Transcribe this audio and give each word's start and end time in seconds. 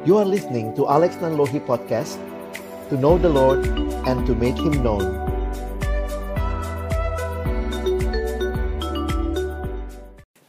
You 0.00 0.16
are 0.16 0.24
listening 0.24 0.72
to 0.80 0.88
Alex 0.88 1.20
Nanlohi 1.20 1.60
Podcast 1.60 2.16
To 2.88 2.96
know 2.96 3.20
the 3.20 3.28
Lord 3.28 3.68
and 4.08 4.24
to 4.24 4.32
make 4.32 4.56
Him 4.56 4.80
known 4.80 5.04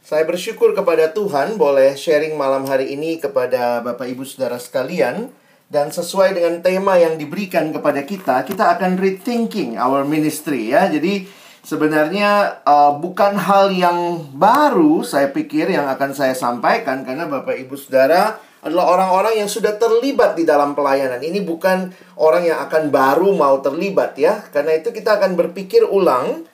Saya 0.00 0.24
bersyukur 0.24 0.72
kepada 0.72 1.12
Tuhan 1.12 1.60
boleh 1.60 1.92
sharing 2.00 2.32
malam 2.32 2.64
hari 2.64 2.96
ini 2.96 3.20
kepada 3.20 3.84
Bapak 3.84 4.08
Ibu 4.08 4.24
Saudara 4.24 4.56
sekalian 4.56 5.28
dan 5.68 5.92
sesuai 5.92 6.32
dengan 6.32 6.64
tema 6.64 6.96
yang 6.96 7.20
diberikan 7.20 7.76
kepada 7.76 8.08
kita, 8.08 8.48
kita 8.48 8.80
akan 8.80 8.96
rethinking 8.96 9.76
our 9.76 10.00
ministry 10.04 10.72
ya. 10.72 10.88
Jadi 10.88 11.28
sebenarnya 11.60 12.60
uh, 12.64 12.96
bukan 12.96 13.36
hal 13.36 13.68
yang 13.72 14.32
baru 14.32 15.04
saya 15.04 15.28
pikir 15.28 15.72
yang 15.76 15.88
akan 15.92 16.16
saya 16.16 16.32
sampaikan 16.32 17.04
karena 17.04 17.28
Bapak 17.28 17.56
Ibu 17.56 17.76
Saudara 17.76 18.51
adalah 18.62 18.94
orang-orang 18.94 19.42
yang 19.42 19.50
sudah 19.50 19.74
terlibat 19.74 20.38
di 20.38 20.46
dalam 20.46 20.78
pelayanan. 20.78 21.18
Ini 21.18 21.42
bukan 21.42 21.90
orang 22.14 22.46
yang 22.46 22.62
akan 22.62 22.94
baru 22.94 23.34
mau 23.34 23.58
terlibat 23.58 24.14
ya. 24.14 24.38
Karena 24.54 24.78
itu 24.78 24.94
kita 24.94 25.18
akan 25.18 25.34
berpikir 25.34 25.82
ulang 25.82 26.46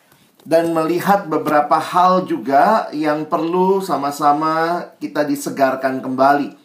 dan 0.48 0.72
melihat 0.72 1.28
beberapa 1.28 1.76
hal 1.76 2.24
juga 2.24 2.88
yang 2.96 3.28
perlu 3.28 3.84
sama-sama 3.84 4.88
kita 4.96 5.28
disegarkan 5.28 6.00
kembali. 6.00 6.56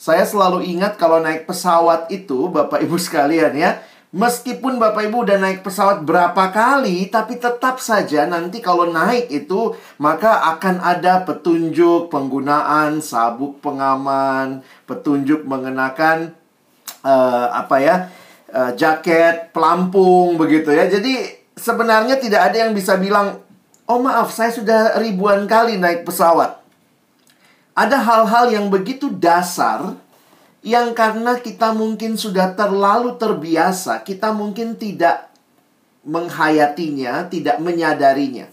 Saya 0.00 0.24
selalu 0.24 0.64
ingat 0.64 0.96
kalau 0.96 1.20
naik 1.20 1.44
pesawat 1.44 2.08
itu, 2.08 2.48
Bapak 2.48 2.80
Ibu 2.80 2.96
sekalian 2.96 3.52
ya, 3.52 3.84
meskipun 4.10 4.82
Bapak 4.82 5.06
Ibu 5.10 5.26
udah 5.26 5.38
naik 5.38 5.62
pesawat 5.62 6.02
berapa 6.02 6.50
kali, 6.50 7.08
tapi 7.08 7.38
tetap 7.38 7.78
saja 7.78 8.26
nanti 8.26 8.58
kalau 8.58 8.90
naik 8.90 9.30
itu, 9.30 9.74
maka 10.02 10.50
akan 10.56 10.82
ada 10.82 11.22
petunjuk 11.22 12.10
penggunaan 12.10 12.98
sabuk 13.02 13.62
pengaman, 13.62 14.66
petunjuk 14.84 15.46
mengenakan 15.46 16.34
uh, 17.06 17.46
apa 17.54 17.76
ya, 17.78 17.96
uh, 18.50 18.70
jaket 18.74 19.54
pelampung 19.54 20.34
begitu 20.36 20.74
ya. 20.74 20.90
Jadi 20.90 21.26
sebenarnya 21.54 22.18
tidak 22.18 22.50
ada 22.50 22.66
yang 22.66 22.72
bisa 22.74 22.98
bilang, 22.98 23.38
oh 23.86 23.98
maaf, 24.02 24.34
saya 24.34 24.50
sudah 24.50 24.98
ribuan 24.98 25.46
kali 25.46 25.78
naik 25.78 26.02
pesawat 26.02 26.60
ada 27.80 27.96
hal-hal 27.96 28.52
yang 28.52 28.66
begitu 28.68 29.08
dasar 29.08 29.96
yang 30.60 30.92
karena 30.92 31.40
kita 31.40 31.72
mungkin 31.72 32.20
sudah 32.20 32.52
terlalu 32.52 33.16
terbiasa, 33.16 34.04
kita 34.04 34.36
mungkin 34.36 34.76
tidak 34.76 35.32
menghayatinya, 36.04 37.28
tidak 37.32 37.60
menyadarinya. 37.60 38.48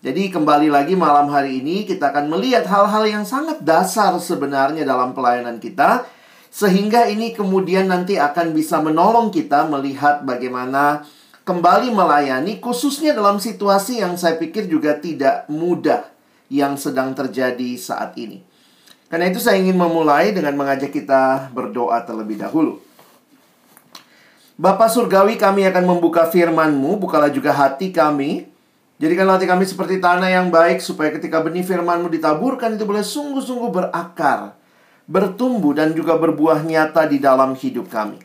Jadi 0.00 0.30
kembali 0.30 0.70
lagi 0.70 0.94
malam 0.94 1.26
hari 1.32 1.64
ini 1.64 1.82
kita 1.82 2.14
akan 2.14 2.30
melihat 2.30 2.68
hal-hal 2.68 3.04
yang 3.08 3.24
sangat 3.26 3.64
dasar 3.64 4.14
sebenarnya 4.20 4.86
dalam 4.86 5.16
pelayanan 5.16 5.58
kita 5.58 6.06
sehingga 6.52 7.10
ini 7.10 7.34
kemudian 7.34 7.90
nanti 7.90 8.16
akan 8.16 8.54
bisa 8.54 8.78
menolong 8.78 9.34
kita 9.34 9.66
melihat 9.66 10.22
bagaimana 10.22 11.02
kembali 11.42 11.90
melayani 11.90 12.62
khususnya 12.62 13.12
dalam 13.18 13.42
situasi 13.42 13.98
yang 13.98 14.14
saya 14.14 14.38
pikir 14.38 14.70
juga 14.70 14.94
tidak 14.94 15.48
mudah 15.50 16.06
yang 16.54 16.78
sedang 16.78 17.10
terjadi 17.12 17.74
saat 17.74 18.14
ini. 18.14 18.46
Karena 19.06 19.30
itu 19.30 19.38
saya 19.38 19.62
ingin 19.62 19.78
memulai 19.78 20.34
dengan 20.34 20.58
mengajak 20.58 20.90
kita 20.90 21.54
berdoa 21.54 22.02
terlebih 22.02 22.42
dahulu. 22.42 22.82
Bapa 24.56 24.88
Surgawi 24.88 25.36
kami 25.36 25.68
akan 25.68 25.84
membuka 25.84 26.26
firman-Mu, 26.26 26.96
bukalah 26.96 27.28
juga 27.30 27.52
hati 27.52 27.92
kami. 27.92 28.48
Jadikanlah 28.96 29.36
hati 29.36 29.44
kami 29.44 29.68
seperti 29.68 30.00
tanah 30.00 30.32
yang 30.32 30.48
baik, 30.48 30.80
supaya 30.80 31.12
ketika 31.12 31.44
benih 31.44 31.62
firman-Mu 31.62 32.08
ditaburkan 32.08 32.74
itu 32.74 32.88
boleh 32.88 33.04
sungguh-sungguh 33.04 33.70
berakar, 33.70 34.56
bertumbuh, 35.04 35.76
dan 35.76 35.92
juga 35.92 36.16
berbuah 36.16 36.64
nyata 36.64 37.04
di 37.04 37.20
dalam 37.20 37.52
hidup 37.52 37.92
kami. 37.92 38.18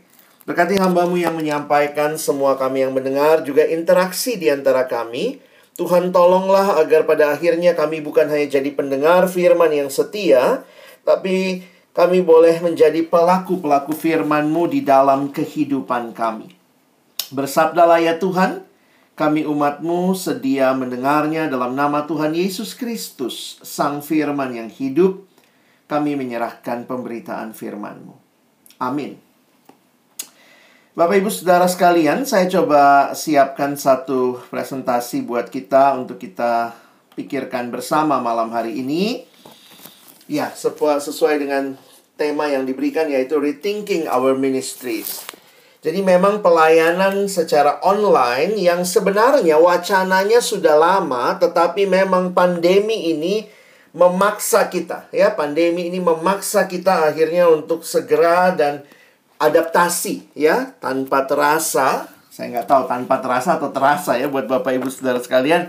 Berkati 0.47 0.81
hambamu 0.81 1.19
yang 1.19 1.37
menyampaikan, 1.37 2.17
semua 2.17 2.57
kami 2.57 2.87
yang 2.87 2.95
mendengar, 2.95 3.45
juga 3.45 3.67
interaksi 3.67 4.39
di 4.39 4.49
antara 4.49 4.89
kami, 4.89 5.37
Tuhan 5.79 6.11
tolonglah 6.11 6.77
agar 6.77 7.07
pada 7.07 7.31
akhirnya 7.31 7.71
kami 7.73 8.03
bukan 8.03 8.27
hanya 8.27 8.59
jadi 8.59 8.69
pendengar 8.75 9.31
firman 9.31 9.71
yang 9.71 9.87
setia, 9.87 10.67
tapi 11.07 11.63
kami 11.91 12.23
boleh 12.23 12.59
menjadi 12.59 13.03
pelaku-pelaku 13.07 13.95
firman-Mu 13.95 14.71
di 14.71 14.83
dalam 14.83 15.31
kehidupan 15.31 16.11
kami. 16.15 16.51
Bersabdalah 17.31 18.03
ya 18.03 18.19
Tuhan, 18.19 18.67
kami 19.15 19.47
umat-Mu 19.47 20.11
sedia 20.15 20.75
mendengarnya 20.75 21.47
dalam 21.47 21.75
nama 21.75 22.03
Tuhan 22.03 22.35
Yesus 22.35 22.75
Kristus, 22.75 23.59
Sang 23.63 24.03
Firman 24.03 24.51
yang 24.55 24.67
hidup, 24.67 25.23
kami 25.87 26.15
menyerahkan 26.15 26.87
pemberitaan 26.87 27.51
firman-Mu. 27.51 28.15
Amin. 28.79 29.30
Bapak 30.91 31.23
Ibu 31.23 31.31
Saudara 31.31 31.71
sekalian, 31.71 32.27
saya 32.27 32.51
coba 32.51 33.15
siapkan 33.15 33.79
satu 33.79 34.43
presentasi 34.51 35.23
buat 35.23 35.47
kita 35.47 35.95
untuk 35.95 36.19
kita 36.19 36.75
pikirkan 37.15 37.71
bersama 37.71 38.19
malam 38.19 38.51
hari 38.51 38.75
ini. 38.75 39.23
Ya, 40.27 40.51
sesuai 40.51 41.39
dengan 41.39 41.79
tema 42.19 42.51
yang 42.51 42.67
diberikan 42.67 43.07
yaitu 43.07 43.39
rethinking 43.39 44.03
our 44.11 44.35
ministries. 44.35 45.23
Jadi 45.79 46.03
memang 46.03 46.43
pelayanan 46.43 47.23
secara 47.31 47.79
online 47.87 48.59
yang 48.59 48.83
sebenarnya 48.83 49.63
wacananya 49.63 50.43
sudah 50.43 50.75
lama 50.75 51.39
tetapi 51.39 51.87
memang 51.87 52.35
pandemi 52.35 53.15
ini 53.15 53.47
memaksa 53.95 54.67
kita 54.67 55.07
ya, 55.15 55.31
pandemi 55.39 55.87
ini 55.87 56.03
memaksa 56.03 56.67
kita 56.67 57.15
akhirnya 57.15 57.47
untuk 57.47 57.87
segera 57.87 58.51
dan 58.51 58.83
adaptasi 59.41 60.37
ya. 60.37 60.77
Tanpa 60.77 61.25
terasa 61.25 62.05
saya 62.31 62.47
nggak 62.57 62.67
tahu 62.71 62.83
tanpa 62.87 63.19
terasa 63.19 63.59
atau 63.59 63.75
terasa 63.75 64.15
ya 64.15 64.31
buat 64.31 64.47
bapak 64.47 64.79
ibu 64.79 64.87
saudara 64.87 65.19
sekalian 65.19 65.67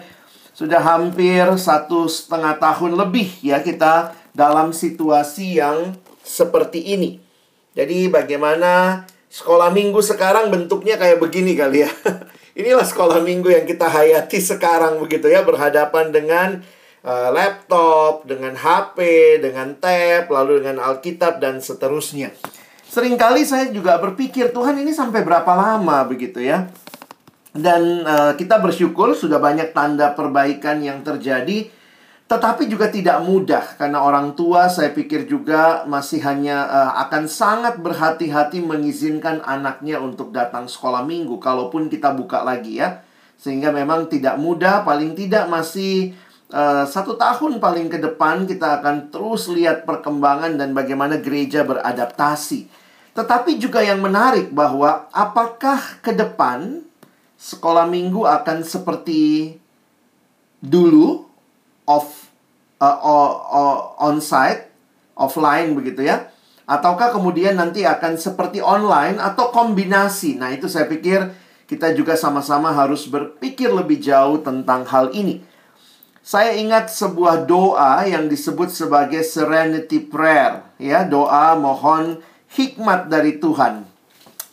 sudah 0.55 0.79
hampir 0.79 1.43
satu 1.59 2.07
setengah 2.07 2.55
tahun 2.63 2.95
lebih 2.95 3.43
ya 3.43 3.59
kita 3.59 4.15
dalam 4.31 4.71
situasi 4.71 5.59
yang 5.59 5.99
seperti 6.23 6.95
ini. 6.95 7.19
Jadi 7.75 8.07
bagaimana 8.07 9.03
sekolah 9.27 9.75
minggu 9.75 9.99
sekarang 10.07 10.55
bentuknya 10.55 10.95
kayak 11.03 11.19
begini 11.19 11.59
kali 11.59 11.83
ya. 11.83 11.91
Inilah 12.61 12.87
sekolah 12.87 13.25
minggu 13.27 13.51
yang 13.51 13.67
kita 13.67 13.91
hayati 13.91 14.39
sekarang 14.39 15.03
begitu 15.03 15.27
ya 15.27 15.43
berhadapan 15.43 16.15
dengan 16.15 16.49
uh, 17.03 17.29
laptop 17.35 18.29
dengan 18.29 18.55
HP 18.55 19.01
dengan 19.43 19.75
tab 19.83 20.31
lalu 20.31 20.63
dengan 20.63 20.79
Alkitab 20.85 21.43
dan 21.43 21.59
seterusnya 21.59 22.31
Seringkali 22.93 23.49
saya 23.49 23.73
juga 23.73 23.97
berpikir, 23.97 24.53
Tuhan 24.53 24.77
ini 24.77 24.93
sampai 24.93 25.25
berapa 25.25 25.49
lama 25.57 26.05
begitu 26.05 26.45
ya? 26.45 26.69
Dan 27.57 28.05
uh, 28.05 28.37
kita 28.37 28.61
bersyukur 28.61 29.17
sudah 29.17 29.41
banyak 29.41 29.73
tanda 29.73 30.13
perbaikan 30.13 30.77
yang 30.85 31.01
terjadi, 31.01 31.73
tetapi 32.29 32.69
juga 32.69 32.93
tidak 32.93 33.25
mudah 33.25 33.65
karena 33.81 33.97
orang 34.05 34.37
tua 34.37 34.69
saya 34.69 34.93
pikir 34.93 35.25
juga 35.25 35.89
masih 35.89 36.21
hanya 36.21 36.69
uh, 36.69 36.93
akan 37.09 37.33
sangat 37.33 37.81
berhati-hati 37.81 38.61
mengizinkan 38.61 39.41
anaknya 39.41 39.97
untuk 39.97 40.29
datang 40.29 40.69
sekolah 40.69 41.01
minggu, 41.01 41.41
kalaupun 41.41 41.89
kita 41.89 42.13
buka 42.13 42.45
lagi 42.45 42.77
ya. 42.77 43.01
Sehingga 43.41 43.73
memang 43.73 44.13
tidak 44.13 44.37
mudah, 44.37 44.85
paling 44.85 45.17
tidak 45.17 45.49
masih 45.49 46.13
uh, 46.53 46.85
satu 46.85 47.17
tahun 47.17 47.57
paling 47.57 47.89
ke 47.89 47.97
depan 48.05 48.45
kita 48.45 48.85
akan 48.85 49.09
terus 49.09 49.49
lihat 49.49 49.89
perkembangan 49.89 50.61
dan 50.61 50.77
bagaimana 50.77 51.17
gereja 51.25 51.65
beradaptasi 51.65 52.82
tetapi 53.13 53.61
juga 53.61 53.85
yang 53.85 54.01
menarik 54.01 54.49
bahwa 54.53 55.09
apakah 55.13 56.01
ke 56.01 56.17
depan 56.17 56.81
sekolah 57.37 57.85
minggu 57.85 58.25
akan 58.25 58.65
seperti 58.65 59.57
dulu 60.63 61.27
off 61.85 62.33
uh, 62.81 62.99
uh, 63.53 63.79
onsite 64.01 64.73
offline 65.13 65.77
begitu 65.77 66.09
ya? 66.09 66.33
Ataukah 66.65 67.13
kemudian 67.13 67.59
nanti 67.59 67.85
akan 67.85 68.17
seperti 68.17 68.65
online 68.65 69.21
atau 69.21 69.53
kombinasi? 69.53 70.41
Nah 70.41 70.55
itu 70.55 70.71
saya 70.71 70.89
pikir 70.89 71.29
kita 71.69 71.93
juga 71.93 72.17
sama-sama 72.17 72.73
harus 72.73 73.05
berpikir 73.05 73.69
lebih 73.69 74.01
jauh 74.01 74.41
tentang 74.41 74.89
hal 74.89 75.13
ini. 75.13 75.45
Saya 76.23 76.55
ingat 76.55 76.89
sebuah 76.89 77.51
doa 77.51 78.07
yang 78.07 78.31
disebut 78.31 78.71
sebagai 78.71 79.21
serenity 79.27 79.99
prayer 79.99 80.63
ya. 80.79 81.03
Doa 81.03 81.59
mohon 81.59 82.23
hikmat 82.53 83.09
dari 83.09 83.41
Tuhan. 83.41 83.85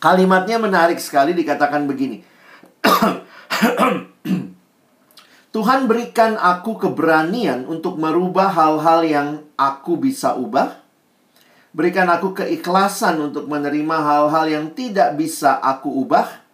Kalimatnya 0.00 0.56
menarik 0.56 0.96
sekali 0.96 1.36
dikatakan 1.36 1.84
begini. 1.84 2.24
Tuhan 5.54 5.90
berikan 5.90 6.38
aku 6.38 6.78
keberanian 6.78 7.66
untuk 7.66 7.98
merubah 8.00 8.48
hal-hal 8.48 9.00
yang 9.04 9.28
aku 9.58 9.98
bisa 10.00 10.38
ubah. 10.38 10.80
Berikan 11.70 12.08
aku 12.08 12.34
keikhlasan 12.34 13.20
untuk 13.30 13.46
menerima 13.50 13.96
hal-hal 13.98 14.46
yang 14.48 14.66
tidak 14.72 15.18
bisa 15.20 15.60
aku 15.60 15.90
ubah. 16.06 16.48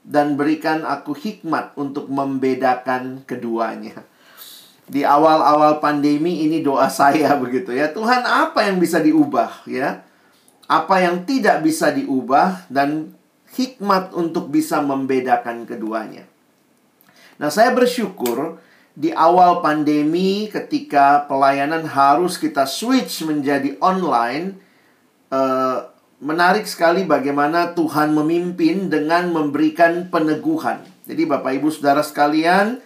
Dan 0.00 0.34
berikan 0.34 0.82
aku 0.88 1.12
hikmat 1.12 1.76
untuk 1.76 2.08
membedakan 2.08 3.22
keduanya. 3.28 4.02
Di 4.90 5.06
awal-awal 5.06 5.78
pandemi 5.78 6.42
ini 6.42 6.64
doa 6.64 6.90
saya 6.90 7.36
begitu 7.44 7.70
ya. 7.70 7.92
Tuhan 7.92 8.26
apa 8.26 8.66
yang 8.66 8.82
bisa 8.82 8.98
diubah 8.98 9.62
ya? 9.68 10.09
Apa 10.70 11.02
yang 11.02 11.26
tidak 11.26 11.66
bisa 11.66 11.90
diubah, 11.90 12.70
dan 12.70 13.18
hikmat 13.58 14.14
untuk 14.14 14.54
bisa 14.54 14.78
membedakan 14.78 15.66
keduanya. 15.66 16.30
Nah, 17.42 17.50
saya 17.50 17.74
bersyukur 17.74 18.62
di 18.94 19.10
awal 19.10 19.58
pandemi, 19.58 20.46
ketika 20.46 21.26
pelayanan 21.26 21.82
harus 21.90 22.38
kita 22.38 22.70
switch 22.70 23.26
menjadi 23.26 23.74
online, 23.82 24.62
uh, 25.34 25.90
menarik 26.22 26.70
sekali 26.70 27.02
bagaimana 27.02 27.74
Tuhan 27.74 28.14
memimpin 28.14 28.86
dengan 28.86 29.34
memberikan 29.34 30.06
peneguhan. 30.06 30.86
Jadi, 31.10 31.26
Bapak 31.26 31.58
Ibu 31.58 31.74
Saudara 31.74 32.06
sekalian, 32.06 32.78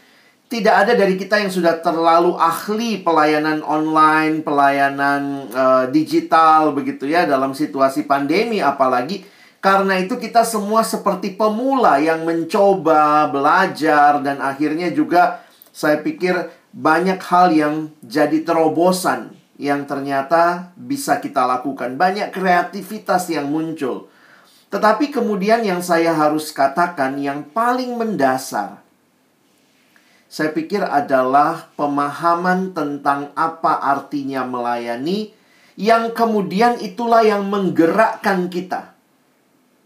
tidak 0.55 0.87
ada 0.87 0.95
dari 0.95 1.19
kita 1.19 1.43
yang 1.43 1.51
sudah 1.51 1.83
terlalu 1.83 2.39
ahli 2.39 3.03
pelayanan 3.03 3.59
online, 3.67 4.47
pelayanan 4.47 5.51
uh, 5.51 5.85
digital 5.91 6.71
begitu 6.71 7.11
ya 7.11 7.27
dalam 7.27 7.59
situasi 7.59 8.07
pandemi 8.07 8.63
apalagi 8.63 9.27
karena 9.59 9.99
itu 9.99 10.15
kita 10.15 10.47
semua 10.47 10.87
seperti 10.87 11.35
pemula 11.35 11.99
yang 11.99 12.23
mencoba 12.23 13.27
belajar 13.35 14.23
dan 14.23 14.39
akhirnya 14.39 14.95
juga 14.95 15.43
saya 15.75 15.99
pikir 15.99 16.55
banyak 16.71 17.19
hal 17.19 17.51
yang 17.51 17.75
jadi 17.99 18.47
terobosan 18.47 19.35
yang 19.59 19.91
ternyata 19.91 20.71
bisa 20.79 21.19
kita 21.19 21.51
lakukan. 21.51 21.99
Banyak 21.99 22.31
kreativitas 22.31 23.27
yang 23.27 23.51
muncul. 23.51 24.07
Tetapi 24.71 25.11
kemudian 25.11 25.67
yang 25.67 25.83
saya 25.83 26.15
harus 26.15 26.55
katakan 26.55 27.19
yang 27.19 27.43
paling 27.51 27.99
mendasar 27.99 28.84
saya 30.35 30.51
pikir 30.51 30.83
adalah 30.83 31.71
pemahaman 31.79 32.75
tentang 32.75 33.31
apa 33.39 33.79
artinya 33.79 34.43
melayani, 34.43 35.31
yang 35.79 36.11
kemudian 36.11 36.75
itulah 36.83 37.23
yang 37.23 37.47
menggerakkan 37.47 38.51
kita. 38.51 38.99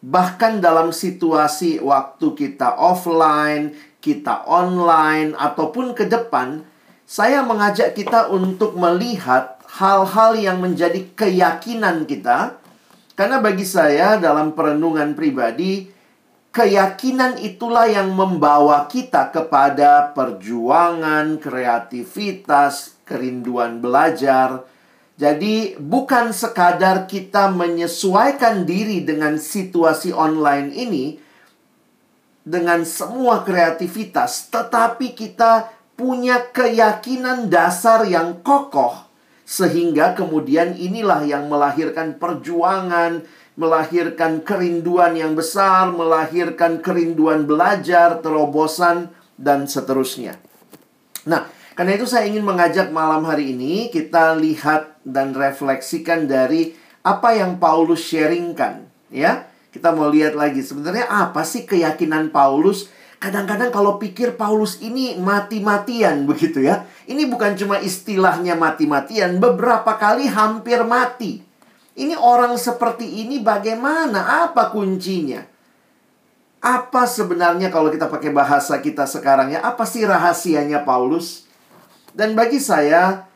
Bahkan 0.01 0.65
dalam 0.65 0.89
situasi 0.89 1.85
waktu 1.85 2.33
kita 2.33 2.81
offline, 2.81 3.77
kita 4.01 4.49
online, 4.49 5.37
ataupun 5.37 5.93
ke 5.93 6.09
depan, 6.09 6.65
saya 7.05 7.45
mengajak 7.45 7.93
kita 7.93 8.33
untuk 8.33 8.73
melihat 8.73 9.61
hal-hal 9.69 10.33
yang 10.33 10.65
menjadi 10.65 11.13
keyakinan 11.13 12.09
kita. 12.09 12.57
Karena 13.13 13.37
bagi 13.45 13.69
saya, 13.69 14.17
dalam 14.17 14.57
perenungan 14.57 15.13
pribadi, 15.13 15.98
keyakinan 16.59 17.39
itulah 17.39 17.87
yang 17.87 18.11
membawa 18.19 18.91
kita 18.91 19.31
kepada 19.31 20.11
perjuangan, 20.11 21.39
kreativitas, 21.39 22.99
kerinduan 23.07 23.79
belajar. 23.79 24.67
Jadi, 25.15 25.79
bukan 25.79 26.35
sekadar 26.35 27.07
kita 27.07 27.55
menyesuaikan 27.55 28.67
diri 28.67 29.07
dengan 29.07 29.39
situasi 29.39 30.11
online 30.11 30.75
ini 30.75 31.07
dengan 32.43 32.83
semua 32.83 33.47
kreativitas, 33.47 34.51
tetapi 34.51 35.15
kita 35.15 35.71
punya 35.95 36.43
keyakinan 36.43 37.47
dasar 37.47 38.03
yang 38.03 38.43
kokoh, 38.43 39.07
sehingga 39.47 40.19
kemudian 40.19 40.75
inilah 40.75 41.23
yang 41.23 41.47
melahirkan 41.47 42.19
perjuangan, 42.19 43.23
melahirkan 43.59 44.47
kerinduan 44.47 45.19
yang 45.19 45.35
besar, 45.35 45.91
melahirkan 45.91 46.79
kerinduan 46.79 47.43
belajar, 47.43 48.23
terobosan, 48.23 49.11
dan 49.35 49.67
seterusnya. 49.67 50.39
Nah, 51.27 51.51
karena 51.75 51.99
itu 51.99 52.07
saya 52.07 52.31
ingin 52.31 52.47
mengajak 52.47 52.95
malam 52.95 53.27
hari 53.27 53.51
ini 53.55 53.91
kita 53.91 54.39
lihat 54.39 55.03
dan 55.03 55.35
refleksikan 55.35 56.31
dari 56.31 56.75
apa 57.03 57.35
yang 57.35 57.59
Paulus 57.59 58.07
sharingkan, 58.07 58.87
ya. 59.11 59.51
Kita 59.69 59.93
mau 59.93 60.07
lihat 60.09 60.39
lagi 60.39 60.63
sebenarnya 60.63 61.11
apa 61.11 61.43
sih 61.43 61.67
keyakinan 61.67 62.31
Paulus? 62.31 62.89
Kadang-kadang 63.19 63.75
kalau 63.75 63.99
pikir 63.99 64.39
Paulus 64.39 64.79
ini 64.79 65.19
mati-matian 65.19 66.23
begitu 66.31 66.63
ya. 66.63 66.87
Ini 67.11 67.27
bukan 67.27 67.59
cuma 67.59 67.83
istilahnya 67.83 68.55
mati-matian, 68.55 69.43
beberapa 69.43 69.99
kali 69.99 70.31
hampir 70.31 70.87
mati. 70.87 71.48
Ini 71.99 72.15
orang 72.15 72.55
seperti 72.55 73.27
ini 73.27 73.43
bagaimana? 73.43 74.47
Apa 74.47 74.71
kuncinya? 74.71 75.43
Apa 76.63 77.11
sebenarnya 77.11 77.75
kalau 77.75 77.91
kita 77.91 78.07
pakai 78.07 78.31
bahasa 78.31 78.79
kita 78.79 79.03
sekarang 79.07 79.51
ya? 79.51 79.67
Apa 79.67 79.83
sih 79.83 80.07
rahasianya 80.07 80.87
Paulus? 80.87 81.51
Dan 82.15 82.39
bagi 82.39 82.63
saya, 82.63 83.27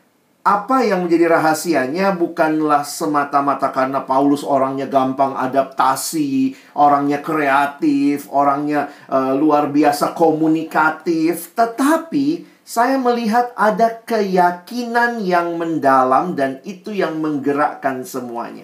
apa 0.43 0.83
yang 0.83 1.07
menjadi 1.07 1.39
rahasianya 1.39 2.19
bukanlah 2.19 2.83
semata-mata 2.83 3.71
karena 3.71 4.03
Paulus 4.03 4.43
orangnya 4.43 4.91
gampang 4.91 5.39
adaptasi, 5.39 6.51
orangnya 6.75 7.23
kreatif, 7.23 8.27
orangnya 8.27 8.91
uh, 9.07 9.31
luar 9.35 9.71
biasa 9.71 10.11
komunikatif, 10.11 11.55
tetapi 11.55 12.52
saya 12.63 12.95
melihat 12.95 13.51
ada 13.59 13.99
keyakinan 14.07 15.19
yang 15.19 15.59
mendalam 15.59 16.31
dan 16.31 16.63
itu 16.63 16.95
yang 16.95 17.19
menggerakkan 17.19 18.07
semuanya. 18.07 18.63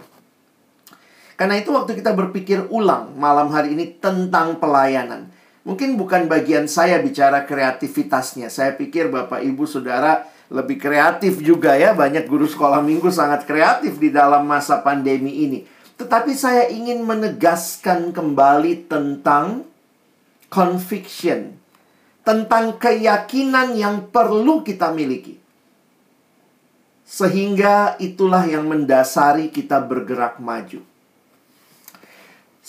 Karena 1.36 1.60
itu 1.60 1.72
waktu 1.75 2.00
kita 2.00 2.16
berpikir 2.16 2.68
ulang 2.72 3.16
malam 3.19 3.51
hari 3.51 3.75
ini 3.75 3.96
tentang 4.00 4.60
pelayanan. 4.60 5.31
Mungkin 5.68 6.00
bukan 6.00 6.31
bagian 6.31 6.72
saya 6.72 7.00
bicara 7.04 7.44
kreativitasnya. 7.44 8.48
Saya 8.48 8.75
pikir 8.75 9.12
Bapak 9.12 9.44
Ibu 9.44 9.68
Saudara 9.68 10.28
lebih 10.48 10.80
kreatif 10.80 11.44
juga 11.44 11.75
ya. 11.75 11.92
Banyak 11.92 12.28
guru 12.28 12.48
sekolah 12.48 12.80
minggu 12.80 13.12
sangat 13.12 13.44
kreatif 13.44 14.00
di 14.00 14.12
dalam 14.12 14.48
masa 14.48 14.80
pandemi 14.80 15.44
ini. 15.44 15.60
Tetapi 16.00 16.31
saya 16.31 16.72
ingin 16.72 17.04
menegaskan 17.04 18.16
kembali 18.16 18.88
tentang 18.88 19.68
conviction 20.48 21.58
tentang 22.24 22.77
keyakinan 22.77 23.75
yang 23.75 24.07
perlu 24.12 24.62
kita 24.62 24.92
miliki. 24.92 25.39
Sehingga 27.10 27.98
itulah 27.98 28.45
yang 28.45 28.69
mendasari 28.69 29.50
kita 29.50 29.81
bergerak 29.81 30.38
maju. 30.38 30.86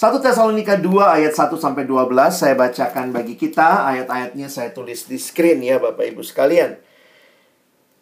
1 0.00 0.17
Tesalonika 0.25 0.81
2 0.81 0.88
ayat 1.20 1.37
1 1.37 1.61
sampai 1.61 1.85
12 1.85 2.08
saya 2.32 2.56
bacakan 2.56 3.12
bagi 3.12 3.37
kita, 3.37 3.85
ayat-ayatnya 3.85 4.49
saya 4.49 4.73
tulis 4.73 5.05
di 5.05 5.20
screen 5.20 5.61
ya 5.61 5.76
Bapak 5.76 6.08
Ibu 6.08 6.25
sekalian. 6.25 6.81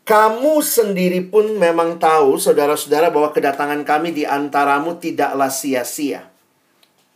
Kamu 0.06 0.62
sendiri 0.62 1.26
pun 1.26 1.58
memang 1.58 1.98
tahu 1.98 2.38
saudara-saudara 2.38 3.10
bahwa 3.10 3.34
kedatangan 3.34 3.82
kami 3.82 4.14
di 4.14 4.22
antaramu 4.22 4.94
tidaklah 5.02 5.50
sia-sia. 5.50 6.27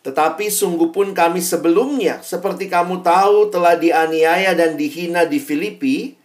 Tetapi 0.02 0.50
sungguh 0.50 0.90
pun 0.90 1.14
kami 1.14 1.38
sebelumnya, 1.38 2.18
seperti 2.26 2.66
kamu 2.66 3.06
tahu, 3.06 3.54
telah 3.54 3.78
dianiaya 3.78 4.50
dan 4.58 4.74
dihina 4.74 5.22
di 5.30 5.38
Filipi. 5.38 6.18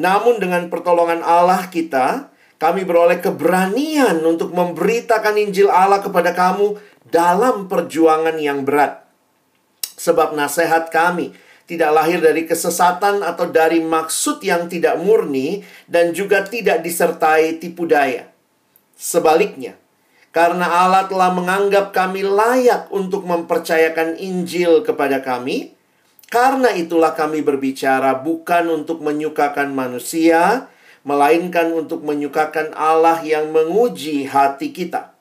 Namun 0.00 0.40
dengan 0.40 0.72
pertolongan 0.72 1.20
Allah 1.20 1.68
kita, 1.68 2.32
kami 2.56 2.88
beroleh 2.88 3.20
keberanian 3.20 4.22
untuk 4.24 4.56
memberitakan 4.56 5.36
Injil 5.36 5.68
Allah 5.68 6.00
kepada 6.00 6.32
kamu 6.32 6.80
dalam 7.12 7.68
perjuangan 7.68 8.40
yang 8.40 8.64
berat. 8.64 9.04
Sebab 10.00 10.32
nasihat 10.32 10.88
kami 10.88 11.36
tidak 11.68 11.90
lahir 11.92 12.22
dari 12.22 12.48
kesesatan 12.48 13.20
atau 13.26 13.50
dari 13.50 13.84
maksud 13.84 14.40
yang 14.40 14.72
tidak 14.72 14.96
murni 14.96 15.60
dan 15.84 16.16
juga 16.16 16.48
tidak 16.48 16.80
disertai 16.80 17.60
tipu 17.60 17.84
daya. 17.84 18.30
Sebaliknya, 18.96 19.81
karena 20.32 20.64
Allah 20.64 21.04
telah 21.12 21.28
menganggap 21.28 21.92
kami 21.92 22.24
layak 22.24 22.88
untuk 22.88 23.28
mempercayakan 23.28 24.16
Injil 24.16 24.80
kepada 24.80 25.20
kami. 25.20 25.76
Karena 26.32 26.72
itulah 26.72 27.12
kami 27.12 27.44
berbicara 27.44 28.16
bukan 28.16 28.72
untuk 28.72 29.04
menyukakan 29.04 29.76
manusia, 29.76 30.72
melainkan 31.04 31.76
untuk 31.76 32.00
menyukakan 32.00 32.72
Allah 32.72 33.20
yang 33.20 33.52
menguji 33.52 34.24
hati 34.24 34.72
kita. 34.72 35.12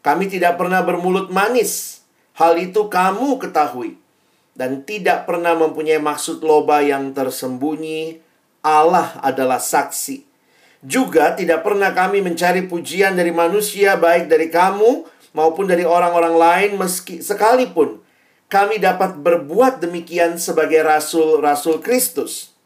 Kami 0.00 0.24
tidak 0.32 0.56
pernah 0.56 0.80
bermulut 0.80 1.28
manis, 1.28 2.00
hal 2.40 2.56
itu 2.56 2.88
kamu 2.88 3.36
ketahui, 3.36 4.00
dan 4.56 4.88
tidak 4.88 5.28
pernah 5.28 5.52
mempunyai 5.52 6.00
maksud 6.00 6.40
loba 6.40 6.80
yang 6.80 7.12
tersembunyi. 7.12 8.24
Allah 8.64 9.20
adalah 9.20 9.60
saksi 9.60 10.27
juga 10.84 11.34
tidak 11.34 11.66
pernah 11.66 11.90
kami 11.90 12.22
mencari 12.22 12.66
pujian 12.66 13.18
dari 13.18 13.34
manusia 13.34 13.98
baik 13.98 14.30
dari 14.30 14.46
kamu 14.46 15.06
maupun 15.34 15.66
dari 15.66 15.82
orang-orang 15.82 16.34
lain 16.38 16.70
meski 16.78 17.18
sekalipun 17.18 17.98
kami 18.48 18.80
dapat 18.80 19.20
berbuat 19.20 19.84
demikian 19.84 20.40
sebagai 20.40 20.80
rasul-rasul 20.80 21.84
Kristus. 21.84 22.56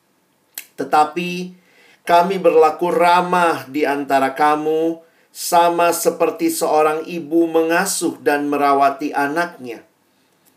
Tetapi 0.79 1.59
kami 2.07 2.39
berlaku 2.39 2.95
ramah 2.95 3.67
di 3.67 3.83
antara 3.83 4.31
kamu 4.31 5.03
sama 5.35 5.91
seperti 5.91 6.55
seorang 6.55 7.03
ibu 7.03 7.51
mengasuh 7.51 8.15
dan 8.23 8.47
merawati 8.47 9.11
anaknya. 9.11 9.83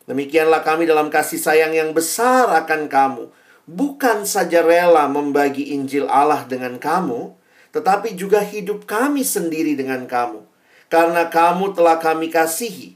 Demikianlah 0.06 0.62
kami 0.62 0.86
dalam 0.86 1.10
kasih 1.10 1.42
sayang 1.42 1.74
yang 1.74 1.90
besar 1.98 2.54
akan 2.62 2.86
kamu. 2.86 3.26
Bukan 3.66 4.30
saja 4.30 4.62
rela 4.62 5.10
membagi 5.10 5.74
Injil 5.74 6.06
Allah 6.06 6.46
dengan 6.46 6.78
kamu, 6.78 7.34
tetapi 7.76 8.16
juga 8.16 8.40
hidup 8.40 8.88
kami 8.88 9.28
sendiri 9.28 9.76
dengan 9.76 10.08
kamu. 10.08 10.48
karena 10.86 11.28
kamu 11.28 11.74
telah 11.74 11.98
kami 11.98 12.30
kasihi. 12.30 12.96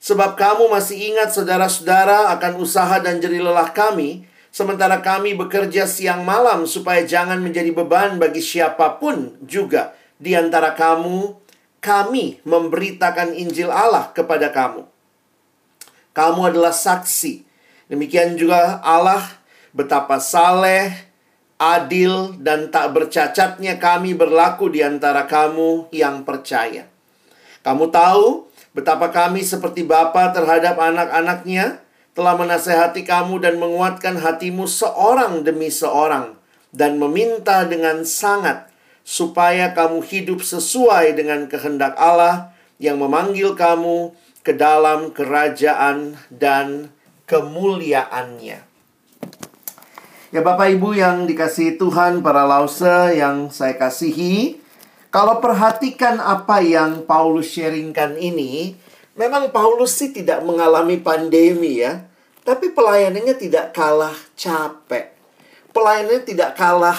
Sebab 0.00 0.40
kamu 0.40 0.72
masih 0.72 1.12
ingat 1.12 1.36
saudara-saudara 1.36 2.32
akan 2.32 2.64
usaha 2.64 2.96
dan 2.96 3.20
jerih 3.20 3.44
lelah 3.44 3.68
kami, 3.76 4.24
sementara 4.48 5.04
kami 5.04 5.36
bekerja 5.36 5.84
siang 5.84 6.24
malam 6.24 6.64
supaya 6.64 7.04
jangan 7.04 7.36
menjadi 7.44 7.76
beban 7.76 8.16
bagi 8.16 8.40
siapa 8.40 8.96
pun 8.96 9.36
juga 9.44 9.92
di 10.16 10.32
antara 10.32 10.72
kamu, 10.72 11.36
kami 11.84 12.40
memberitakan 12.48 13.36
Injil 13.36 13.68
Allah 13.68 14.08
kepada 14.16 14.48
kamu. 14.48 14.88
Kamu 16.16 16.40
adalah 16.48 16.72
saksi. 16.72 17.44
Demikian 17.92 18.40
juga 18.40 18.80
Allah 18.80 19.24
betapa 19.76 20.16
saleh, 20.16 20.92
adil, 21.60 22.32
dan 22.40 22.72
tak 22.72 22.96
bercacatnya 22.96 23.76
kami 23.76 24.16
berlaku 24.16 24.72
di 24.72 24.80
antara 24.80 25.28
kamu 25.28 25.92
yang 25.92 26.24
percaya. 26.24 26.88
Kamu 27.60 27.92
tahu 27.92 28.48
betapa 28.72 29.12
kami 29.12 29.44
seperti 29.44 29.84
Bapa 29.84 30.32
terhadap 30.32 30.80
anak-anaknya 30.80 31.84
telah 32.16 32.34
menasehati 32.40 33.04
kamu 33.04 33.44
dan 33.44 33.60
menguatkan 33.60 34.16
hatimu 34.16 34.64
seorang 34.64 35.44
demi 35.44 35.68
seorang 35.68 36.40
dan 36.72 36.96
meminta 36.96 37.68
dengan 37.68 38.08
sangat 38.08 38.72
supaya 39.04 39.76
kamu 39.76 40.00
hidup 40.00 40.40
sesuai 40.40 41.12
dengan 41.12 41.44
kehendak 41.50 41.98
Allah 42.00 42.56
yang 42.80 42.96
memanggil 42.96 43.52
kamu 43.52 44.16
ke 44.40 44.56
dalam 44.56 45.12
kerajaan 45.12 46.16
dan 46.32 46.88
kemuliaannya. 47.28 48.69
Ya 50.30 50.46
Bapak 50.46 50.70
Ibu 50.78 50.94
yang 50.94 51.26
dikasihi 51.26 51.74
Tuhan, 51.74 52.22
para 52.22 52.46
lause 52.46 53.18
yang 53.18 53.50
saya 53.50 53.74
kasihi, 53.74 54.62
kalau 55.10 55.42
perhatikan 55.42 56.22
apa 56.22 56.62
yang 56.62 57.02
Paulus 57.02 57.50
sharingkan 57.50 58.14
ini, 58.14 58.78
memang 59.18 59.50
Paulus 59.50 59.98
sih 59.98 60.14
tidak 60.14 60.46
mengalami 60.46 61.02
pandemi 61.02 61.82
ya, 61.82 62.06
tapi 62.46 62.70
pelayanannya 62.70 63.34
tidak 63.34 63.74
kalah 63.74 64.14
capek. 64.38 65.10
Pelayanannya 65.74 66.22
tidak 66.22 66.54
kalah 66.54 66.98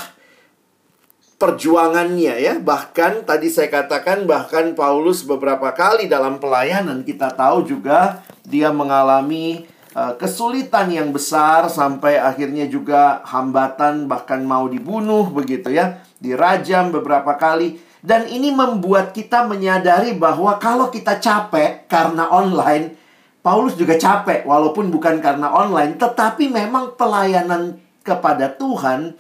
perjuangannya 1.40 2.36
ya. 2.36 2.60
Bahkan 2.60 3.24
tadi 3.24 3.48
saya 3.48 3.72
katakan 3.72 4.28
bahkan 4.28 4.76
Paulus 4.76 5.24
beberapa 5.24 5.72
kali 5.72 6.12
dalam 6.12 6.36
pelayanan 6.44 7.08
kita 7.08 7.32
tahu 7.32 7.64
juga 7.64 8.28
dia 8.44 8.76
mengalami 8.76 9.71
kesulitan 9.92 10.88
yang 10.88 11.12
besar 11.12 11.68
sampai 11.68 12.16
akhirnya 12.16 12.64
juga 12.72 13.20
hambatan 13.28 14.08
bahkan 14.08 14.40
mau 14.42 14.72
dibunuh 14.72 15.28
begitu 15.28 15.68
ya. 15.68 16.00
Dirajam 16.22 16.96
beberapa 16.96 17.36
kali 17.36 17.82
dan 18.02 18.26
ini 18.26 18.50
membuat 18.56 19.14
kita 19.14 19.46
menyadari 19.46 20.18
bahwa 20.18 20.58
kalau 20.58 20.90
kita 20.90 21.22
capek 21.22 21.86
karena 21.86 22.32
online, 22.34 22.98
Paulus 23.46 23.78
juga 23.78 23.98
capek 23.98 24.46
walaupun 24.46 24.90
bukan 24.90 25.22
karena 25.22 25.54
online, 25.54 25.98
tetapi 25.98 26.50
memang 26.50 26.98
pelayanan 26.98 27.78
kepada 28.02 28.54
Tuhan 28.58 29.14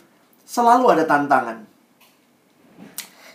selalu 0.46 0.98
ada 0.98 1.06
tantangan. 1.06 1.62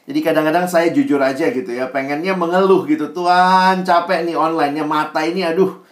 Jadi 0.06 0.18
kadang-kadang 0.22 0.70
saya 0.70 0.94
jujur 0.94 1.18
aja 1.18 1.50
gitu 1.50 1.74
ya, 1.74 1.90
pengennya 1.90 2.38
mengeluh 2.38 2.86
gitu, 2.86 3.10
Tuhan 3.10 3.82
capek 3.82 4.26
nih 4.26 4.38
online-nya, 4.38 4.86
mata 4.86 5.22
ini 5.26 5.42
aduh 5.42 5.85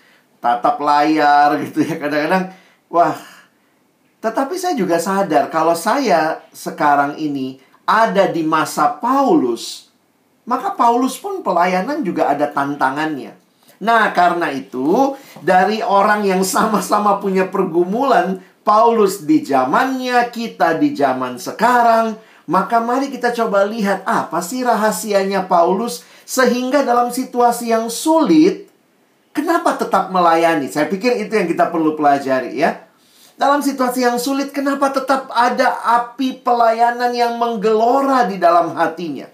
tatap 0.44 0.76
layar 0.76 1.56
gitu 1.64 1.80
ya. 1.80 1.96
Kadang-kadang 1.96 2.52
wah, 2.92 3.16
tetapi 4.20 4.60
saya 4.60 4.76
juga 4.76 5.00
sadar 5.00 5.48
kalau 5.48 5.72
saya 5.72 6.44
sekarang 6.52 7.16
ini 7.16 7.56
ada 7.88 8.28
di 8.28 8.44
masa 8.44 8.92
Paulus, 9.00 9.88
maka 10.44 10.76
Paulus 10.76 11.16
pun 11.16 11.40
pelayanan 11.40 12.04
juga 12.04 12.28
ada 12.28 12.44
tantangannya. 12.52 13.40
Nah, 13.84 14.08
karena 14.16 14.48
itu, 14.54 15.12
dari 15.44 15.84
orang 15.84 16.24
yang 16.24 16.40
sama-sama 16.46 17.20
punya 17.20 17.48
pergumulan, 17.48 18.40
Paulus 18.64 19.28
di 19.28 19.44
zamannya, 19.44 20.24
kita 20.32 20.80
di 20.80 20.96
zaman 20.96 21.36
sekarang, 21.36 22.16
maka 22.48 22.80
mari 22.80 23.12
kita 23.12 23.32
coba 23.36 23.68
lihat 23.68 24.04
apa 24.08 24.40
sih 24.40 24.64
rahasianya 24.64 25.44
Paulus 25.44 26.04
sehingga 26.24 26.80
dalam 26.80 27.12
situasi 27.12 27.72
yang 27.76 27.92
sulit, 27.92 28.72
kenapa 29.34 29.74
tetap 29.76 30.14
melayani? 30.14 30.70
Saya 30.70 30.86
pikir 30.86 31.18
itu 31.18 31.34
yang 31.34 31.50
kita 31.50 31.68
perlu 31.68 31.98
pelajari 31.98 32.56
ya. 32.56 32.86
Dalam 33.34 33.58
situasi 33.66 34.06
yang 34.06 34.16
sulit, 34.22 34.54
kenapa 34.54 34.94
tetap 34.94 35.26
ada 35.34 35.74
api 35.82 36.38
pelayanan 36.38 37.10
yang 37.10 37.34
menggelora 37.34 38.30
di 38.30 38.38
dalam 38.38 38.78
hatinya? 38.78 39.26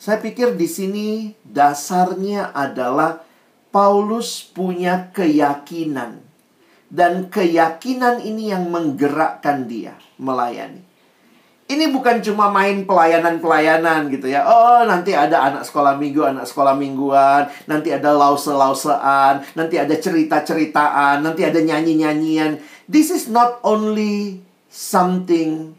Saya 0.00 0.16
pikir 0.16 0.56
di 0.56 0.64
sini 0.64 1.08
dasarnya 1.44 2.56
adalah 2.56 3.20
Paulus 3.68 4.40
punya 4.40 5.12
keyakinan. 5.12 6.24
Dan 6.88 7.28
keyakinan 7.28 8.24
ini 8.24 8.54
yang 8.54 8.72
menggerakkan 8.72 9.68
dia 9.68 9.98
melayani. 10.16 10.93
Ini 11.64 11.88
bukan 11.88 12.20
cuma 12.20 12.52
main 12.52 12.84
pelayanan-pelayanan 12.84 14.12
gitu 14.12 14.28
ya. 14.28 14.44
Oh, 14.44 14.84
nanti 14.84 15.16
ada 15.16 15.48
anak 15.48 15.64
sekolah 15.64 15.96
minggu, 15.96 16.20
anak 16.20 16.44
sekolah 16.44 16.76
mingguan. 16.76 17.48
Nanti 17.64 17.88
ada 17.88 18.12
lause-lausean. 18.12 19.40
Nanti 19.56 19.80
ada 19.80 19.96
cerita-ceritaan. 19.96 21.24
Nanti 21.24 21.40
ada 21.40 21.56
nyanyi-nyanyian. 21.64 22.60
This 22.84 23.08
is 23.08 23.32
not 23.32 23.64
only 23.64 24.44
something 24.68 25.72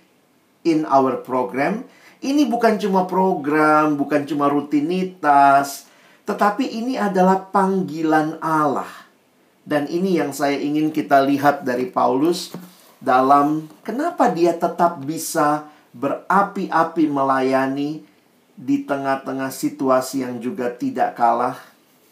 in 0.65 0.89
our 0.89 1.21
program. 1.21 1.85
Ini 2.17 2.49
bukan 2.49 2.81
cuma 2.81 3.05
program, 3.05 3.93
bukan 3.93 4.25
cuma 4.25 4.49
rutinitas. 4.49 5.85
Tetapi 6.25 6.65
ini 6.65 6.97
adalah 6.97 7.45
panggilan 7.53 8.41
Allah. 8.41 8.89
Dan 9.61 9.85
ini 9.85 10.17
yang 10.17 10.33
saya 10.33 10.57
ingin 10.57 10.89
kita 10.89 11.21
lihat 11.21 11.61
dari 11.61 11.85
Paulus 11.93 12.49
dalam 12.97 13.69
kenapa 13.85 14.33
dia 14.33 14.57
tetap 14.57 15.05
bisa 15.05 15.74
berapi-api 15.95 17.07
melayani 17.07 18.03
di 18.55 18.83
tengah-tengah 18.83 19.47
situasi 19.47 20.27
yang 20.27 20.43
juga 20.43 20.67
tidak 20.71 21.15
kalah 21.15 21.55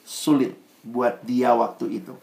sulit 0.08 0.56
buat 0.84 1.20
dia 1.24 1.52
waktu 1.52 2.00
itu. 2.04 2.16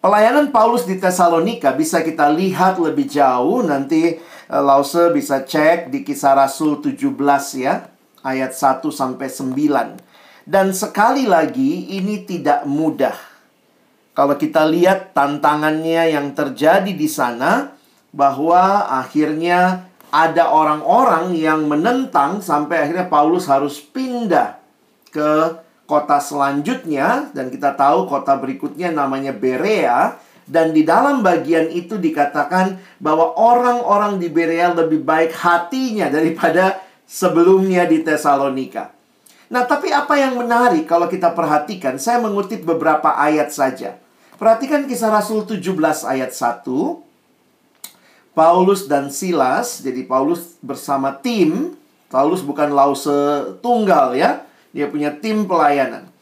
Pelayanan 0.00 0.52
Paulus 0.52 0.84
di 0.84 1.00
Tesalonika 1.00 1.72
bisa 1.72 2.04
kita 2.04 2.28
lihat 2.28 2.76
lebih 2.78 3.08
jauh 3.08 3.64
nanti 3.64 4.20
uh, 4.48 4.62
Lause 4.62 5.10
bisa 5.10 5.42
cek 5.42 5.90
di 5.90 6.04
kisah 6.04 6.36
Rasul 6.36 6.78
17 6.78 7.10
ya 7.58 7.88
ayat 8.22 8.52
1 8.52 8.84
sampai 8.92 9.28
9. 9.28 10.46
Dan 10.46 10.70
sekali 10.70 11.26
lagi 11.26 11.90
ini 11.98 12.22
tidak 12.22 12.62
mudah. 12.70 13.18
Kalau 14.14 14.38
kita 14.38 14.62
lihat 14.64 15.12
tantangannya 15.12 16.14
yang 16.14 16.32
terjadi 16.32 16.88
di 16.88 17.08
sana 17.10 17.75
bahwa 18.16 18.88
akhirnya 18.88 19.84
ada 20.08 20.48
orang-orang 20.48 21.36
yang 21.36 21.68
menentang 21.68 22.40
sampai 22.40 22.88
akhirnya 22.88 23.12
Paulus 23.12 23.44
harus 23.44 23.76
pindah 23.76 24.56
ke 25.12 25.60
kota 25.84 26.16
selanjutnya 26.16 27.28
dan 27.36 27.52
kita 27.52 27.76
tahu 27.76 28.08
kota 28.08 28.40
berikutnya 28.40 28.90
namanya 28.90 29.36
Berea 29.36 30.16
dan 30.48 30.72
di 30.72 30.86
dalam 30.86 31.20
bagian 31.20 31.68
itu 31.68 32.00
dikatakan 32.00 32.78
bahwa 33.02 33.36
orang-orang 33.36 34.16
di 34.16 34.32
Berea 34.32 34.72
lebih 34.72 35.04
baik 35.04 35.36
hatinya 35.36 36.08
daripada 36.08 36.80
sebelumnya 37.02 37.84
di 37.84 38.00
Tesalonika. 38.06 38.94
Nah, 39.46 39.62
tapi 39.62 39.94
apa 39.94 40.18
yang 40.18 40.38
menarik 40.38 40.90
kalau 40.90 41.06
kita 41.06 41.30
perhatikan, 41.34 41.98
saya 42.02 42.18
mengutip 42.18 42.66
beberapa 42.66 43.14
ayat 43.14 43.54
saja. 43.54 43.98
Perhatikan 44.38 44.86
kisah 44.90 45.10
Rasul 45.10 45.46
17 45.46 45.70
ayat 46.02 46.34
1. 46.34 47.05
Paulus 48.36 48.84
dan 48.84 49.08
Silas, 49.08 49.80
jadi 49.80 50.04
Paulus 50.04 50.60
bersama 50.60 51.16
tim, 51.16 51.72
Paulus 52.12 52.44
bukan 52.44 52.68
lause 52.68 53.08
tunggal 53.64 54.12
ya, 54.12 54.44
dia 54.76 54.92
punya 54.92 55.08
tim 55.08 55.48
pelayanan. 55.48 56.12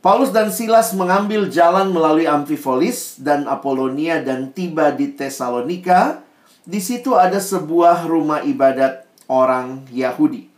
Paulus 0.00 0.32
dan 0.32 0.48
Silas 0.48 0.96
mengambil 0.96 1.52
jalan 1.52 1.92
melalui 1.92 2.24
Amphipolis 2.24 3.20
dan 3.20 3.44
Apolonia 3.44 4.24
dan 4.24 4.56
tiba 4.56 4.88
di 4.88 5.12
Tesalonika. 5.12 6.24
Di 6.64 6.80
situ 6.80 7.12
ada 7.12 7.36
sebuah 7.36 8.08
rumah 8.08 8.40
ibadat 8.40 9.04
orang 9.28 9.84
Yahudi. 9.92 10.48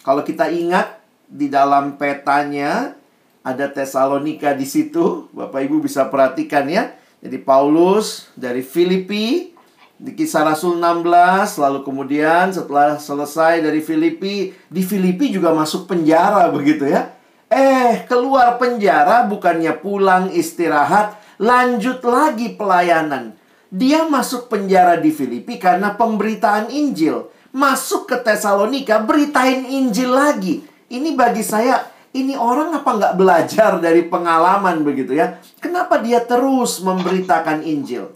Kalau 0.00 0.24
kita 0.24 0.48
ingat 0.48 0.96
di 1.28 1.52
dalam 1.52 2.00
petanya 2.00 2.96
ada 3.44 3.68
Tesalonika 3.68 4.56
di 4.56 4.64
situ, 4.64 5.28
Bapak 5.36 5.60
Ibu 5.60 5.84
bisa 5.84 6.08
perhatikan 6.08 6.64
ya. 6.72 6.96
Jadi 7.20 7.36
Paulus 7.44 8.32
dari 8.32 8.64
Filipi 8.64 9.57
di 9.98 10.14
kisah 10.14 10.46
Rasul 10.46 10.78
16 10.78 11.58
lalu 11.58 11.82
kemudian 11.82 12.54
setelah 12.54 12.96
selesai 12.96 13.60
dari 13.66 13.82
Filipi 13.82 14.54
di 14.70 14.82
Filipi 14.86 15.34
juga 15.34 15.50
masuk 15.50 15.90
penjara 15.90 16.46
begitu 16.54 16.86
ya 16.86 17.12
eh 17.50 18.06
keluar 18.06 18.62
penjara 18.62 19.26
bukannya 19.26 19.74
pulang 19.82 20.30
istirahat 20.30 21.18
lanjut 21.42 21.98
lagi 22.06 22.54
pelayanan 22.54 23.34
dia 23.68 24.06
masuk 24.06 24.46
penjara 24.46 24.96
di 24.96 25.10
Filipi 25.10 25.58
karena 25.58 25.92
pemberitaan 25.98 26.70
Injil 26.70 27.28
masuk 27.50 28.06
ke 28.06 28.16
Tesalonika 28.22 29.02
beritain 29.02 29.66
Injil 29.66 30.14
lagi 30.14 30.64
Ini 30.88 31.12
bagi 31.12 31.44
saya, 31.44 31.84
ini 32.16 32.32
orang 32.32 32.72
apa 32.72 32.96
nggak 32.96 33.16
belajar 33.20 33.76
dari 33.76 34.08
pengalaman 34.08 34.80
begitu 34.80 35.12
ya? 35.12 35.36
Kenapa 35.60 36.00
dia 36.00 36.24
terus 36.24 36.80
memberitakan 36.80 37.60
Injil? 37.60 38.08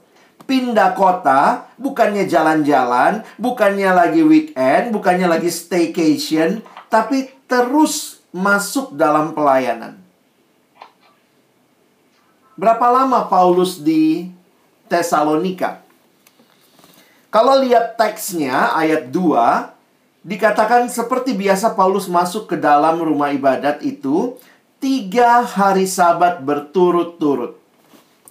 Pindah 0.53 0.93
kota, 0.93 1.65
bukannya 1.81 2.29
jalan-jalan, 2.29 3.25
bukannya 3.41 3.89
lagi 3.89 4.21
weekend, 4.21 4.93
bukannya 4.93 5.25
lagi 5.25 5.49
staycation, 5.49 6.61
tapi 6.93 7.33
terus 7.49 8.21
masuk 8.37 8.93
dalam 8.93 9.33
pelayanan. 9.33 9.97
Berapa 12.53 12.85
lama 12.93 13.33
Paulus 13.33 13.81
di 13.81 14.29
Tesalonika? 14.93 15.81
Kalau 17.33 17.57
lihat 17.65 17.97
teksnya 17.97 18.77
ayat 18.77 19.09
2, 19.09 19.73
Dikatakan 20.23 20.87
seperti 20.87 21.35
biasa 21.35 21.75
Paulus 21.75 22.07
masuk 22.07 22.47
ke 22.47 22.55
dalam 22.55 23.03
rumah 23.03 23.35
ibadat 23.35 23.83
itu 23.83 24.39
tiga 24.79 25.43
hari 25.43 25.83
sabat 25.83 26.39
berturut-turut. 26.47 27.59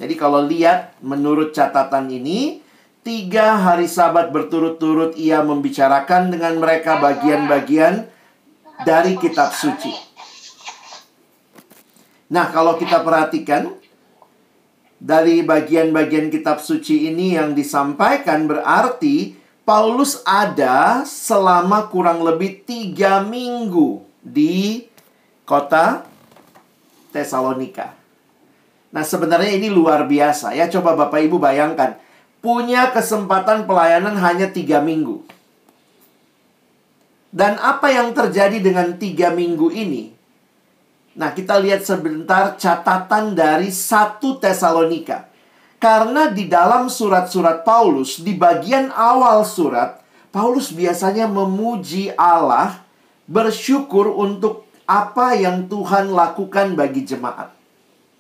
Jadi 0.01 0.17
kalau 0.17 0.41
lihat 0.41 0.97
menurut 1.05 1.53
catatan 1.53 2.09
ini, 2.09 2.57
tiga 3.05 3.53
hari 3.61 3.85
sabat 3.85 4.33
berturut-turut 4.33 5.13
ia 5.13 5.45
membicarakan 5.45 6.33
dengan 6.33 6.57
mereka 6.57 6.97
bagian-bagian 6.97 8.09
dari 8.81 9.13
kitab 9.21 9.53
suci. 9.53 9.93
Nah 12.33 12.49
kalau 12.49 12.81
kita 12.81 13.05
perhatikan, 13.05 13.77
dari 14.97 15.45
bagian-bagian 15.45 16.33
kitab 16.33 16.57
suci 16.57 17.05
ini 17.05 17.37
yang 17.37 17.53
disampaikan 17.53 18.49
berarti 18.49 19.37
Paulus 19.61 20.25
ada 20.25 21.05
selama 21.05 21.85
kurang 21.93 22.25
lebih 22.25 22.65
tiga 22.65 23.21
minggu 23.21 24.01
di 24.25 24.81
kota 25.45 26.09
Tesalonika. 27.13 28.00
Nah 28.91 29.03
sebenarnya 29.07 29.55
ini 29.55 29.71
luar 29.71 30.03
biasa 30.05 30.51
ya. 30.51 30.67
Coba 30.67 30.99
Bapak 30.99 31.23
Ibu 31.23 31.39
bayangkan. 31.39 31.95
Punya 32.43 32.91
kesempatan 32.91 33.63
pelayanan 33.63 34.19
hanya 34.19 34.51
tiga 34.51 34.83
minggu. 34.83 35.23
Dan 37.31 37.55
apa 37.63 37.87
yang 37.87 38.11
terjadi 38.11 38.59
dengan 38.59 38.99
tiga 38.99 39.31
minggu 39.31 39.71
ini? 39.71 40.11
Nah 41.15 41.31
kita 41.31 41.59
lihat 41.63 41.87
sebentar 41.87 42.59
catatan 42.59 43.31
dari 43.31 43.71
satu 43.71 44.35
Tesalonika. 44.35 45.31
Karena 45.81 46.29
di 46.29 46.45
dalam 46.45 46.91
surat-surat 46.91 47.65
Paulus, 47.65 48.21
di 48.21 48.37
bagian 48.37 48.93
awal 48.93 49.41
surat, 49.47 49.97
Paulus 50.29 50.69
biasanya 50.69 51.25
memuji 51.25 52.13
Allah, 52.13 52.85
bersyukur 53.25 54.13
untuk 54.13 54.69
apa 54.85 55.33
yang 55.33 55.65
Tuhan 55.65 56.13
lakukan 56.13 56.77
bagi 56.77 57.01
jemaat. 57.01 57.60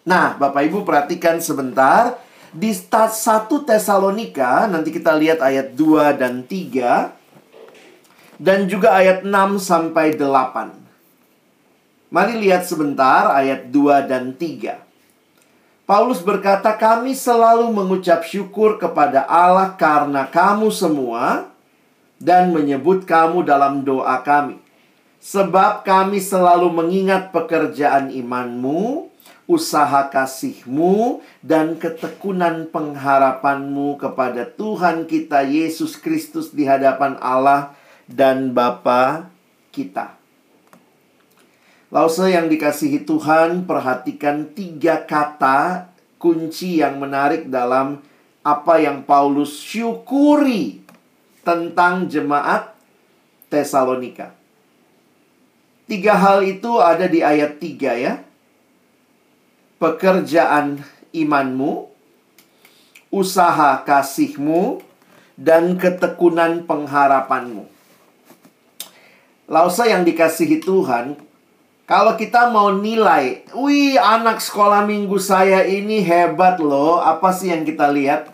Nah, 0.01 0.33
Bapak 0.37 0.65
Ibu 0.65 0.81
perhatikan 0.81 1.37
sebentar. 1.37 2.17
Di 2.51 2.75
stat 2.75 3.15
1 3.15 3.63
Tesalonika, 3.63 4.67
nanti 4.67 4.91
kita 4.91 5.15
lihat 5.15 5.39
ayat 5.39 5.71
2 5.77 6.11
dan 6.17 6.43
3. 6.43 7.15
Dan 8.41 8.65
juga 8.65 8.97
ayat 8.97 9.23
6 9.23 9.61
sampai 9.61 10.17
8. 10.17 10.73
Mari 12.11 12.43
lihat 12.43 12.67
sebentar 12.67 13.31
ayat 13.31 13.71
2 13.71 14.03
dan 14.03 14.35
3. 14.35 14.83
Paulus 15.87 16.19
berkata, 16.19 16.75
"Kami 16.75 17.15
selalu 17.15 17.71
mengucap 17.71 18.27
syukur 18.27 18.75
kepada 18.81 19.23
Allah 19.29 19.77
karena 19.79 20.27
kamu 20.27 20.73
semua 20.73 21.51
dan 22.21 22.53
menyebut 22.53 23.03
kamu 23.03 23.41
dalam 23.43 23.81
doa 23.81 24.21
kami. 24.21 24.61
Sebab 25.21 25.85
kami 25.85 26.21
selalu 26.21 26.69
mengingat 26.69 27.29
pekerjaan 27.33 28.09
imanmu, 28.09 29.10
usaha 29.51 30.07
kasihmu, 30.07 31.19
dan 31.43 31.75
ketekunan 31.75 32.71
pengharapanmu 32.71 33.99
kepada 33.99 34.47
Tuhan 34.47 35.03
kita 35.11 35.43
Yesus 35.43 35.99
Kristus 35.99 36.55
di 36.55 36.63
hadapan 36.63 37.19
Allah 37.19 37.75
dan 38.07 38.55
Bapa 38.55 39.27
kita." 39.75 40.15
Lause 41.91 42.31
yang 42.31 42.47
dikasihi 42.47 43.03
Tuhan, 43.03 43.67
perhatikan 43.67 44.47
tiga 44.55 45.03
kata 45.03 45.91
kunci 46.15 46.79
yang 46.79 46.95
menarik 47.03 47.51
dalam 47.51 47.99
apa 48.47 48.79
yang 48.79 49.03
Paulus 49.03 49.59
syukuri 49.59 50.79
tentang 51.43 52.07
jemaat 52.07 52.71
Tesalonika. 53.51 54.31
Tiga 55.83 56.15
hal 56.15 56.47
itu 56.47 56.79
ada 56.79 57.03
di 57.11 57.19
ayat 57.19 57.59
tiga 57.59 57.91
ya. 57.91 58.23
Pekerjaan 59.81 60.85
imanmu, 61.09 61.89
usaha 63.09 63.81
kasihmu, 63.81 64.85
dan 65.33 65.73
ketekunan 65.81 66.69
pengharapanmu. 66.69 67.65
Lausa 69.49 69.89
yang 69.89 70.05
dikasihi 70.05 70.61
Tuhan, 70.61 71.17
kalau 71.89 72.13
kita 72.13 72.53
mau 72.53 72.69
nilai, 72.69 73.41
wih 73.57 73.97
anak 73.97 74.37
sekolah 74.37 74.85
minggu 74.85 75.17
saya 75.17 75.65
ini 75.65 76.05
hebat 76.05 76.61
loh, 76.61 77.01
apa 77.01 77.33
sih 77.33 77.49
yang 77.49 77.65
kita 77.65 77.89
lihat? 77.89 78.29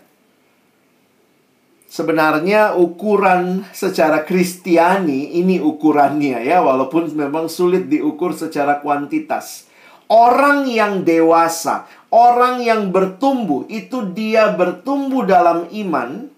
Sebenarnya 1.88 2.76
ukuran 2.76 3.64
secara 3.72 4.20
kristiani 4.28 5.40
ini 5.40 5.64
ukurannya 5.64 6.44
ya, 6.44 6.60
walaupun 6.60 7.08
memang 7.16 7.48
sulit 7.48 7.88
diukur 7.88 8.36
secara 8.36 8.84
kuantitas. 8.84 9.67
Orang 10.08 10.64
yang 10.64 11.04
dewasa, 11.04 11.84
orang 12.08 12.64
yang 12.64 12.88
bertumbuh, 12.88 13.68
itu 13.68 14.08
dia 14.16 14.48
bertumbuh 14.56 15.28
dalam 15.28 15.68
iman, 15.68 16.32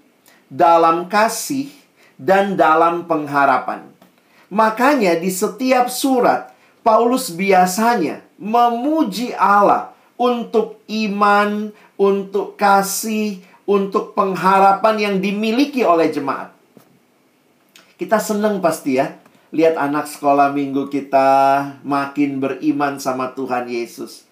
dalam 0.51 1.07
kasih, 1.07 1.71
dan 2.19 2.59
dalam 2.59 3.07
pengharapan. 3.07 3.87
Makanya 4.51 5.15
di 5.23 5.31
setiap 5.31 5.87
surat 5.87 6.51
Paulus 6.83 7.31
biasanya 7.31 8.27
memuji 8.35 9.31
Allah 9.39 9.95
untuk 10.19 10.83
iman, 10.91 11.71
untuk 11.95 12.59
kasih, 12.59 13.39
untuk 13.69 14.19
pengharapan 14.19 14.97
yang 14.99 15.15
dimiliki 15.23 15.87
oleh 15.87 16.11
jemaat. 16.11 16.51
Kita 17.95 18.19
senang 18.19 18.59
pasti 18.59 18.99
ya, 18.99 19.20
lihat 19.51 19.75
anak 19.75 20.07
sekolah 20.07 20.55
minggu 20.55 20.87
kita 20.87 21.29
makin 21.83 22.39
beriman 22.39 23.03
sama 23.03 23.35
Tuhan 23.35 23.67
Yesus. 23.67 24.27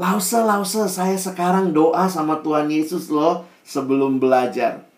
Lause, 0.00 0.40
lause, 0.40 0.88
saya 0.88 1.16
sekarang 1.20 1.76
doa 1.76 2.08
sama 2.08 2.40
Tuhan 2.40 2.72
Yesus 2.72 3.12
loh 3.12 3.44
sebelum 3.68 4.16
belajar. 4.16 4.88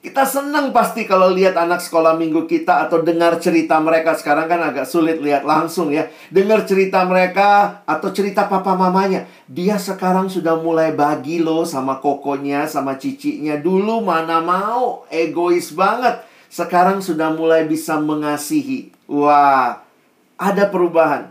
Kita 0.00 0.24
senang 0.24 0.72
pasti 0.72 1.04
kalau 1.04 1.28
lihat 1.28 1.60
anak 1.60 1.84
sekolah 1.84 2.16
minggu 2.16 2.48
kita 2.48 2.88
atau 2.88 3.04
dengar 3.04 3.36
cerita 3.36 3.76
mereka. 3.84 4.16
Sekarang 4.16 4.48
kan 4.48 4.56
agak 4.64 4.88
sulit 4.88 5.20
lihat 5.20 5.44
langsung 5.44 5.92
ya. 5.92 6.08
Dengar 6.32 6.64
cerita 6.64 7.04
mereka 7.04 7.84
atau 7.84 8.08
cerita 8.08 8.48
papa 8.48 8.72
mamanya. 8.72 9.28
Dia 9.44 9.76
sekarang 9.76 10.32
sudah 10.32 10.56
mulai 10.56 10.96
bagi 10.96 11.44
loh 11.44 11.68
sama 11.68 12.00
kokonya, 12.00 12.64
sama 12.64 12.96
cicinya. 12.96 13.60
Dulu 13.60 14.00
mana 14.00 14.40
mau, 14.40 15.04
egois 15.12 15.68
banget. 15.76 16.29
Sekarang 16.50 16.98
sudah 16.98 17.30
mulai 17.30 17.62
bisa 17.62 18.02
mengasihi. 18.02 18.90
Wah, 19.06 19.86
ada 20.34 20.66
perubahan. 20.66 21.30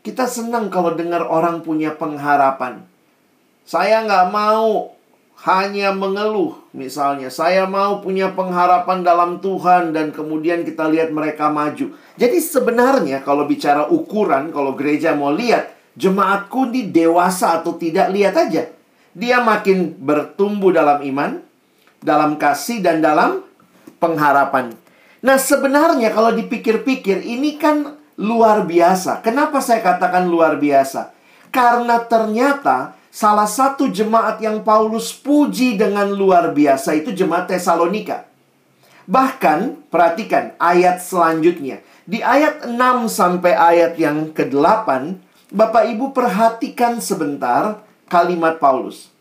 Kita 0.00 0.24
senang 0.24 0.72
kalau 0.72 0.96
dengar 0.96 1.28
orang 1.28 1.60
punya 1.60 1.92
pengharapan. 1.94 2.88
Saya 3.68 4.02
nggak 4.02 4.32
mau 4.32 4.96
hanya 5.44 5.92
mengeluh. 5.92 6.56
Misalnya, 6.72 7.28
saya 7.28 7.68
mau 7.68 8.00
punya 8.00 8.32
pengharapan 8.32 9.04
dalam 9.04 9.44
Tuhan 9.44 9.92
dan 9.92 10.08
kemudian 10.10 10.64
kita 10.64 10.88
lihat 10.88 11.12
mereka 11.12 11.52
maju. 11.52 11.92
Jadi 12.16 12.38
sebenarnya 12.40 13.20
kalau 13.20 13.44
bicara 13.44 13.92
ukuran, 13.92 14.50
kalau 14.56 14.72
gereja 14.72 15.12
mau 15.12 15.30
lihat, 15.30 15.76
jemaatku 16.00 16.72
di 16.72 16.88
dewasa 16.88 17.60
atau 17.60 17.76
tidak, 17.76 18.08
lihat 18.08 18.34
aja. 18.40 18.72
Dia 19.12 19.44
makin 19.44 20.00
bertumbuh 20.00 20.72
dalam 20.72 21.04
iman, 21.04 21.44
dalam 22.00 22.40
kasih, 22.40 22.80
dan 22.80 23.04
dalam 23.04 23.44
pengharapan. 24.02 24.74
Nah 25.22 25.38
sebenarnya 25.38 26.10
kalau 26.10 26.34
dipikir-pikir, 26.34 27.22
ini 27.22 27.54
kan 27.54 27.94
luar 28.18 28.66
biasa. 28.66 29.22
Kenapa 29.22 29.62
saya 29.62 29.78
katakan 29.78 30.26
luar 30.26 30.58
biasa? 30.58 31.14
Karena 31.54 32.02
ternyata 32.02 32.98
Salah 33.12 33.44
satu 33.44 33.92
jemaat 33.92 34.40
yang 34.40 34.64
Paulus 34.64 35.12
puji 35.12 35.76
dengan 35.76 36.08
luar 36.08 36.56
biasa 36.56 36.96
itu 36.96 37.12
jemaat 37.12 37.44
Tesalonika. 37.44 38.24
Bahkan, 39.04 39.92
perhatikan 39.92 40.56
ayat 40.56 41.04
selanjutnya. 41.04 41.84
Di 42.08 42.24
ayat 42.24 42.64
6 42.64 42.72
sampai 43.12 43.52
ayat 43.52 44.00
yang 44.00 44.32
ke-8, 44.32 44.88
Bapak 45.52 45.92
Ibu 45.92 46.16
perhatikan 46.16 47.04
sebentar 47.04 47.84
kalimat 48.08 48.56
Paulus. 48.56 49.11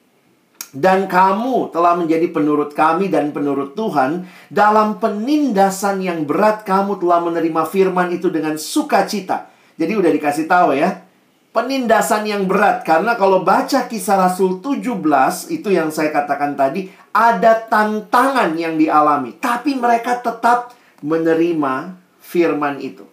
Dan 0.72 1.12
kamu 1.12 1.76
telah 1.76 2.00
menjadi 2.00 2.32
penurut 2.32 2.72
kami 2.72 3.12
dan 3.12 3.36
penurut 3.36 3.76
Tuhan. 3.76 4.24
Dalam 4.48 5.04
penindasan 5.04 6.00
yang 6.00 6.24
berat, 6.24 6.64
kamu 6.64 6.96
telah 6.96 7.20
menerima 7.20 7.68
firman 7.68 8.08
itu 8.16 8.32
dengan 8.32 8.56
sukacita. 8.56 9.52
Jadi 9.76 9.92
udah 10.00 10.12
dikasih 10.16 10.48
tahu 10.48 10.80
ya. 10.80 11.04
Penindasan 11.52 12.24
yang 12.24 12.48
berat. 12.48 12.88
Karena 12.88 13.20
kalau 13.20 13.44
baca 13.44 13.84
kisah 13.92 14.16
Rasul 14.16 14.64
17, 14.64 15.52
itu 15.52 15.68
yang 15.68 15.92
saya 15.92 16.08
katakan 16.16 16.56
tadi, 16.56 16.88
ada 17.12 17.68
tantangan 17.68 18.56
yang 18.56 18.80
dialami. 18.80 19.36
Tapi 19.36 19.76
mereka 19.76 20.24
tetap 20.24 20.72
menerima 21.04 22.00
firman 22.24 22.80
itu. 22.80 23.04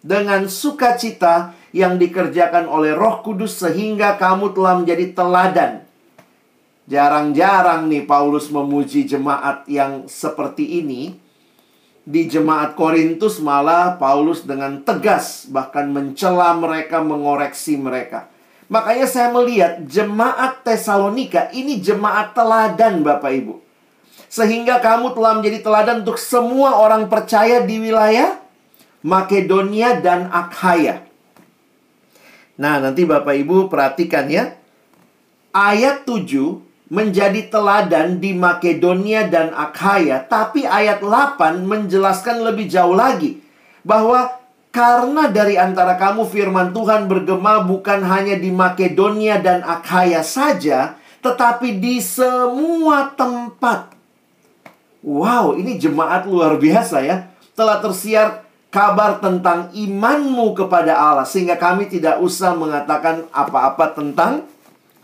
Dengan 0.00 0.48
sukacita 0.48 1.52
yang 1.76 2.00
dikerjakan 2.00 2.64
oleh 2.72 2.96
roh 2.96 3.20
kudus 3.20 3.60
sehingga 3.60 4.16
kamu 4.16 4.56
telah 4.56 4.80
menjadi 4.80 5.12
teladan. 5.12 5.91
Jarang-jarang 6.92 7.88
nih 7.88 8.04
Paulus 8.04 8.52
memuji 8.52 9.08
jemaat 9.08 9.64
yang 9.64 10.04
seperti 10.04 10.84
ini. 10.84 11.16
Di 12.04 12.28
jemaat 12.28 12.76
Korintus 12.76 13.40
malah 13.40 13.96
Paulus 13.96 14.44
dengan 14.44 14.84
tegas 14.84 15.48
bahkan 15.48 15.88
mencela 15.88 16.52
mereka, 16.52 17.00
mengoreksi 17.00 17.80
mereka. 17.80 18.28
Makanya 18.68 19.08
saya 19.08 19.32
melihat 19.32 19.88
jemaat 19.88 20.60
Tesalonika 20.68 21.48
ini 21.56 21.80
jemaat 21.80 22.36
teladan 22.36 23.00
Bapak 23.00 23.32
Ibu. 23.40 23.54
Sehingga 24.28 24.76
kamu 24.84 25.16
telah 25.16 25.32
menjadi 25.40 25.64
teladan 25.64 26.04
untuk 26.04 26.20
semua 26.20 26.76
orang 26.76 27.08
percaya 27.08 27.64
di 27.64 27.80
wilayah 27.80 28.36
Makedonia 29.00 29.96
dan 29.96 30.28
Akhaya. 30.28 31.08
Nah, 32.60 32.84
nanti 32.84 33.08
Bapak 33.08 33.32
Ibu 33.32 33.72
perhatikan 33.72 34.28
ya. 34.28 34.60
Ayat 35.56 36.04
7 36.04 36.71
menjadi 36.92 37.48
teladan 37.48 38.20
di 38.20 38.36
Makedonia 38.36 39.24
dan 39.24 39.56
Akhaya, 39.56 40.20
tapi 40.28 40.68
ayat 40.68 41.00
8 41.00 41.64
menjelaskan 41.64 42.44
lebih 42.44 42.68
jauh 42.68 42.92
lagi 42.92 43.40
bahwa 43.80 44.28
karena 44.68 45.32
dari 45.32 45.56
antara 45.56 45.96
kamu 45.96 46.28
firman 46.28 46.76
Tuhan 46.76 47.08
bergema 47.08 47.64
bukan 47.64 48.04
hanya 48.04 48.36
di 48.36 48.52
Makedonia 48.52 49.40
dan 49.40 49.64
Akhaya 49.64 50.20
saja, 50.20 51.00
tetapi 51.24 51.80
di 51.80 51.96
semua 52.04 53.08
tempat. 53.16 53.96
Wow, 55.00 55.56
ini 55.56 55.80
jemaat 55.80 56.28
luar 56.28 56.60
biasa 56.60 57.00
ya. 57.08 57.32
Telah 57.56 57.80
tersiar 57.80 58.44
kabar 58.68 59.16
tentang 59.16 59.72
imanmu 59.72 60.52
kepada 60.52 60.92
Allah 60.92 61.24
sehingga 61.24 61.56
kami 61.56 61.88
tidak 61.88 62.20
usah 62.20 62.52
mengatakan 62.52 63.24
apa-apa 63.32 63.96
tentang 63.96 64.44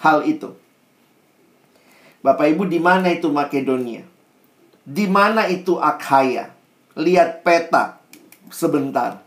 hal 0.05 0.25
itu. 0.29 0.53
Bapak 2.19 2.51
Ibu, 2.51 2.67
di 2.67 2.83
mana 2.83 3.15
itu 3.15 3.31
Makedonia? 3.31 4.03
Di 4.83 5.07
mana 5.07 5.47
itu 5.47 5.79
Akhaya? 5.79 6.51
Lihat 6.99 7.47
peta 7.47 8.03
sebentar. 8.51 9.23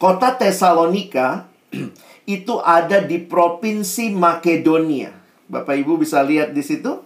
Kota 0.00 0.32
Tesalonika 0.32 1.44
itu 2.24 2.54
ada 2.64 3.04
di 3.04 3.20
provinsi 3.20 4.08
Makedonia. 4.16 5.12
Bapak 5.50 5.76
Ibu 5.76 6.00
bisa 6.00 6.24
lihat 6.24 6.56
di 6.56 6.64
situ. 6.64 7.04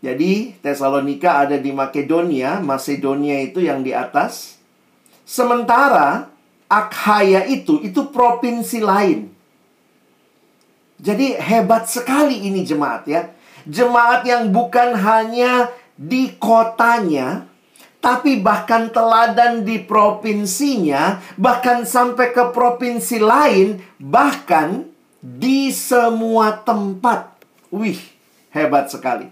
Jadi 0.00 0.56
Tesalonika 0.64 1.44
ada 1.44 1.60
di 1.60 1.74
Makedonia, 1.74 2.64
Macedonia 2.64 3.42
itu 3.44 3.60
yang 3.60 3.84
di 3.84 3.92
atas. 3.92 4.56
Sementara 5.28 6.32
Akhaya 6.66 7.44
itu 7.44 7.84
itu 7.84 8.08
provinsi 8.08 8.80
lain. 8.80 9.35
Jadi 10.96 11.36
hebat 11.36 11.86
sekali 11.88 12.48
ini 12.48 12.64
jemaat 12.64 13.04
ya. 13.04 13.32
Jemaat 13.66 14.24
yang 14.24 14.54
bukan 14.54 14.94
hanya 14.96 15.68
di 15.98 16.36
kotanya, 16.38 17.48
tapi 17.98 18.38
bahkan 18.38 18.88
teladan 18.94 19.66
di 19.66 19.82
provinsinya, 19.82 21.18
bahkan 21.34 21.82
sampai 21.82 22.30
ke 22.30 22.54
provinsi 22.54 23.18
lain, 23.18 23.82
bahkan 23.98 24.86
di 25.18 25.74
semua 25.74 26.62
tempat. 26.62 27.34
Wih, 27.74 27.98
hebat 28.54 28.86
sekali. 28.88 29.26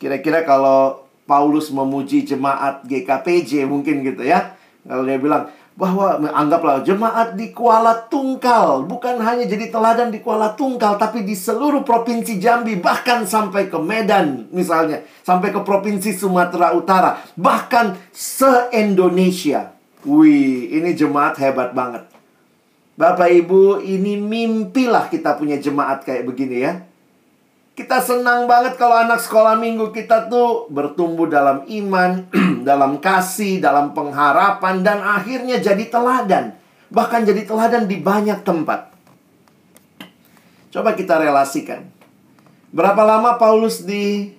Kira-kira 0.00 0.42
kalau 0.42 1.04
Paulus 1.28 1.70
memuji 1.70 2.26
jemaat 2.26 2.82
GKPJ 2.88 3.68
mungkin 3.68 4.02
gitu 4.02 4.24
ya. 4.24 4.56
Kalau 4.82 5.06
dia 5.06 5.20
bilang 5.20 5.46
bahwa 5.72 6.20
anggaplah 6.36 6.84
jemaat 6.84 7.32
di 7.32 7.48
Kuala 7.56 8.04
Tungkal 8.12 8.84
bukan 8.84 9.16
hanya 9.24 9.48
jadi 9.48 9.72
teladan 9.72 10.12
di 10.12 10.20
Kuala 10.20 10.52
Tungkal 10.52 11.00
tapi 11.00 11.24
di 11.24 11.32
seluruh 11.32 11.80
provinsi 11.80 12.36
Jambi 12.36 12.76
bahkan 12.76 13.24
sampai 13.24 13.72
ke 13.72 13.80
Medan 13.80 14.52
misalnya, 14.52 15.00
sampai 15.24 15.48
ke 15.48 15.64
provinsi 15.64 16.12
Sumatera 16.12 16.76
Utara, 16.76 17.24
bahkan 17.40 17.96
se-Indonesia. 18.12 19.72
Wih, 20.04 20.68
ini 20.76 20.92
jemaat 20.92 21.40
hebat 21.40 21.72
banget. 21.72 22.04
Bapak 22.92 23.32
Ibu, 23.32 23.80
ini 23.80 24.20
mimpilah 24.20 25.08
kita 25.08 25.40
punya 25.40 25.56
jemaat 25.56 26.04
kayak 26.04 26.28
begini 26.28 26.56
ya. 26.60 26.84
Kita 27.72 28.04
senang 28.04 28.44
banget 28.44 28.76
kalau 28.76 29.00
anak 29.00 29.16
sekolah 29.16 29.56
minggu 29.56 29.96
kita 29.96 30.28
tuh 30.28 30.68
bertumbuh 30.68 31.24
dalam 31.24 31.64
iman, 31.64 32.28
dalam 32.68 33.00
kasih, 33.00 33.64
dalam 33.64 33.96
pengharapan, 33.96 34.84
dan 34.84 35.00
akhirnya 35.00 35.56
jadi 35.56 35.88
teladan. 35.88 36.52
Bahkan 36.92 37.24
jadi 37.24 37.48
teladan 37.48 37.88
di 37.88 37.96
banyak 37.96 38.44
tempat. 38.44 38.92
Coba 40.68 40.92
kita 40.92 41.16
relasikan. 41.16 41.88
Berapa 42.72 43.04
lama 43.04 43.40
Paulus 43.40 43.84
di 43.84 44.36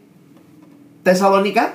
Tesalonika? 1.02 1.74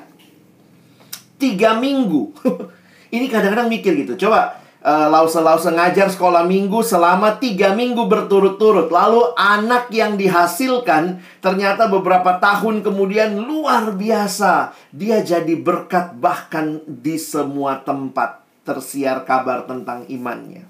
Tiga 1.42 1.74
minggu. 1.78 2.34
Ini 3.14 3.26
kadang-kadang 3.26 3.66
mikir 3.66 3.98
gitu. 3.98 4.14
Coba 4.14 4.58
uh, 4.82 5.06
lause-lause 5.10 5.70
ngajar 5.70 6.10
sekolah 6.10 6.46
minggu 6.46 6.82
selama 6.84 7.38
tiga 7.38 7.74
minggu 7.74 8.06
berturut-turut. 8.06 8.90
Lalu 8.90 9.34
anak 9.34 9.90
yang 9.90 10.14
dihasilkan 10.14 11.22
ternyata 11.42 11.90
beberapa 11.90 12.38
tahun 12.38 12.84
kemudian 12.84 13.38
luar 13.38 13.94
biasa. 13.94 14.74
Dia 14.94 15.22
jadi 15.22 15.54
berkat 15.58 16.18
bahkan 16.18 16.82
di 16.86 17.18
semua 17.18 17.82
tempat 17.82 18.42
tersiar 18.62 19.24
kabar 19.24 19.64
tentang 19.64 20.04
imannya. 20.06 20.68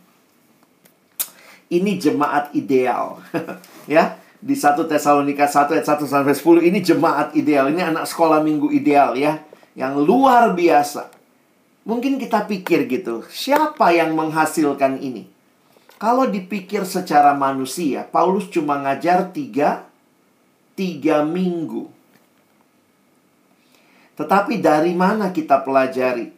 Ini 1.69 2.01
jemaat 2.01 2.57
ideal. 2.57 3.21
ya, 3.91 4.17
di 4.41 4.57
1 4.57 4.89
Tesalonika 4.89 5.45
1 5.45 5.77
ayat 5.77 5.85
1 5.85 6.09
sampai 6.09 6.33
10 6.33 6.65
ini 6.65 6.79
jemaat 6.81 7.37
ideal. 7.37 7.69
Ini 7.69 7.93
anak 7.93 8.09
sekolah 8.09 8.41
minggu 8.41 8.73
ideal 8.73 9.13
ya. 9.19 9.43
Yang 9.77 9.95
luar 10.01 10.57
biasa. 10.57 11.18
Mungkin 11.89 12.21
kita 12.21 12.45
pikir 12.45 12.85
gitu, 12.85 13.25
siapa 13.33 13.97
yang 13.97 14.13
menghasilkan 14.13 15.01
ini? 15.01 15.25
Kalau 15.97 16.29
dipikir 16.29 16.85
secara 16.85 17.33
manusia, 17.33 18.05
Paulus 18.05 18.53
cuma 18.53 18.77
ngajar 18.77 19.33
tiga, 19.33 19.89
tiga 20.77 21.25
minggu. 21.25 21.89
Tetapi 24.21 24.61
dari 24.61 24.93
mana 24.93 25.33
kita 25.33 25.65
pelajari? 25.65 26.29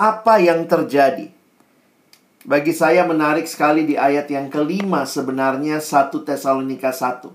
Apa 0.00 0.40
yang 0.40 0.64
terjadi? 0.64 1.28
Bagi 2.48 2.72
saya 2.72 3.04
menarik 3.04 3.44
sekali 3.44 3.84
di 3.84 4.00
ayat 4.00 4.32
yang 4.32 4.48
kelima 4.48 5.04
sebenarnya 5.04 5.76
1 5.76 6.08
Tesalonika 6.24 6.88
1. 6.88 7.28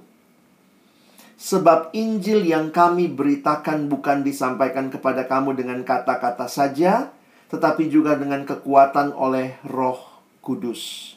Sebab 1.38 1.94
Injil 1.94 2.42
yang 2.42 2.74
kami 2.74 3.06
beritakan 3.06 3.86
bukan 3.86 4.26
disampaikan 4.26 4.90
kepada 4.90 5.30
kamu 5.30 5.54
dengan 5.62 5.86
kata-kata 5.86 6.50
saja, 6.50 7.12
tetapi 7.52 7.92
juga 7.92 8.16
dengan 8.16 8.48
kekuatan 8.48 9.12
oleh 9.12 9.60
Roh 9.68 10.00
Kudus. 10.40 11.14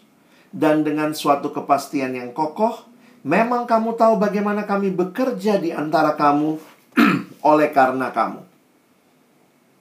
Dan 0.50 0.82
dengan 0.82 1.14
suatu 1.14 1.54
kepastian 1.54 2.14
yang 2.14 2.34
kokoh, 2.34 2.86
memang 3.22 3.70
kamu 3.70 3.94
tahu 3.94 4.18
bagaimana 4.18 4.66
kami 4.66 4.90
bekerja 4.90 5.62
di 5.62 5.70
antara 5.70 6.18
kamu 6.18 6.58
oleh 7.50 7.68
karena 7.70 8.10
kamu. 8.10 8.42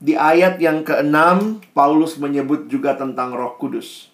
Di 0.04 0.14
ayat 0.14 0.62
yang 0.62 0.86
keenam, 0.86 1.64
Paulus 1.74 2.22
menyebut 2.22 2.70
juga 2.70 2.94
tentang 2.94 3.34
Roh 3.34 3.58
Kudus. 3.58 4.14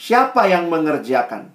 Siapa 0.00 0.48
yang 0.48 0.72
mengerjakan? 0.72 1.52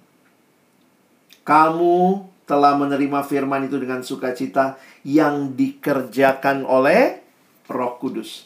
Kamu 1.42 2.26
telah 2.46 2.78
menerima 2.78 3.26
firman 3.26 3.66
itu 3.66 3.74
dengan 3.82 4.06
sukacita 4.06 4.78
yang 5.02 5.58
dikerjakan 5.58 6.62
oleh 6.62 7.26
Roh 7.66 7.98
Kudus. 7.98 8.45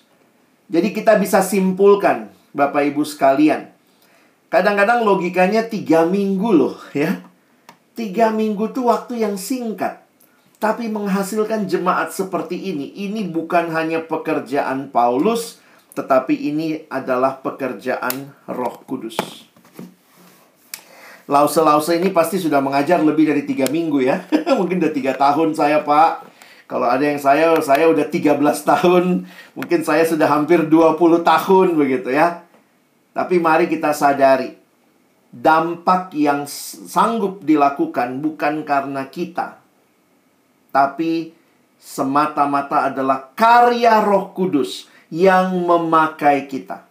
Jadi 0.71 0.95
kita 0.95 1.19
bisa 1.19 1.43
simpulkan, 1.43 2.31
Bapak 2.55 2.87
Ibu 2.95 3.03
sekalian. 3.03 3.75
Kadang-kadang 4.47 5.03
logikanya 5.03 5.67
tiga 5.67 6.07
minggu 6.07 6.51
loh 6.55 6.79
ya. 6.95 7.27
Tiga 7.99 8.31
minggu 8.31 8.71
itu 8.71 8.87
waktu 8.87 9.27
yang 9.27 9.35
singkat. 9.35 10.07
Tapi 10.63 10.87
menghasilkan 10.87 11.67
jemaat 11.67 12.15
seperti 12.15 12.71
ini. 12.71 12.95
Ini 12.95 13.35
bukan 13.35 13.75
hanya 13.75 14.07
pekerjaan 14.07 14.95
Paulus, 14.95 15.59
tetapi 15.99 16.39
ini 16.39 16.87
adalah 16.87 17.43
pekerjaan 17.43 18.31
roh 18.47 18.79
kudus. 18.87 19.19
Lause-lause 21.31 21.99
ini 21.99 22.11
pasti 22.11 22.39
sudah 22.43 22.59
mengajar 22.59 23.03
lebih 23.03 23.31
dari 23.31 23.43
tiga 23.47 23.67
minggu 23.71 24.03
ya. 24.03 24.23
Mungkin 24.59 24.83
udah 24.83 24.95
tiga 24.95 25.19
tahun 25.19 25.55
saya, 25.55 25.83
Pak. 25.83 26.30
Kalau 26.71 26.87
ada 26.87 27.03
yang 27.03 27.19
saya, 27.19 27.59
saya 27.59 27.91
udah 27.91 28.07
13 28.07 28.39
tahun. 28.63 29.27
Mungkin 29.59 29.81
saya 29.83 30.07
sudah 30.07 30.31
hampir 30.31 30.71
20 30.71 31.19
tahun 31.27 31.75
begitu 31.75 32.15
ya. 32.15 32.47
Tapi 33.11 33.43
mari 33.43 33.67
kita 33.67 33.91
sadari. 33.91 34.55
Dampak 35.35 36.15
yang 36.15 36.47
sanggup 36.47 37.43
dilakukan 37.43 38.23
bukan 38.23 38.63
karena 38.63 39.03
kita. 39.11 39.59
Tapi 40.71 41.35
semata-mata 41.83 42.87
adalah 42.87 43.35
karya 43.35 43.99
roh 44.07 44.31
kudus 44.31 44.87
yang 45.11 45.51
memakai 45.67 46.47
kita. 46.47 46.87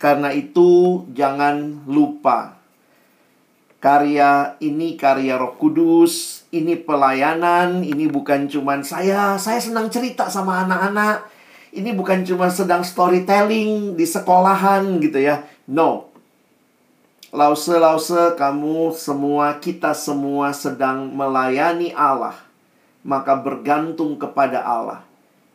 Karena 0.00 0.32
itu 0.32 1.04
jangan 1.12 1.84
lupa 1.84 2.61
karya 3.82 4.54
ini 4.62 4.94
karya 4.94 5.34
Roh 5.34 5.58
Kudus, 5.58 6.46
ini 6.54 6.78
pelayanan, 6.78 7.82
ini 7.82 8.06
bukan 8.06 8.46
cuman 8.46 8.86
saya 8.86 9.34
saya 9.42 9.58
senang 9.58 9.90
cerita 9.90 10.30
sama 10.30 10.62
anak-anak. 10.62 11.26
Ini 11.72 11.90
bukan 11.96 12.22
cuma 12.22 12.46
sedang 12.52 12.86
storytelling 12.86 13.98
di 13.98 14.06
sekolahan 14.06 15.02
gitu 15.02 15.18
ya. 15.18 15.42
No. 15.66 16.14
Lause-lause 17.32 18.36
kamu 18.36 18.92
semua 18.92 19.56
kita 19.56 19.96
semua 19.96 20.52
sedang 20.52 21.10
melayani 21.10 21.90
Allah. 21.96 22.36
Maka 23.02 23.40
bergantung 23.40 24.20
kepada 24.20 24.62
Allah. 24.62 25.02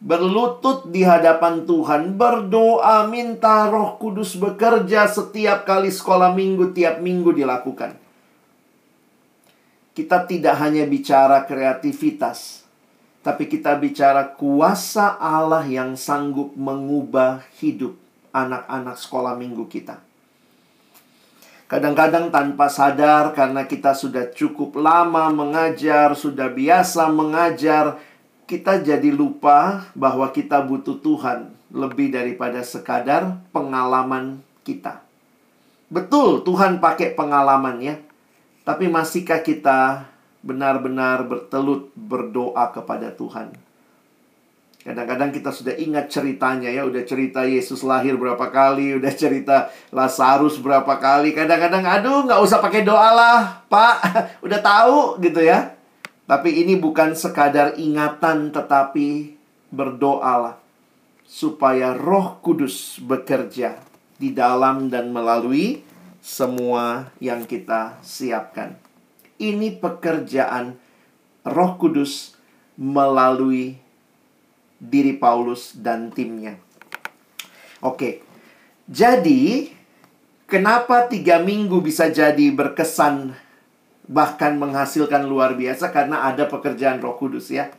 Berlutut 0.02 0.90
di 0.90 1.06
hadapan 1.06 1.70
Tuhan, 1.70 2.18
berdoa 2.18 3.06
minta 3.08 3.70
Roh 3.70 3.96
Kudus 4.02 4.36
bekerja 4.36 5.06
setiap 5.06 5.70
kali 5.70 5.94
sekolah 5.94 6.34
minggu 6.34 6.74
tiap 6.74 7.00
minggu 7.00 7.32
dilakukan 7.32 8.07
kita 9.98 10.30
tidak 10.30 10.62
hanya 10.62 10.86
bicara 10.86 11.42
kreativitas, 11.50 12.62
tapi 13.26 13.50
kita 13.50 13.74
bicara 13.82 14.30
kuasa 14.38 15.18
Allah 15.18 15.66
yang 15.66 15.98
sanggup 15.98 16.54
mengubah 16.54 17.42
hidup 17.58 17.98
anak-anak 18.30 18.94
sekolah 18.94 19.34
minggu 19.34 19.66
kita. 19.66 19.98
Kadang-kadang 21.66 22.30
tanpa 22.30 22.70
sadar 22.70 23.34
karena 23.34 23.66
kita 23.66 23.98
sudah 23.98 24.30
cukup 24.30 24.78
lama 24.78 25.34
mengajar, 25.34 26.14
sudah 26.14 26.54
biasa 26.54 27.10
mengajar, 27.10 27.98
kita 28.46 28.86
jadi 28.86 29.10
lupa 29.10 29.90
bahwa 29.98 30.30
kita 30.30 30.62
butuh 30.62 31.02
Tuhan 31.02 31.58
lebih 31.74 32.14
daripada 32.14 32.62
sekadar 32.62 33.42
pengalaman 33.50 34.46
kita. 34.62 35.02
Betul, 35.90 36.46
Tuhan 36.46 36.78
pakai 36.78 37.18
pengalaman 37.18 37.82
ya. 37.82 37.98
Tapi 38.68 38.92
masihkah 38.92 39.40
kita 39.40 40.12
benar-benar 40.44 41.24
bertelut 41.24 41.88
berdoa 41.96 42.68
kepada 42.76 43.16
Tuhan? 43.16 43.56
Kadang-kadang 44.84 45.32
kita 45.32 45.56
sudah 45.56 45.76
ingat 45.80 46.12
ceritanya 46.12 46.68
ya, 46.68 46.84
udah 46.84 47.04
cerita 47.08 47.48
Yesus 47.48 47.80
lahir 47.84 48.20
berapa 48.20 48.44
kali, 48.52 49.00
udah 49.00 49.14
cerita 49.16 49.72
Lazarus 49.96 50.60
berapa 50.60 51.00
kali. 51.00 51.32
Kadang-kadang 51.32 51.84
aduh 51.88 52.28
nggak 52.28 52.44
usah 52.44 52.60
pakai 52.60 52.84
doa 52.84 53.16
lah, 53.16 53.40
Pak, 53.72 53.96
udah 54.48 54.60
tahu 54.60 55.24
gitu 55.24 55.40
ya. 55.40 55.72
Tapi 56.28 56.60
ini 56.60 56.76
bukan 56.76 57.16
sekadar 57.16 57.80
ingatan 57.80 58.52
tetapi 58.52 59.32
berdoalah 59.72 60.60
supaya 61.24 61.96
Roh 61.96 62.44
Kudus 62.44 63.00
bekerja 63.00 63.80
di 64.20 64.36
dalam 64.36 64.92
dan 64.92 65.16
melalui 65.16 65.88
semua 66.28 67.16
yang 67.24 67.48
kita 67.48 68.04
siapkan. 68.04 68.76
Ini 69.40 69.80
pekerjaan 69.80 70.76
Roh 71.48 71.80
Kudus 71.80 72.36
melalui 72.76 73.80
diri 74.76 75.16
Paulus 75.16 75.72
dan 75.80 76.12
timnya. 76.12 76.60
Oke, 77.80 78.20
jadi 78.92 79.72
kenapa 80.52 81.08
tiga 81.08 81.40
minggu 81.40 81.80
bisa 81.80 82.12
jadi 82.12 82.52
berkesan 82.52 83.32
bahkan 84.12 84.60
menghasilkan 84.60 85.24
luar 85.32 85.56
biasa 85.56 85.96
karena 85.96 86.28
ada 86.28 86.52
pekerjaan 86.52 87.00
Roh 87.00 87.16
Kudus 87.16 87.56
ya. 87.56 87.72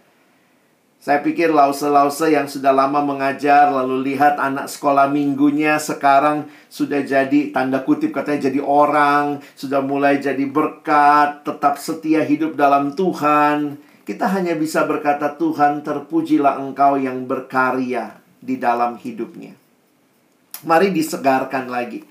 Saya 0.98 1.22
pikir 1.22 1.54
lause-lause 1.54 2.26
yang 2.26 2.50
sudah 2.50 2.74
lama 2.74 2.98
mengajar 2.98 3.70
lalu 3.70 4.12
lihat 4.12 4.34
anak 4.34 4.66
sekolah 4.66 5.06
minggunya 5.06 5.78
sekarang 5.78 6.50
sudah 6.66 7.06
jadi 7.06 7.54
tanda 7.54 7.86
kutip 7.86 8.10
katanya 8.10 8.50
jadi 8.50 8.58
orang, 8.58 9.38
sudah 9.54 9.78
mulai 9.78 10.18
jadi 10.18 10.42
berkat, 10.50 11.46
tetap 11.46 11.78
setia 11.78 12.26
hidup 12.26 12.58
dalam 12.58 12.98
Tuhan. 12.98 13.78
Kita 14.02 14.26
hanya 14.26 14.58
bisa 14.58 14.90
berkata 14.90 15.38
Tuhan 15.38 15.86
terpujilah 15.86 16.58
engkau 16.58 16.98
yang 16.98 17.30
berkarya 17.30 18.18
di 18.42 18.58
dalam 18.58 18.98
hidupnya. 18.98 19.54
Mari 20.66 20.90
disegarkan 20.90 21.70
lagi 21.70 22.02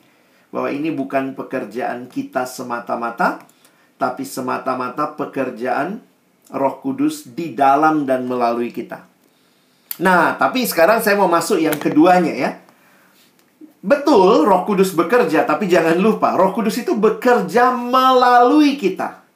bahwa 0.47 0.71
ini 0.71 0.95
bukan 0.95 1.35
pekerjaan 1.35 2.07
kita 2.07 2.47
semata-mata, 2.47 3.43
tapi 3.99 4.23
semata-mata 4.23 5.11
pekerjaan 5.19 5.99
Roh 6.53 6.79
Kudus 6.79 7.27
di 7.35 7.51
dalam 7.51 8.07
dan 8.07 8.23
melalui 8.23 8.71
kita. 8.71 9.03
Nah, 9.99 10.37
tapi 10.37 10.63
sekarang 10.63 11.01
saya 11.01 11.17
mau 11.17 11.27
masuk 11.27 11.57
yang 11.57 11.75
keduanya 11.75 12.33
ya. 12.33 12.51
Betul, 13.81 14.45
Roh 14.45 14.63
Kudus 14.63 14.93
bekerja, 14.93 15.43
tapi 15.47 15.67
jangan 15.67 15.97
lupa, 15.97 16.35
Roh 16.35 16.53
Kudus 16.53 16.79
itu 16.79 16.95
bekerja 16.95 17.71
melalui 17.71 18.75
kita. 18.75 19.27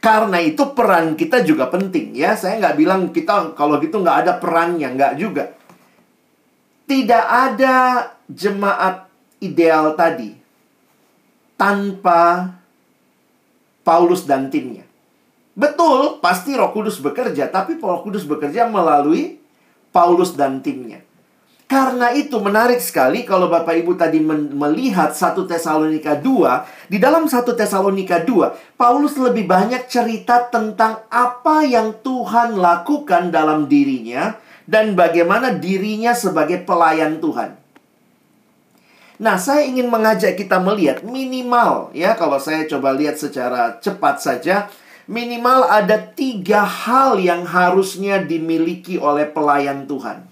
Karena 0.00 0.40
itu 0.40 0.72
peran 0.72 1.12
kita 1.12 1.44
juga 1.44 1.68
penting 1.68 2.16
ya. 2.16 2.32
Saya 2.32 2.56
nggak 2.56 2.76
bilang 2.80 3.12
kita 3.12 3.52
kalau 3.52 3.76
gitu 3.84 4.00
nggak 4.00 4.18
ada 4.24 4.32
perannya, 4.40 4.88
nggak 4.96 5.14
juga. 5.20 5.52
Tidak 6.88 7.24
ada 7.28 8.08
jemaat 8.26 9.06
ideal 9.44 9.92
tadi 9.94 10.32
tanpa 11.60 12.56
Paulus 13.84 14.24
dan 14.24 14.48
timnya. 14.48 14.89
Betul, 15.58 16.22
pasti 16.22 16.54
Roh 16.54 16.70
Kudus 16.70 17.02
bekerja, 17.02 17.50
tapi 17.50 17.76
Roh 17.76 18.06
Kudus 18.06 18.22
bekerja 18.24 18.70
melalui 18.70 19.42
Paulus 19.90 20.38
dan 20.38 20.62
timnya. 20.62 21.02
Karena 21.70 22.10
itu 22.10 22.34
menarik 22.42 22.82
sekali 22.82 23.22
kalau 23.22 23.46
Bapak 23.46 23.78
Ibu 23.78 23.94
tadi 23.94 24.18
melihat 24.26 25.14
1 25.14 25.46
Tesalonika 25.46 26.18
2, 26.18 26.90
di 26.90 26.98
dalam 26.98 27.30
1 27.30 27.46
Tesalonika 27.54 28.26
2, 28.26 28.74
Paulus 28.74 29.14
lebih 29.14 29.46
banyak 29.46 29.86
cerita 29.86 30.50
tentang 30.50 31.06
apa 31.06 31.62
yang 31.62 31.94
Tuhan 32.02 32.58
lakukan 32.58 33.30
dalam 33.30 33.70
dirinya 33.70 34.34
dan 34.66 34.98
bagaimana 34.98 35.54
dirinya 35.54 36.10
sebagai 36.10 36.58
pelayan 36.66 37.22
Tuhan. 37.22 37.54
Nah, 39.22 39.38
saya 39.38 39.62
ingin 39.62 39.86
mengajak 39.86 40.34
kita 40.34 40.58
melihat 40.58 41.06
minimal 41.06 41.94
ya 41.94 42.18
kalau 42.18 42.42
saya 42.42 42.66
coba 42.66 42.96
lihat 42.98 43.14
secara 43.14 43.78
cepat 43.78 44.18
saja 44.18 44.66
minimal 45.10 45.66
ada 45.66 45.98
tiga 45.98 46.62
hal 46.62 47.18
yang 47.18 47.42
harusnya 47.42 48.22
dimiliki 48.22 48.94
oleh 48.94 49.26
pelayan 49.26 49.90
Tuhan. 49.90 50.22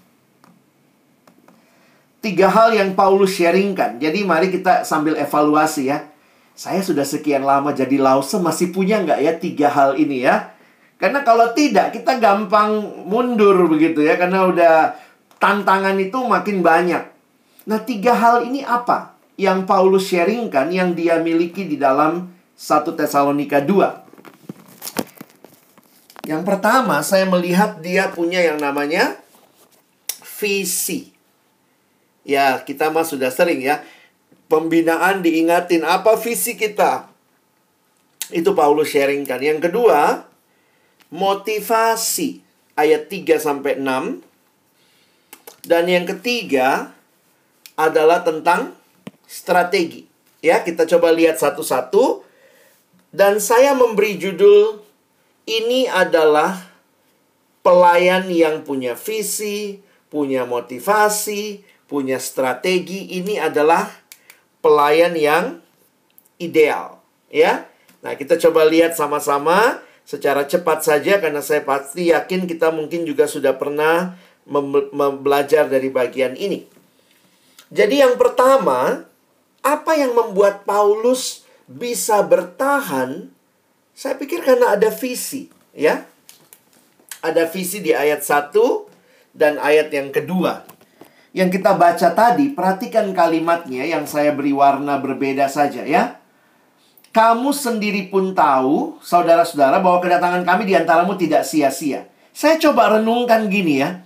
Tiga 2.23 2.47
hal 2.47 2.71
yang 2.71 2.95
Paulus 2.95 3.35
sharingkan. 3.35 3.99
Jadi 3.99 4.23
mari 4.23 4.47
kita 4.47 4.87
sambil 4.87 5.19
evaluasi 5.19 5.91
ya. 5.91 6.07
Saya 6.55 6.79
sudah 6.79 7.03
sekian 7.03 7.43
lama 7.43 7.75
jadi 7.75 7.99
lause 7.99 8.39
masih 8.39 8.71
punya 8.71 9.03
nggak 9.03 9.19
ya 9.19 9.33
tiga 9.35 9.67
hal 9.71 9.99
ini 9.99 10.23
ya? 10.23 10.55
Karena 10.99 11.23
kalau 11.23 11.55
tidak 11.55 11.95
kita 11.95 12.19
gampang 12.19 13.03
mundur 13.07 13.55
begitu 13.67 14.03
ya. 14.03 14.15
Karena 14.15 14.47
udah 14.47 14.75
tantangan 15.39 15.95
itu 15.99 16.19
makin 16.23 16.63
banyak. 16.63 17.03
Nah 17.67 17.79
tiga 17.83 18.15
hal 18.15 18.47
ini 18.47 18.63
apa? 18.63 19.15
Yang 19.39 19.59
Paulus 19.63 20.11
sharingkan 20.11 20.71
yang 20.71 20.91
dia 20.95 21.19
miliki 21.23 21.63
di 21.63 21.79
dalam 21.79 22.27
1 22.59 22.99
Tesalonika 22.99 23.63
2. 23.63 24.08
Yang 26.29 26.45
pertama, 26.45 27.01
saya 27.01 27.25
melihat 27.25 27.81
dia 27.81 28.13
punya 28.13 28.37
yang 28.37 28.61
namanya 28.61 29.17
visi. 30.37 31.09
Ya, 32.21 32.61
kita 32.61 32.93
mah 32.93 33.01
sudah 33.01 33.33
sering 33.33 33.65
ya. 33.65 33.81
Pembinaan 34.45 35.25
diingatin 35.25 35.81
apa 35.81 36.13
visi 36.21 36.53
kita. 36.53 37.09
Itu 38.29 38.53
Paulus 38.53 38.93
sharingkan. 38.93 39.41
Yang 39.41 39.73
kedua, 39.73 40.29
motivasi. 41.09 42.45
Ayat 42.77 43.09
3 43.09 43.41
sampai 43.41 43.81
6. 43.81 44.21
Dan 45.65 45.89
yang 45.89 46.05
ketiga 46.05 46.93
adalah 47.73 48.21
tentang 48.21 48.77
strategi. 49.25 50.05
Ya, 50.45 50.61
kita 50.61 50.85
coba 50.85 51.09
lihat 51.09 51.41
satu-satu. 51.41 52.21
Dan 53.09 53.41
saya 53.41 53.73
memberi 53.73 54.21
judul 54.21 54.88
ini 55.49 55.89
adalah 55.89 56.69
pelayan 57.65 58.29
yang 58.29 58.61
punya 58.61 58.93
visi, 58.93 59.81
punya 60.13 60.45
motivasi, 60.45 61.65
punya 61.89 62.21
strategi. 62.21 63.17
Ini 63.17 63.41
adalah 63.41 63.89
pelayan 64.61 65.17
yang 65.17 65.57
ideal. 66.37 67.01
Ya. 67.33 67.65
Nah, 68.05 68.13
kita 68.13 68.37
coba 68.37 68.69
lihat 68.69 68.93
sama-sama 68.93 69.81
secara 70.05 70.45
cepat 70.45 70.85
saja 70.85 71.17
karena 71.17 71.41
saya 71.41 71.65
pasti 71.65 72.09
yakin 72.13 72.45
kita 72.45 72.69
mungkin 72.73 73.05
juga 73.05 73.25
sudah 73.29 73.53
pernah 73.57 74.17
belajar 75.21 75.69
dari 75.69 75.89
bagian 75.93 76.33
ini. 76.33 76.65
Jadi 77.69 78.01
yang 78.01 78.17
pertama, 78.17 79.05
apa 79.61 79.91
yang 79.93 80.17
membuat 80.17 80.65
Paulus 80.65 81.45
bisa 81.69 82.25
bertahan? 82.25 83.29
Saya 83.99 84.15
pikir 84.15 84.39
karena 84.47 84.79
ada 84.79 84.87
visi, 84.95 85.51
ya. 85.75 86.07
Ada 87.19 87.51
visi 87.51 87.83
di 87.83 87.91
ayat 87.91 88.23
1 88.23 88.55
dan 89.35 89.59
ayat 89.59 89.91
yang 89.91 90.15
kedua. 90.15 90.63
Yang 91.35 91.59
kita 91.59 91.75
baca 91.75 92.07
tadi, 92.15 92.55
perhatikan 92.55 93.11
kalimatnya 93.11 93.83
yang 93.83 94.07
saya 94.07 94.31
beri 94.31 94.55
warna 94.55 95.03
berbeda 95.03 95.51
saja 95.51 95.83
ya. 95.83 96.15
Kamu 97.11 97.51
sendiri 97.51 98.07
pun 98.07 98.31
tahu, 98.31 99.03
saudara-saudara, 99.03 99.83
bahwa 99.83 99.99
kedatangan 99.99 100.47
kami 100.47 100.63
di 100.63 100.79
antaramu 100.79 101.19
tidak 101.19 101.43
sia-sia. 101.43 102.07
Saya 102.31 102.55
coba 102.55 102.95
renungkan 102.95 103.51
gini 103.51 103.83
ya. 103.83 103.99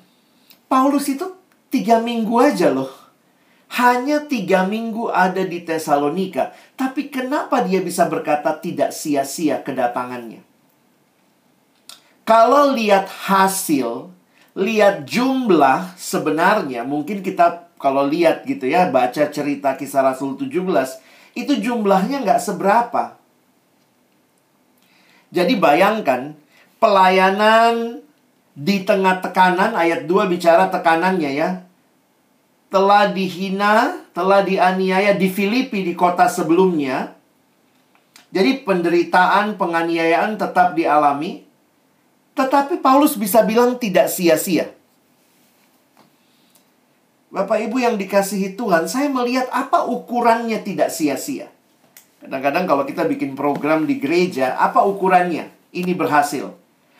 Paulus 0.65 1.05
itu 1.05 1.37
tiga 1.69 2.01
minggu 2.01 2.33
aja 2.41 2.73
loh 2.73 3.02
hanya 3.73 4.21
tiga 4.29 4.69
minggu 4.69 5.09
ada 5.09 5.41
di 5.41 5.65
Tesalonika. 5.65 6.53
Tapi 6.77 7.09
kenapa 7.09 7.65
dia 7.65 7.81
bisa 7.81 8.05
berkata 8.05 8.53
tidak 8.61 8.93
sia-sia 8.93 9.65
kedatangannya? 9.65 10.45
Kalau 12.21 12.71
lihat 12.77 13.09
hasil, 13.09 14.13
lihat 14.53 15.09
jumlah 15.09 15.97
sebenarnya, 15.97 16.85
mungkin 16.85 17.25
kita 17.25 17.73
kalau 17.81 18.05
lihat 18.05 18.45
gitu 18.45 18.69
ya, 18.69 18.87
baca 18.93 19.27
cerita 19.33 19.75
kisah 19.75 20.05
Rasul 20.05 20.37
17, 20.37 20.53
itu 21.33 21.53
jumlahnya 21.57 22.21
nggak 22.23 22.39
seberapa. 22.39 23.17
Jadi 25.33 25.57
bayangkan, 25.57 26.37
pelayanan 26.77 28.05
di 28.53 28.85
tengah 28.85 29.17
tekanan, 29.19 29.73
ayat 29.73 30.05
2 30.05 30.29
bicara 30.29 30.69
tekanannya 30.69 31.31
ya 31.33 31.62
telah 32.73 33.13
dihina, 33.13 34.01
telah 34.17 34.41
dianiaya 34.41 35.13
di 35.13 35.29
Filipi 35.29 35.85
di 35.85 35.93
kota 35.93 36.25
sebelumnya. 36.25 37.13
Jadi 38.33 38.65
penderitaan, 38.65 39.61
penganiayaan 39.61 40.41
tetap 40.41 40.73
dialami. 40.73 41.45
Tetapi 42.33 42.81
Paulus 42.81 43.13
bisa 43.13 43.45
bilang 43.45 43.77
tidak 43.77 44.09
sia-sia. 44.09 44.73
Bapak 47.29 47.61
Ibu 47.69 47.77
yang 47.77 47.93
dikasihi 48.01 48.57
Tuhan, 48.57 48.89
saya 48.89 49.05
melihat 49.05 49.53
apa 49.53 49.85
ukurannya 49.85 50.65
tidak 50.65 50.89
sia-sia. 50.89 51.53
Kadang-kadang 52.25 52.65
kalau 52.65 52.83
kita 52.89 53.05
bikin 53.05 53.37
program 53.37 53.85
di 53.85 54.01
gereja, 54.01 54.57
apa 54.57 54.81
ukurannya? 54.81 55.53
Ini 55.69 55.93
berhasil. 55.93 56.49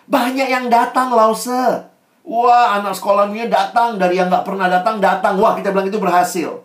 Banyak 0.05 0.47
yang 0.53 0.69
datang, 0.69 1.17
Lause. 1.17 1.92
Wah, 2.23 2.79
anak 2.79 2.95
sekolahnya 2.95 3.51
datang 3.51 3.99
dari 3.99 4.15
yang 4.15 4.31
nggak 4.31 4.47
pernah 4.47 4.71
datang 4.71 5.03
datang. 5.03 5.36
Wah, 5.36 5.59
kita 5.59 5.75
bilang 5.75 5.91
itu 5.91 5.99
berhasil. 5.99 6.63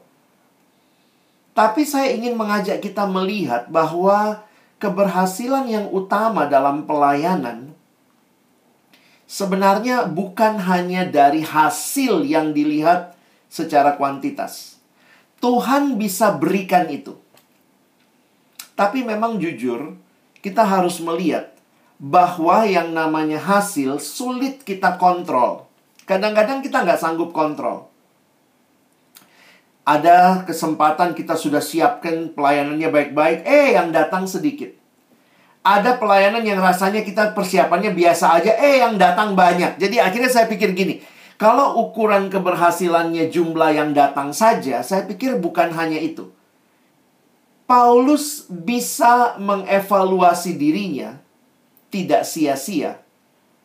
Tapi 1.50 1.82
saya 1.82 2.14
ingin 2.14 2.38
mengajak 2.38 2.78
kita 2.78 3.10
melihat 3.10 3.66
bahwa 3.66 4.46
keberhasilan 4.78 5.66
yang 5.66 5.86
utama 5.90 6.46
dalam 6.46 6.86
pelayanan 6.86 7.74
sebenarnya 9.26 10.06
bukan 10.06 10.62
hanya 10.62 11.02
dari 11.02 11.42
hasil 11.42 12.22
yang 12.22 12.54
dilihat 12.54 13.18
secara 13.50 13.98
kuantitas. 13.98 14.78
Tuhan 15.42 15.98
bisa 15.98 16.34
berikan 16.38 16.86
itu. 16.86 17.18
Tapi 18.78 19.02
memang 19.02 19.42
jujur, 19.42 19.98
kita 20.38 20.62
harus 20.62 21.02
melihat 21.02 21.57
bahwa 21.98 22.62
yang 22.62 22.94
namanya 22.94 23.42
hasil 23.42 23.98
sulit 23.98 24.62
kita 24.62 24.94
kontrol. 25.02 25.66
Kadang-kadang 26.06 26.62
kita 26.62 26.86
nggak 26.86 27.02
sanggup 27.02 27.34
kontrol. 27.34 27.90
Ada 29.82 30.46
kesempatan 30.46 31.12
kita 31.12 31.34
sudah 31.34 31.58
siapkan 31.58 32.30
pelayanannya 32.32 32.88
baik-baik, 32.88 33.38
eh 33.44 33.74
yang 33.74 33.90
datang 33.90 34.30
sedikit. 34.30 34.70
Ada 35.66 35.98
pelayanan 35.98 36.46
yang 36.46 36.62
rasanya 36.62 37.02
kita 37.02 37.34
persiapannya 37.34 37.92
biasa 37.92 38.40
aja, 38.40 38.52
eh 38.56 38.80
yang 38.80 38.96
datang 38.96 39.34
banyak. 39.34 39.76
Jadi 39.76 39.98
akhirnya 39.98 40.30
saya 40.30 40.46
pikir 40.46 40.72
gini, 40.72 41.02
kalau 41.36 41.82
ukuran 41.82 42.30
keberhasilannya 42.30 43.28
jumlah 43.28 43.74
yang 43.74 43.90
datang 43.92 44.32
saja, 44.32 44.80
saya 44.86 45.04
pikir 45.04 45.36
bukan 45.40 45.74
hanya 45.74 45.98
itu. 45.98 46.30
Paulus 47.68 48.48
bisa 48.48 49.36
mengevaluasi 49.36 50.56
dirinya 50.56 51.20
tidak 51.88 52.24
sia-sia 52.28 53.00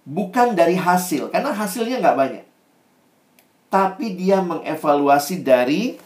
bukan 0.03 0.53
dari 0.53 0.75
hasil, 0.75 1.31
karena 1.31 1.51
hasilnya 1.55 1.99
nggak 2.03 2.19
banyak. 2.19 2.45
Tapi 3.71 4.13
dia 4.13 4.43
mengevaluasi 4.43 5.41
dari 5.41 5.97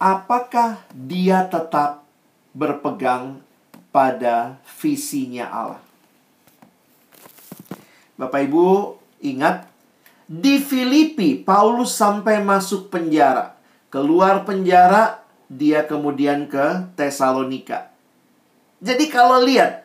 apakah 0.00 0.82
dia 0.90 1.46
tetap 1.46 2.02
berpegang 2.50 3.38
pada 3.94 4.58
visinya 4.82 5.46
Allah. 5.46 5.82
Bapak 8.18 8.42
Ibu, 8.50 8.98
ingat 9.22 9.70
di 10.26 10.58
Filipi 10.58 11.38
Paulus 11.38 11.94
sampai 11.94 12.42
masuk 12.42 12.90
penjara. 12.90 13.54
Keluar 13.90 14.42
penjara, 14.42 15.22
dia 15.46 15.86
kemudian 15.86 16.50
ke 16.50 16.90
Tesalonika. 16.98 17.94
Jadi 18.82 19.06
kalau 19.06 19.38
lihat 19.38 19.83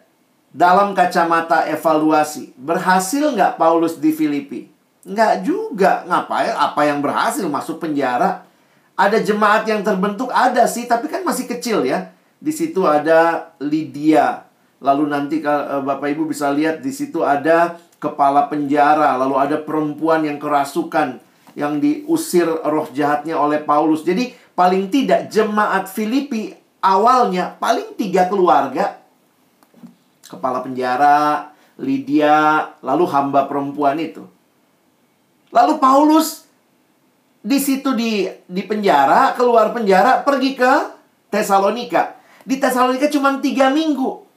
dalam 0.50 0.98
kacamata 0.98 1.70
evaluasi, 1.70 2.58
berhasil 2.58 3.22
nggak 3.34 3.62
Paulus 3.62 4.02
di 4.02 4.10
Filipi? 4.10 4.66
Nggak 5.06 5.34
juga. 5.46 6.04
Ngapain? 6.10 6.54
Apa 6.58 6.90
yang 6.90 7.00
berhasil 7.06 7.46
masuk 7.46 7.78
penjara? 7.78 8.46
Ada 9.00 9.22
jemaat 9.24 9.64
yang 9.70 9.86
terbentuk? 9.86 10.34
Ada 10.34 10.68
sih, 10.68 10.90
tapi 10.90 11.08
kan 11.08 11.24
masih 11.24 11.48
kecil 11.48 11.86
ya. 11.86 12.12
Di 12.42 12.52
situ 12.52 12.84
ada 12.84 13.54
Lydia. 13.62 14.50
Lalu 14.82 15.04
nanti 15.12 15.38
eh, 15.40 15.82
Bapak 15.86 16.08
Ibu 16.18 16.28
bisa 16.28 16.52
lihat 16.52 16.84
di 16.84 16.92
situ 16.92 17.24
ada 17.24 17.80
kepala 18.02 18.50
penjara. 18.52 19.16
Lalu 19.22 19.36
ada 19.38 19.58
perempuan 19.62 20.26
yang 20.26 20.42
kerasukan. 20.42 21.22
Yang 21.58 21.74
diusir 21.82 22.48
roh 22.48 22.88
jahatnya 22.92 23.40
oleh 23.40 23.62
Paulus. 23.64 24.06
Jadi 24.06 24.32
paling 24.54 24.92
tidak 24.92 25.32
jemaat 25.32 25.88
Filipi 25.88 26.52
awalnya 26.84 27.56
paling 27.60 27.96
tiga 27.96 28.28
keluarga 28.28 28.99
kepala 30.30 30.62
penjara, 30.62 31.50
Lydia, 31.82 32.70
lalu 32.86 33.10
hamba 33.10 33.50
perempuan 33.50 33.98
itu. 33.98 34.30
Lalu 35.50 35.82
Paulus 35.82 36.46
di 37.42 37.58
situ 37.58 37.98
di 37.98 38.30
di 38.46 38.62
penjara, 38.62 39.34
keluar 39.34 39.74
penjara, 39.74 40.22
pergi 40.22 40.54
ke 40.54 40.74
Tesalonika. 41.34 42.22
Di 42.46 42.62
Tesalonika 42.62 43.10
cuma 43.10 43.42
tiga 43.42 43.74
minggu. 43.74 44.30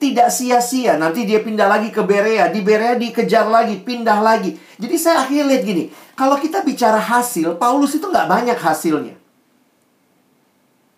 Tidak 0.00 0.34
sia-sia. 0.34 0.98
Nanti 0.98 1.22
dia 1.22 1.38
pindah 1.38 1.70
lagi 1.70 1.94
ke 1.94 2.02
Berea. 2.02 2.50
Di 2.50 2.58
Berea 2.58 2.98
dikejar 2.98 3.46
lagi, 3.46 3.78
pindah 3.78 4.18
lagi. 4.18 4.58
Jadi 4.74 4.96
saya 4.98 5.22
akhirnya 5.22 5.46
lihat 5.54 5.62
gini. 5.62 5.84
Kalau 6.18 6.34
kita 6.42 6.66
bicara 6.66 6.98
hasil, 6.98 7.54
Paulus 7.54 7.94
itu 7.94 8.10
nggak 8.10 8.26
banyak 8.26 8.58
hasilnya. 8.58 9.14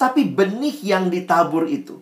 Tapi 0.00 0.24
benih 0.24 0.80
yang 0.80 1.12
ditabur 1.12 1.68
itu 1.68 2.00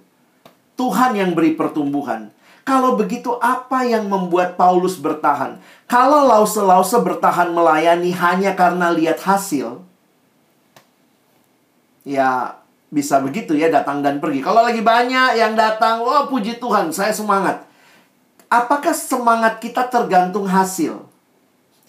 Tuhan 0.76 1.16
yang 1.18 1.36
beri 1.36 1.54
pertumbuhan. 1.54 2.32
Kalau 2.62 2.94
begitu, 2.94 3.34
apa 3.42 3.82
yang 3.82 4.06
membuat 4.06 4.54
Paulus 4.54 4.94
bertahan? 4.94 5.58
Kalau 5.90 6.30
lause-lause 6.30 6.94
bertahan 7.02 7.50
melayani 7.50 8.14
hanya 8.14 8.54
karena 8.54 8.94
lihat 8.94 9.18
hasil, 9.18 9.82
ya 12.06 12.62
bisa 12.92 13.18
begitu 13.18 13.58
ya 13.58 13.66
datang 13.66 14.04
dan 14.04 14.22
pergi. 14.22 14.44
Kalau 14.44 14.62
lagi 14.62 14.78
banyak 14.78 15.40
yang 15.40 15.58
datang, 15.58 16.06
wah 16.06 16.22
oh, 16.22 16.30
puji 16.30 16.62
Tuhan, 16.62 16.94
saya 16.94 17.10
semangat. 17.10 17.66
Apakah 18.52 18.92
semangat 18.92 19.58
kita 19.58 19.88
tergantung 19.88 20.46
hasil? 20.46 21.00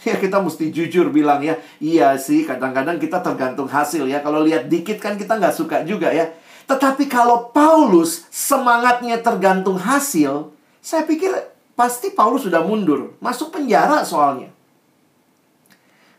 Ya 0.03 0.19
kita 0.19 0.43
mesti 0.43 0.67
jujur 0.67 1.15
bilang 1.15 1.39
ya, 1.39 1.55
iya 1.79 2.19
sih 2.19 2.43
kadang-kadang 2.43 2.99
kita 2.99 3.23
tergantung 3.23 3.71
hasil 3.71 4.03
ya. 4.03 4.19
Kalau 4.19 4.43
lihat 4.43 4.67
dikit 4.67 4.99
kan 4.99 5.15
kita 5.15 5.39
nggak 5.39 5.55
suka 5.55 5.88
juga 5.88 6.11
ya. 6.11 6.27
Tetapi 6.70 7.11
kalau 7.11 7.51
Paulus 7.51 8.28
semangatnya 8.32 9.20
tergantung 9.20 9.76
hasil, 9.76 10.51
saya 10.80 11.03
pikir 11.03 11.32
pasti 11.76 12.14
Paulus 12.14 12.47
sudah 12.47 12.64
mundur, 12.64 13.16
masuk 13.20 13.51
penjara 13.51 14.03
soalnya. 14.07 14.53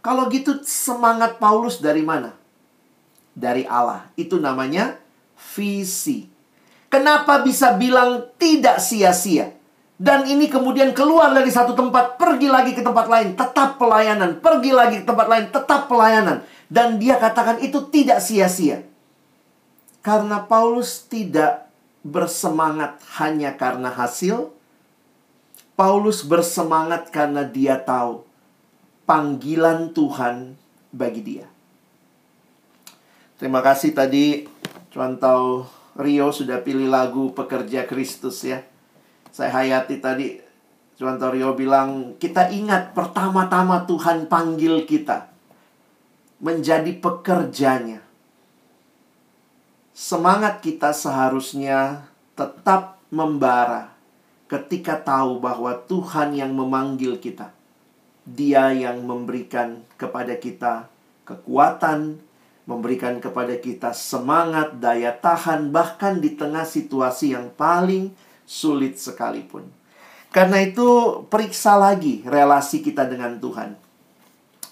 Kalau 0.05 0.28
gitu 0.28 0.61
semangat 0.68 1.40
Paulus 1.40 1.80
dari 1.80 2.05
mana? 2.05 2.36
Dari 3.32 3.64
Allah. 3.64 4.12
Itu 4.20 4.36
namanya 4.36 5.01
visi. 5.57 6.28
Kenapa 6.92 7.40
bisa 7.40 7.74
bilang 7.80 8.28
tidak 8.36 8.84
sia-sia? 8.84 9.57
Dan 9.95 10.28
ini 10.28 10.51
kemudian 10.51 10.92
keluar 10.92 11.32
dari 11.32 11.49
satu 11.49 11.72
tempat, 11.72 12.20
pergi 12.20 12.51
lagi 12.51 12.76
ke 12.76 12.82
tempat 12.84 13.07
lain, 13.09 13.38
tetap 13.38 13.80
pelayanan, 13.80 14.42
pergi 14.42 14.70
lagi 14.74 14.97
ke 15.01 15.07
tempat 15.07 15.26
lain, 15.30 15.45
tetap 15.49 15.88
pelayanan. 15.88 16.45
Dan 16.68 17.01
dia 17.01 17.16
katakan 17.16 17.62
itu 17.64 17.88
tidak 17.88 18.20
sia-sia. 18.20 18.84
Karena 20.05 20.44
Paulus 20.44 21.09
tidak 21.09 21.72
bersemangat 22.05 23.00
hanya 23.16 23.57
karena 23.57 23.88
hasil. 23.88 24.52
Paulus 25.74 26.20
bersemangat 26.22 27.09
karena 27.09 27.42
dia 27.42 27.80
tahu 27.80 28.22
panggilan 29.09 29.96
Tuhan 29.96 30.61
bagi 30.92 31.24
dia. 31.24 31.48
Terima 33.40 33.64
kasih 33.64 33.96
tadi 33.96 34.44
contoh 34.92 35.66
Rio 35.96 36.30
sudah 36.30 36.61
pilih 36.61 36.92
lagu 36.92 37.32
Pekerja 37.32 37.88
Kristus 37.88 38.44
ya. 38.44 38.61
Saya 39.32 39.50
hayati 39.50 39.98
tadi 40.05 40.38
contoh 41.00 41.32
Rio 41.32 41.57
bilang 41.57 42.14
kita 42.20 42.52
ingat 42.52 42.92
pertama-tama 42.92 43.88
Tuhan 43.88 44.28
panggil 44.28 44.84
kita 44.84 45.32
menjadi 46.44 46.92
pekerjanya. 47.00 48.03
Semangat 49.95 50.59
kita 50.59 50.90
seharusnya 50.90 52.11
tetap 52.34 52.99
membara 53.14 53.95
ketika 54.51 54.99
tahu 54.99 55.38
bahwa 55.38 55.70
Tuhan 55.86 56.34
yang 56.34 56.51
memanggil 56.51 57.22
kita. 57.22 57.55
Dia 58.26 58.74
yang 58.74 59.07
memberikan 59.07 59.86
kepada 59.95 60.34
kita 60.34 60.90
kekuatan, 61.22 62.18
memberikan 62.66 63.22
kepada 63.22 63.55
kita 63.55 63.95
semangat, 63.95 64.82
daya 64.82 65.14
tahan, 65.14 65.70
bahkan 65.70 66.18
di 66.18 66.34
tengah 66.34 66.66
situasi 66.66 67.38
yang 67.38 67.55
paling 67.55 68.11
sulit 68.42 68.99
sekalipun. 68.99 69.70
Karena 70.34 70.59
itu, 70.59 71.22
periksa 71.30 71.78
lagi 71.78 72.26
relasi 72.26 72.82
kita 72.82 73.07
dengan 73.07 73.38
Tuhan. 73.38 73.78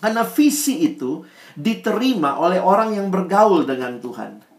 Karena 0.02 0.26
visi 0.26 0.82
itu 0.82 1.22
diterima 1.54 2.42
oleh 2.42 2.58
orang 2.58 2.98
yang 2.98 3.06
bergaul 3.06 3.62
dengan 3.62 4.02
Tuhan. 4.02 4.51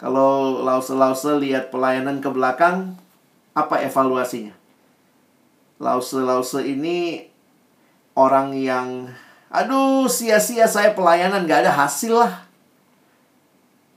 Kalau 0.00 0.64
lause-lause 0.64 1.36
lihat 1.36 1.68
pelayanan 1.68 2.24
ke 2.24 2.32
belakang, 2.32 2.96
apa 3.52 3.84
evaluasinya? 3.84 4.56
Lause-lause 5.76 6.64
ini 6.64 7.28
orang 8.16 8.56
yang 8.56 9.12
Aduh, 9.50 10.06
sia-sia 10.06 10.70
saya 10.70 10.94
pelayanan 10.94 11.42
gak 11.42 11.66
ada 11.66 11.74
hasil 11.74 12.14
lah. 12.14 12.46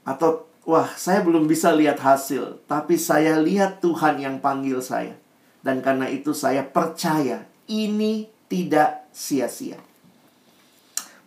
Atau, 0.01 0.49
wah, 0.66 0.89
saya 0.97 1.22
belum 1.22 1.45
bisa 1.45 1.70
lihat 1.78 2.01
hasil. 2.01 2.58
Tapi 2.66 2.97
saya 2.97 3.38
lihat 3.38 3.78
Tuhan 3.78 4.18
yang 4.18 4.41
panggil 4.41 4.82
saya. 4.82 5.14
Dan 5.62 5.86
karena 5.86 6.10
itu 6.10 6.34
saya 6.34 6.66
percaya 6.66 7.45
ini 7.70 8.34
tidak 8.49 9.06
sia-sia. 9.14 9.78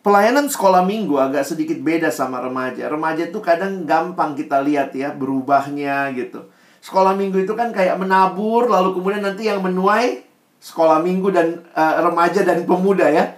Pelayanan 0.06 0.46
sekolah 0.46 0.86
minggu 0.86 1.18
agak 1.18 1.42
sedikit 1.42 1.82
beda 1.82 2.14
sama 2.14 2.38
remaja. 2.38 2.86
Remaja 2.86 3.26
itu 3.26 3.42
kadang 3.42 3.82
gampang 3.82 4.38
kita 4.38 4.62
lihat 4.62 4.94
ya, 4.94 5.10
berubahnya 5.10 6.14
gitu. 6.14 6.46
Sekolah 6.78 7.18
minggu 7.18 7.42
itu 7.42 7.58
kan 7.58 7.74
kayak 7.74 7.98
menabur, 7.98 8.70
lalu 8.70 8.94
kemudian 8.94 9.26
nanti 9.26 9.50
yang 9.50 9.58
menuai 9.66 10.22
sekolah 10.62 11.02
minggu 11.02 11.34
dan 11.34 11.58
uh, 11.74 12.06
remaja 12.06 12.46
dan 12.46 12.62
pemuda 12.62 13.10
ya. 13.10 13.34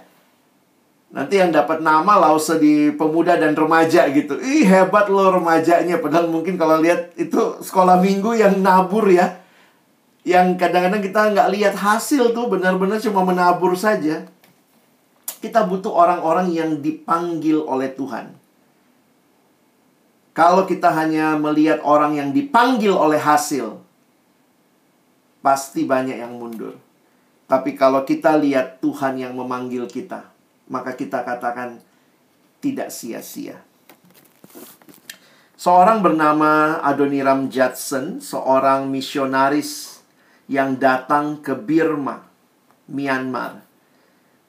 Nanti 1.09 1.41
yang 1.41 1.49
dapat 1.49 1.81
nama 1.81 2.21
lause 2.21 2.61
di 2.61 2.93
pemuda 2.93 3.33
dan 3.41 3.57
remaja 3.57 4.05
gitu. 4.13 4.37
Ih 4.37 4.61
hebat 4.61 5.09
loh 5.09 5.41
remajanya. 5.41 5.97
Padahal 5.97 6.29
mungkin 6.29 6.53
kalau 6.53 6.77
lihat 6.77 7.17
itu 7.17 7.65
sekolah 7.65 7.97
minggu 7.97 8.37
yang 8.37 8.61
nabur 8.61 9.09
ya. 9.09 9.41
Yang 10.21 10.61
kadang-kadang 10.61 11.01
kita 11.01 11.33
nggak 11.33 11.49
lihat 11.49 11.73
hasil 11.73 12.29
tuh 12.37 12.45
benar-benar 12.45 13.01
cuma 13.01 13.25
menabur 13.25 13.73
saja. 13.73 14.29
Kita 15.39 15.63
butuh 15.63 15.91
orang-orang 15.91 16.51
yang 16.51 16.71
dipanggil 16.83 17.63
oleh 17.63 17.95
Tuhan. 17.95 18.35
Kalau 20.35 20.63
kita 20.67 20.91
hanya 20.91 21.35
melihat 21.39 21.83
orang 21.83 22.15
yang 22.15 22.29
dipanggil 22.31 22.91
oleh 22.91 23.19
hasil, 23.19 23.79
pasti 25.39 25.87
banyak 25.87 26.19
yang 26.19 26.35
mundur. 26.35 26.75
Tapi 27.49 27.73
kalau 27.73 28.05
kita 28.05 28.37
lihat 28.37 28.83
Tuhan 28.83 29.19
yang 29.19 29.33
memanggil 29.33 29.89
kita, 29.89 30.27
maka 30.69 30.93
kita 30.93 31.25
katakan 31.25 31.81
tidak 32.61 32.93
sia-sia. 32.93 33.63
Seorang 35.59 35.99
bernama 35.99 36.79
Adoniram 36.79 37.51
Judson, 37.51 38.23
seorang 38.23 38.87
misionaris 38.87 39.99
yang 40.47 40.79
datang 40.79 41.43
ke 41.43 41.51
Birma, 41.51 42.23
Myanmar. 42.87 43.68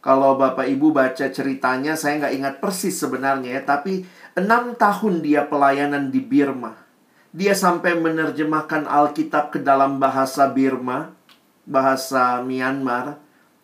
Kalau 0.00 0.40
Bapak 0.40 0.64
Ibu 0.64 0.96
baca 0.96 1.28
ceritanya, 1.28 1.92
saya 1.92 2.24
nggak 2.24 2.34
ingat 2.40 2.54
persis 2.64 2.96
sebenarnya 2.96 3.60
ya, 3.60 3.62
tapi 3.68 4.08
enam 4.32 4.72
tahun 4.76 5.20
dia 5.20 5.44
pelayanan 5.44 6.08
di 6.08 6.24
Birma. 6.24 6.72
Dia 7.30 7.52
sampai 7.52 8.00
menerjemahkan 8.00 8.88
Alkitab 8.88 9.54
ke 9.54 9.58
dalam 9.60 10.00
bahasa 10.00 10.48
Birma, 10.48 11.12
bahasa 11.68 12.40
Myanmar, 12.40 13.20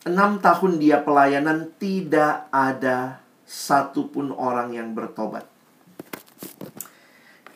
Enam 0.07 0.39
tahun 0.39 0.79
dia 0.79 1.03
pelayanan 1.03 1.67
tidak 1.83 2.47
ada 2.55 3.19
satupun 3.43 4.31
orang 4.31 4.71
yang 4.71 4.95
bertobat. 4.95 5.43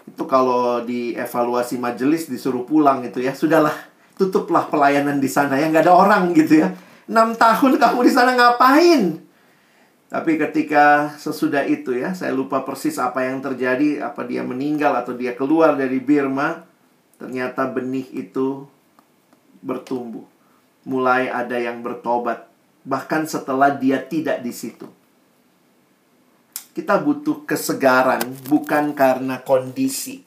Itu 0.02 0.26
kalau 0.26 0.82
dievaluasi 0.82 1.78
majelis 1.78 2.26
disuruh 2.26 2.66
pulang 2.66 3.06
itu 3.06 3.22
ya. 3.22 3.38
Sudahlah, 3.38 3.78
tutuplah 4.18 4.66
pelayanan 4.66 5.22
di 5.22 5.30
sana 5.30 5.62
ya. 5.62 5.70
Nggak 5.70 5.86
ada 5.86 5.94
orang 5.94 6.34
gitu 6.34 6.66
ya. 6.66 6.74
Enam 7.08 7.36
tahun 7.38 7.80
kamu 7.80 8.00
di 8.04 8.12
sana 8.12 8.36
ngapain? 8.36 9.22
Tapi 10.10 10.32
ketika 10.36 11.14
sesudah 11.16 11.62
itu 11.64 11.94
ya, 11.94 12.12
saya 12.18 12.34
lupa 12.34 12.66
persis 12.66 12.98
apa 12.98 13.22
yang 13.22 13.38
terjadi, 13.38 14.02
apa 14.02 14.26
dia 14.26 14.42
meninggal 14.42 14.92
atau 14.98 15.14
dia 15.14 15.38
keluar 15.38 15.78
dari 15.78 16.02
Birma, 16.02 16.66
ternyata 17.16 17.70
benih 17.70 18.10
itu 18.10 18.66
bertumbuh 19.62 20.26
mulai 20.84 21.28
ada 21.28 21.54
yang 21.60 21.84
bertobat, 21.84 22.48
bahkan 22.82 23.28
setelah 23.28 23.70
dia 23.76 24.00
tidak 24.00 24.40
di 24.40 24.52
situ. 24.52 24.88
Kita 26.70 27.02
butuh 27.02 27.44
kesegaran 27.44 28.22
bukan 28.50 28.94
karena 28.94 29.42
kondisi, 29.42 30.26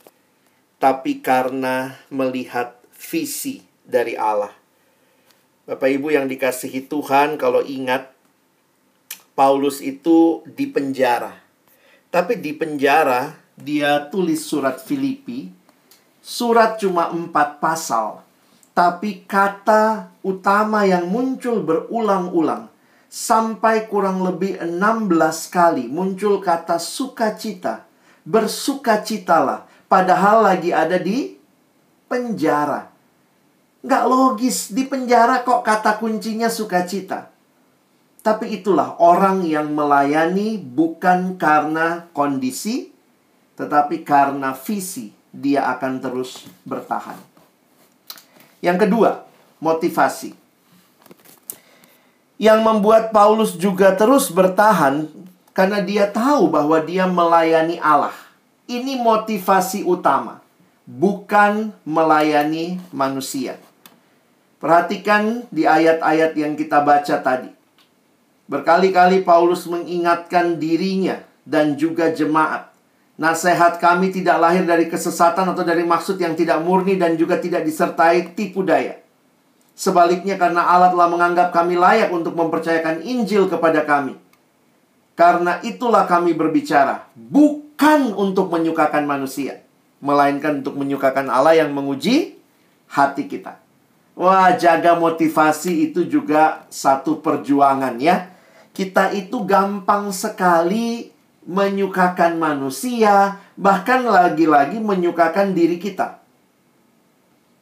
tapi 0.78 1.24
karena 1.24 1.97
melihat 2.11 2.78
visi 2.93 3.63
dari 3.84 4.13
Allah. 4.19 4.62
Bapak 5.64 5.89
Ibu 5.89 6.11
yang 6.11 6.28
dikasihi 6.28 6.91
Tuhan, 6.91 7.39
kalau 7.39 7.64
ingat 7.64 8.11
Paulus 9.34 9.80
itu 9.80 10.43
di 10.43 10.68
penjara. 10.68 11.39
Tapi 12.11 12.38
di 12.38 12.53
penjara 12.53 13.34
dia 13.55 14.05
tulis 14.11 14.43
surat 14.43 14.84
Filipi. 14.84 15.49
Surat 16.24 16.80
cuma 16.80 17.11
empat 17.11 17.59
pasal 17.59 18.24
tapi 18.74 19.22
kata 19.30 20.09
utama 20.26 20.82
yang 20.84 21.05
muncul 21.05 21.61
berulang-ulang 21.61 22.74
sampai 23.05 23.86
kurang 23.86 24.26
lebih 24.26 24.57
16 24.57 25.14
kali 25.53 25.86
muncul 25.86 26.41
kata 26.41 26.82
sukacita. 26.82 27.86
Bersukacitalah 28.26 29.70
padahal 29.86 30.49
lagi 30.49 30.74
ada 30.74 30.97
di 30.97 31.38
penjara. 32.09 32.93
Nggak 33.84 34.04
logis, 34.08 34.72
di 34.72 34.88
penjara 34.88 35.44
kok 35.44 35.60
kata 35.60 36.00
kuncinya 36.00 36.48
sukacita. 36.48 37.28
Tapi 38.24 38.56
itulah 38.56 38.96
orang 39.04 39.44
yang 39.44 39.76
melayani 39.76 40.56
bukan 40.56 41.36
karena 41.36 42.08
kondisi, 42.16 42.96
tetapi 43.60 44.08
karena 44.08 44.56
visi 44.56 45.12
dia 45.36 45.68
akan 45.68 46.00
terus 46.00 46.48
bertahan. 46.64 47.20
Yang 48.64 48.88
kedua, 48.88 49.28
motivasi. 49.60 50.32
Yang 52.40 52.60
membuat 52.64 53.12
Paulus 53.12 53.60
juga 53.60 53.92
terus 54.00 54.32
bertahan 54.32 55.12
karena 55.52 55.84
dia 55.84 56.08
tahu 56.08 56.48
bahwa 56.48 56.80
dia 56.80 57.04
melayani 57.04 57.84
Allah. 57.84 58.16
Ini 58.64 58.96
motivasi 59.04 59.84
utama, 59.84 60.40
bukan 60.88 61.76
melayani 61.84 62.80
manusia. 62.96 63.60
Perhatikan 64.64 65.43
di 65.51 65.68
ayat-ayat 65.68 66.39
yang 66.39 66.55
kita 66.55 66.80
baca 66.80 67.20
tadi. 67.20 67.51
Berkali-kali 68.47 69.28
Paulus 69.28 69.68
mengingatkan 69.68 70.55
dirinya 70.55 71.20
dan 71.43 71.76
juga 71.76 72.16
jemaat 72.16 72.74
Nasihat 73.14 73.78
kami 73.78 74.09
tidak 74.09 74.41
lahir 74.41 74.66
dari 74.66 74.89
kesesatan 74.89 75.53
atau 75.53 75.61
dari 75.61 75.86
maksud 75.86 76.18
yang 76.18 76.34
tidak 76.36 76.57
murni 76.66 76.97
dan 76.97 77.14
juga 77.14 77.38
tidak 77.38 77.61
disertai 77.61 78.34
tipu 78.36 78.66
daya. 78.66 78.97
Sebaliknya 79.78 80.34
karena 80.34 80.66
Allah 80.66 80.89
telah 80.89 81.07
menganggap 81.07 81.55
kami 81.55 81.78
layak 81.78 82.09
untuk 82.11 82.34
mempercayakan 82.36 83.05
Injil 83.05 83.47
kepada 83.47 83.88
kami. 83.88 84.18
Karena 85.16 85.61
itulah 85.61 86.09
kami 86.09 86.36
berbicara, 86.36 87.05
bukan 87.14 88.18
untuk 88.18 88.51
menyukakan 88.51 89.05
manusia, 89.05 89.61
melainkan 90.01 90.66
untuk 90.66 90.74
menyukakan 90.74 91.30
Allah 91.30 91.53
yang 91.53 91.70
menguji 91.70 92.36
hati 92.91 93.30
kita. 93.32 93.62
Wah, 94.14 94.53
jaga 94.53 94.93
motivasi 94.93 95.89
itu 95.89 96.05
juga 96.05 96.70
satu 96.70 97.18
perjuangan 97.18 97.97
ya. 97.97 98.30
Kita 98.70 99.09
itu 99.14 99.41
gampang 99.45 100.14
sekali 100.14 101.09
menyukakan 101.49 102.38
manusia, 102.38 103.41
bahkan 103.57 104.05
lagi-lagi 104.05 104.78
menyukakan 104.80 105.57
diri 105.57 105.82
kita. 105.82 106.22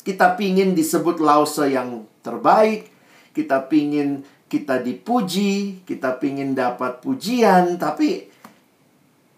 Kita 0.03 0.35
pingin 0.35 0.75
disebut 0.75 1.23
lause 1.23 1.71
yang 1.71 2.03
terbaik, 2.19 2.91
kita 3.31 3.65
pingin 3.71 4.27
kita 4.51 4.83
dipuji, 4.83 5.79
kita 5.87 6.19
pingin 6.19 6.51
dapat 6.51 6.99
pujian, 6.99 7.79
tapi 7.79 8.27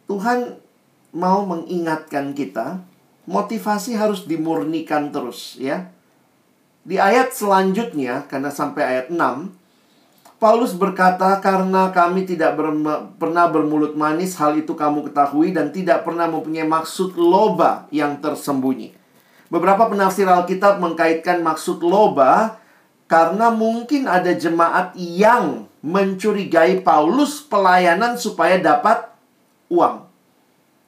Tuhan 0.09 0.57
mau 1.13 1.45
mengingatkan 1.45 2.33
kita, 2.33 2.81
motivasi 3.29 3.93
harus 3.93 4.25
dimurnikan 4.25 5.13
terus 5.13 5.61
ya. 5.61 5.93
Di 6.83 6.99
ayat 6.99 7.31
selanjutnya, 7.31 8.27
karena 8.27 8.51
sampai 8.51 8.83
ayat 8.83 9.07
6, 9.07 9.55
Paulus 10.35 10.75
berkata, 10.75 11.39
"Karena 11.39 11.87
kami 11.95 12.27
tidak 12.27 12.59
ber 12.59 12.75
pernah 13.15 13.47
bermulut 13.47 13.95
manis, 13.95 14.35
hal 14.35 14.59
itu 14.59 14.75
kamu 14.75 15.07
ketahui, 15.07 15.55
dan 15.55 15.71
tidak 15.71 16.03
pernah 16.03 16.27
mempunyai 16.27 16.67
maksud 16.67 17.15
loba 17.15 17.87
yang 17.95 18.19
tersembunyi." 18.19 18.91
Beberapa 19.47 19.87
penafsir 19.87 20.27
Alkitab 20.27 20.83
mengkaitkan 20.83 21.39
maksud 21.39 21.79
loba 21.79 22.59
karena 23.07 23.53
mungkin 23.53 24.03
ada 24.09 24.35
jemaat 24.35 24.91
yang 24.99 25.71
mencurigai 25.79 26.83
Paulus 26.83 27.39
pelayanan 27.39 28.19
supaya 28.19 28.59
dapat 28.59 29.07
uang. 29.71 30.03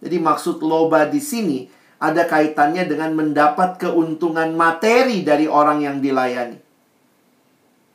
Jadi 0.03 0.17
maksud 0.19 0.59
loba 0.59 1.07
di 1.07 1.23
sini 1.23 1.71
ada 1.99 2.27
kaitannya 2.27 2.85
dengan 2.85 3.15
mendapat 3.15 3.79
keuntungan 3.79 4.51
materi 4.53 5.23
dari 5.23 5.47
orang 5.47 5.83
yang 5.83 5.97
dilayani. 6.03 6.59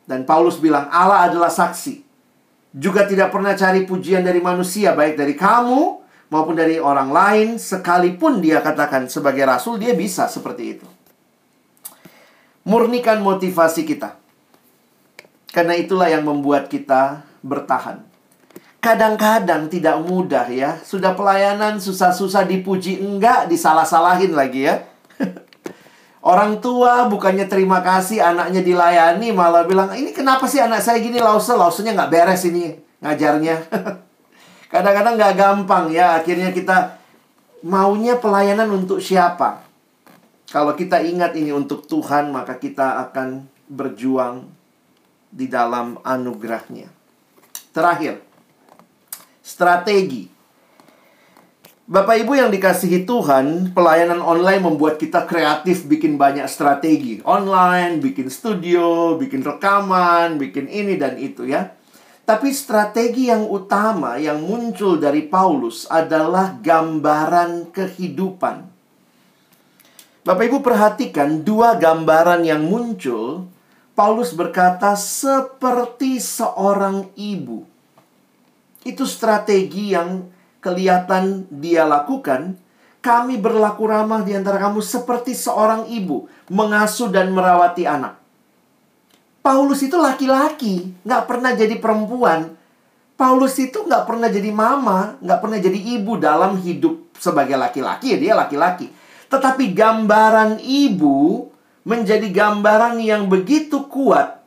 Dan 0.09 0.27
Paulus 0.27 0.59
bilang 0.59 0.91
Allah 0.91 1.31
adalah 1.31 1.53
saksi. 1.53 2.03
Juga 2.71 3.07
tidak 3.07 3.35
pernah 3.35 3.55
cari 3.55 3.87
pujian 3.87 4.23
dari 4.23 4.39
manusia 4.43 4.95
baik 4.95 5.19
dari 5.19 5.35
kamu 5.35 5.81
maupun 6.31 6.55
dari 6.55 6.79
orang 6.79 7.11
lain 7.11 7.49
sekalipun 7.59 8.39
dia 8.39 8.63
katakan 8.63 9.11
sebagai 9.11 9.43
rasul 9.47 9.79
dia 9.79 9.95
bisa 9.95 10.27
seperti 10.27 10.79
itu. 10.79 10.87
Murnikan 12.67 13.23
motivasi 13.23 13.87
kita. 13.87 14.19
Karena 15.51 15.75
itulah 15.75 16.07
yang 16.07 16.23
membuat 16.23 16.71
kita 16.71 17.27
bertahan. 17.43 18.10
Kadang-kadang 18.81 19.69
tidak 19.69 20.01
mudah 20.01 20.49
ya. 20.49 20.81
Sudah 20.81 21.13
pelayanan 21.13 21.77
susah-susah 21.77 22.49
dipuji 22.49 22.97
enggak 22.97 23.53
disalah-salahin 23.53 24.33
lagi 24.33 24.65
ya. 24.73 24.89
Orang 26.25 26.65
tua 26.65 27.05
bukannya 27.05 27.45
terima 27.45 27.85
kasih 27.85 28.25
anaknya 28.25 28.65
dilayani 28.65 29.33
malah 29.37 29.65
bilang 29.69 29.93
ini 29.93 30.13
kenapa 30.13 30.49
sih 30.49 30.61
anak 30.61 30.85
saya 30.85 31.01
gini 31.01 31.17
lause 31.17 31.53
lausenya 31.53 31.93
nggak 31.93 32.13
beres 32.13 32.45
ini 32.49 32.77
ngajarnya. 33.05 33.57
Kadang-kadang 34.73 35.15
nggak 35.17 35.37
gampang 35.37 35.85
ya 35.93 36.17
akhirnya 36.17 36.49
kita 36.53 36.97
maunya 37.61 38.17
pelayanan 38.17 38.69
untuk 38.73 39.05
siapa? 39.05 39.61
Kalau 40.49 40.73
kita 40.73 41.05
ingat 41.05 41.37
ini 41.37 41.53
untuk 41.53 41.85
Tuhan 41.85 42.33
maka 42.33 42.57
kita 42.57 43.01
akan 43.09 43.45
berjuang 43.69 44.49
di 45.29 45.47
dalam 45.47 46.01
anugerahnya. 46.03 46.89
Terakhir, 47.71 48.30
strategi 49.61 50.25
Bapak 51.85 52.23
Ibu 52.23 52.33
yang 52.39 52.49
dikasihi 52.55 53.05
Tuhan, 53.05 53.75
pelayanan 53.77 54.23
online 54.23 54.63
membuat 54.63 54.97
kita 54.97 55.27
kreatif 55.27 55.91
bikin 55.91 56.17
banyak 56.17 56.47
strategi. 56.47 57.19
Online, 57.27 57.99
bikin 57.99 58.31
studio, 58.31 59.19
bikin 59.19 59.43
rekaman, 59.43 60.39
bikin 60.39 60.71
ini 60.71 60.95
dan 60.95 61.19
itu 61.19 61.51
ya. 61.51 61.75
Tapi 62.23 62.55
strategi 62.55 63.27
yang 63.27 63.43
utama 63.43 64.23
yang 64.23 64.39
muncul 64.39 65.03
dari 65.03 65.27
Paulus 65.27 65.91
adalah 65.91 66.55
gambaran 66.63 67.75
kehidupan. 67.75 68.57
Bapak 70.23 70.45
Ibu 70.47 70.63
perhatikan 70.63 71.43
dua 71.43 71.75
gambaran 71.75 72.47
yang 72.47 72.63
muncul. 72.63 73.51
Paulus 73.99 74.31
berkata 74.31 74.95
seperti 74.95 76.23
seorang 76.23 77.11
ibu. 77.19 77.70
Itu 78.81 79.05
strategi 79.05 79.93
yang 79.93 80.29
kelihatan 80.65 81.49
dia 81.49 81.85
lakukan, 81.85 82.57
kami 83.01 83.41
berlaku 83.41 83.89
ramah 83.89 84.21
di 84.25 84.37
antara 84.37 84.61
kamu 84.61 84.85
seperti 84.85 85.33
seorang 85.33 85.89
ibu 85.89 86.29
mengasuh 86.53 87.09
dan 87.09 87.33
merawati 87.33 87.89
anak. 87.89 88.21
Paulus 89.41 89.81
itu 89.81 89.97
laki-laki, 89.97 90.93
nggak 91.01 91.25
pernah 91.25 91.57
jadi 91.57 91.81
perempuan. 91.81 92.57
Paulus 93.17 93.57
itu 93.57 93.85
nggak 93.85 94.05
pernah 94.05 94.29
jadi 94.29 94.53
mama, 94.53 95.17
nggak 95.21 95.41
pernah 95.41 95.59
jadi 95.61 95.81
ibu 96.01 96.21
dalam 96.21 96.61
hidup 96.61 97.17
sebagai 97.17 97.57
laki-laki, 97.57 98.17
ya 98.17 98.19
dia 98.21 98.33
laki-laki. 98.37 98.93
Tetapi 99.33 99.73
gambaran 99.73 100.61
ibu 100.61 101.49
menjadi 101.89 102.29
gambaran 102.29 103.01
yang 103.01 103.33
begitu 103.33 103.89
kuat 103.89 104.40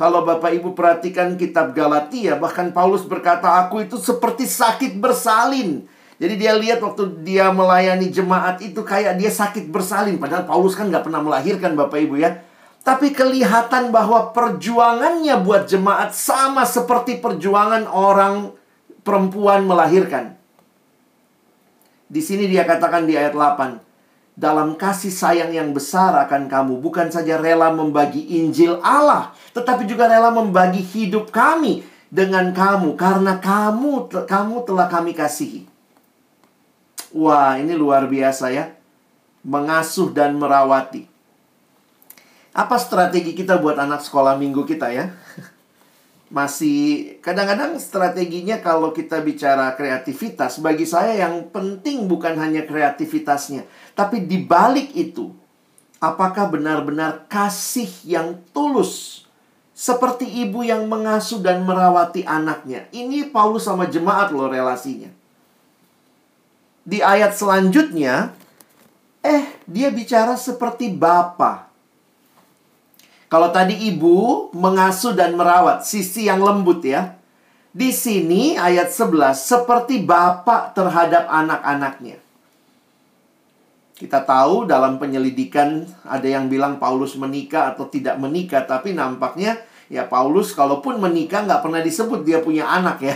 kalau 0.00 0.24
Bapak 0.24 0.56
Ibu 0.56 0.72
perhatikan 0.72 1.36
kitab 1.36 1.76
Galatia, 1.76 2.40
bahkan 2.40 2.72
Paulus 2.72 3.04
berkata, 3.04 3.60
aku 3.60 3.84
itu 3.84 4.00
seperti 4.00 4.48
sakit 4.48 4.96
bersalin. 4.96 5.84
Jadi 6.16 6.40
dia 6.40 6.56
lihat 6.56 6.80
waktu 6.80 7.20
dia 7.20 7.52
melayani 7.52 8.08
jemaat 8.08 8.64
itu 8.64 8.80
kayak 8.80 9.20
dia 9.20 9.28
sakit 9.28 9.68
bersalin. 9.68 10.16
Padahal 10.16 10.48
Paulus 10.48 10.72
kan 10.72 10.88
nggak 10.88 11.04
pernah 11.04 11.20
melahirkan 11.20 11.76
Bapak 11.76 12.00
Ibu 12.00 12.16
ya. 12.16 12.40
Tapi 12.80 13.12
kelihatan 13.12 13.92
bahwa 13.92 14.32
perjuangannya 14.32 15.36
buat 15.44 15.68
jemaat 15.68 16.16
sama 16.16 16.64
seperti 16.64 17.20
perjuangan 17.20 17.84
orang 17.84 18.56
perempuan 19.04 19.68
melahirkan. 19.68 20.32
Di 22.08 22.24
sini 22.24 22.48
dia 22.48 22.64
katakan 22.64 23.04
di 23.04 23.20
ayat 23.20 23.36
8 23.36 23.89
dalam 24.40 24.72
kasih 24.72 25.12
sayang 25.12 25.52
yang 25.52 25.76
besar 25.76 26.16
akan 26.24 26.48
kamu 26.48 26.80
bukan 26.80 27.12
saja 27.12 27.36
rela 27.36 27.68
membagi 27.68 28.24
Injil 28.40 28.80
Allah, 28.80 29.36
tetapi 29.52 29.84
juga 29.84 30.08
rela 30.08 30.32
membagi 30.32 30.80
hidup 30.80 31.28
kami 31.28 31.84
dengan 32.08 32.48
kamu 32.56 32.96
karena 32.96 33.36
kamu 33.36 34.08
kamu 34.24 34.56
telah 34.64 34.88
kami 34.88 35.12
kasihi. 35.12 35.68
Wah, 37.12 37.60
ini 37.60 37.76
luar 37.76 38.08
biasa 38.08 38.48
ya. 38.48 38.72
Mengasuh 39.44 40.08
dan 40.08 40.40
merawati. 40.40 41.04
Apa 42.56 42.80
strategi 42.80 43.36
kita 43.36 43.60
buat 43.60 43.76
anak 43.76 44.00
sekolah 44.00 44.40
minggu 44.40 44.64
kita 44.64 44.88
ya? 44.88 45.12
masih 46.30 47.18
kadang-kadang 47.18 47.74
strateginya 47.82 48.62
kalau 48.62 48.94
kita 48.94 49.18
bicara 49.18 49.74
kreativitas 49.74 50.62
bagi 50.62 50.86
saya 50.86 51.26
yang 51.26 51.50
penting 51.50 52.06
bukan 52.06 52.38
hanya 52.38 52.62
kreativitasnya 52.62 53.66
tapi 53.98 54.22
di 54.30 54.38
balik 54.38 54.94
itu 54.94 55.34
apakah 55.98 56.48
benar-benar 56.48 57.26
kasih 57.26 57.90
yang 58.06 58.40
tulus 58.54 59.26
seperti 59.80 60.28
ibu 60.44 60.60
yang 60.60 60.84
mengasuh 60.92 61.40
dan 61.40 61.64
merawati 61.64 62.20
anaknya? 62.28 62.84
Ini 62.92 63.32
Paulus 63.32 63.64
sama 63.64 63.88
jemaat 63.88 64.28
loh 64.28 64.52
relasinya. 64.52 65.08
Di 66.84 67.00
ayat 67.00 67.32
selanjutnya 67.32 68.36
eh 69.24 69.44
dia 69.64 69.88
bicara 69.88 70.36
seperti 70.36 70.92
bapak 70.92 71.69
kalau 73.30 73.54
tadi 73.54 73.78
ibu 73.86 74.50
mengasuh 74.50 75.14
dan 75.14 75.38
merawat, 75.38 75.86
sisi 75.86 76.26
yang 76.26 76.42
lembut 76.42 76.82
ya. 76.82 77.14
Di 77.70 77.94
sini 77.94 78.58
ayat 78.58 78.90
11 78.90 79.38
seperti 79.38 80.02
bapak 80.02 80.74
terhadap 80.74 81.30
anak-anaknya. 81.30 82.18
Kita 83.94 84.26
tahu 84.26 84.66
dalam 84.66 84.98
penyelidikan 84.98 85.86
ada 86.02 86.26
yang 86.26 86.50
bilang 86.50 86.82
Paulus 86.82 87.14
menikah 87.14 87.70
atau 87.70 87.86
tidak 87.86 88.18
menikah, 88.18 88.66
tapi 88.66 88.98
nampaknya 88.98 89.62
ya 89.86 90.10
Paulus 90.10 90.50
kalaupun 90.50 90.98
menikah 90.98 91.46
nggak 91.46 91.62
pernah 91.62 91.78
disebut 91.78 92.26
dia 92.26 92.42
punya 92.42 92.66
anak 92.66 92.98
ya. 92.98 93.14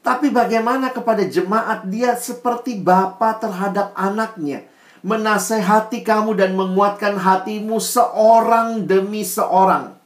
Tapi 0.00 0.32
bagaimana 0.32 0.88
kepada 0.96 1.20
jemaat 1.28 1.84
dia 1.84 2.16
seperti 2.16 2.80
bapak 2.80 3.44
terhadap 3.44 3.92
anaknya 3.92 4.69
menasehati 5.00 6.04
kamu 6.04 6.36
dan 6.36 6.52
menguatkan 6.52 7.16
hatimu 7.16 7.80
seorang 7.80 8.84
demi 8.84 9.24
seorang. 9.24 9.96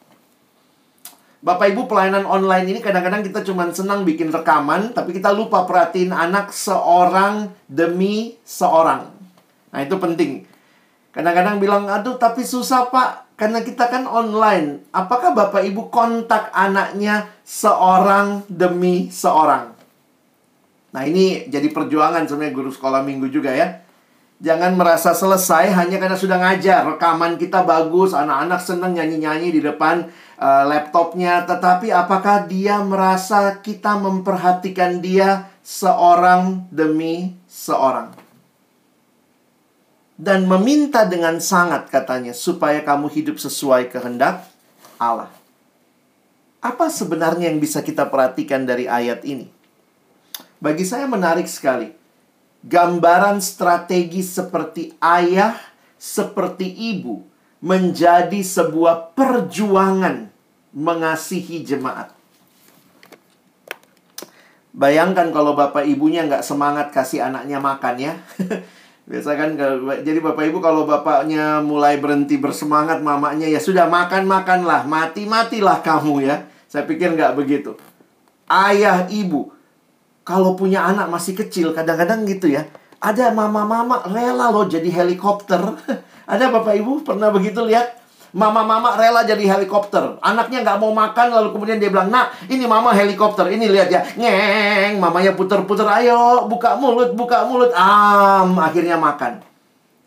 Bapak 1.45 1.77
Ibu 1.77 1.85
pelayanan 1.85 2.25
online 2.25 2.73
ini 2.73 2.81
kadang-kadang 2.81 3.21
kita 3.21 3.45
cuma 3.45 3.69
senang 3.69 4.01
bikin 4.09 4.33
rekaman, 4.33 4.97
tapi 4.97 5.13
kita 5.13 5.29
lupa 5.29 5.69
perhatiin 5.69 6.09
anak 6.09 6.49
seorang 6.57 7.53
demi 7.69 8.41
seorang. 8.49 9.13
Nah 9.69 9.81
itu 9.85 9.93
penting. 10.01 10.49
Kadang-kadang 11.13 11.61
bilang, 11.61 11.85
aduh 11.85 12.17
tapi 12.17 12.41
susah 12.49 12.89
pak, 12.89 13.37
karena 13.37 13.61
kita 13.61 13.93
kan 13.93 14.09
online. 14.09 14.89
Apakah 14.89 15.37
Bapak 15.37 15.69
Ibu 15.69 15.93
kontak 15.93 16.49
anaknya 16.57 17.29
seorang 17.45 18.49
demi 18.49 19.13
seorang? 19.13 19.77
Nah 20.97 21.03
ini 21.05 21.45
jadi 21.53 21.69
perjuangan 21.69 22.25
sebenarnya 22.25 22.57
guru 22.57 22.73
sekolah 22.73 23.05
minggu 23.05 23.29
juga 23.29 23.53
ya. 23.53 23.84
Jangan 24.43 24.75
merasa 24.75 25.15
selesai 25.15 25.71
hanya 25.73 25.97
karena 25.99 26.19
sudah 26.19 26.39
ngajar. 26.43 26.85
Rekaman 26.97 27.39
kita 27.39 27.63
bagus, 27.63 28.13
anak-anak 28.13 28.61
senang 28.61 28.99
nyanyi-nyanyi 28.99 29.55
di 29.55 29.61
depan 29.63 30.11
uh, 30.37 30.65
laptopnya. 30.67 31.47
Tetapi 31.47 31.95
apakah 31.95 32.45
dia 32.51 32.83
merasa 32.83 33.63
kita 33.63 33.95
memperhatikan 33.99 34.99
dia 34.99 35.49
seorang 35.63 36.67
demi 36.69 37.39
seorang? 37.47 38.25
dan 40.15 40.47
meminta 40.47 41.03
dengan 41.03 41.43
sangat 41.43 41.91
katanya 41.91 42.31
supaya 42.31 42.83
kamu 42.87 43.11
hidup 43.11 43.37
sesuai 43.39 43.91
kehendak 43.91 44.47
Allah. 44.99 45.31
Apa 46.63 46.89
sebenarnya 46.89 47.51
yang 47.51 47.61
bisa 47.61 47.85
kita 47.85 48.09
perhatikan 48.09 48.65
dari 48.65 48.89
ayat 48.89 49.27
ini? 49.27 49.51
Bagi 50.63 50.87
saya 50.87 51.05
menarik 51.05 51.45
sekali. 51.45 51.93
Gambaran 52.65 53.45
strategi 53.45 54.25
seperti 54.25 54.97
ayah, 54.97 55.53
seperti 56.01 56.65
ibu 56.97 57.21
menjadi 57.61 58.41
sebuah 58.41 59.13
perjuangan 59.13 60.33
mengasihi 60.73 61.61
jemaat. 61.61 62.17
Bayangkan 64.75 65.31
kalau 65.31 65.53
bapak 65.53 65.85
ibunya 65.87 66.25
nggak 66.25 66.43
semangat 66.43 66.89
kasih 66.91 67.29
anaknya 67.29 67.61
makan 67.61 67.95
ya. 68.01 68.15
Biasa 69.05 69.37
kan 69.37 69.53
jadi 70.01 70.17
Bapak 70.17 70.49
Ibu 70.49 70.65
kalau 70.65 70.89
bapaknya 70.89 71.61
mulai 71.61 72.01
berhenti 72.01 72.41
bersemangat 72.41 73.05
mamanya 73.05 73.45
ya 73.45 73.61
sudah 73.61 73.85
makan-makanlah, 73.85 74.89
mati-matilah 74.89 75.85
kamu 75.85 76.25
ya. 76.25 76.49
Saya 76.73 76.89
pikir 76.89 77.13
nggak 77.13 77.37
begitu. 77.37 77.77
Ayah, 78.49 79.05
ibu 79.13 79.54
kalau 80.25 80.57
punya 80.57 80.89
anak 80.89 81.13
masih 81.13 81.37
kecil 81.37 81.77
kadang-kadang 81.77 82.25
gitu 82.25 82.49
ya. 82.49 82.65
Ada 82.99 83.37
mama-mama 83.37 84.01
rela 84.09 84.49
loh 84.49 84.65
jadi 84.65 84.89
helikopter. 84.89 85.61
ada 86.33 86.45
Bapak 86.49 86.73
Ibu 86.81 87.05
pernah 87.05 87.29
begitu 87.29 87.61
lihat? 87.61 88.01
Mama-mama 88.35 88.99
rela 88.99 89.23
jadi 89.23 89.45
helikopter. 89.47 90.19
Anaknya 90.19 90.67
nggak 90.67 90.81
mau 90.83 90.91
makan, 90.91 91.31
lalu 91.31 91.49
kemudian 91.55 91.79
dia 91.79 91.87
bilang, 91.87 92.11
nak, 92.11 92.35
ini 92.51 92.67
mama 92.67 92.91
helikopter. 92.91 93.47
Ini 93.47 93.71
lihat 93.71 93.89
ya, 93.95 94.03
ngeng, 94.19 94.99
mamanya 94.99 95.39
puter-puter. 95.39 95.87
Ayo, 95.87 96.51
buka 96.51 96.75
mulut, 96.75 97.15
buka 97.15 97.47
mulut. 97.47 97.71
Am, 97.79 98.59
akhirnya 98.59 98.99
makan. 98.99 99.39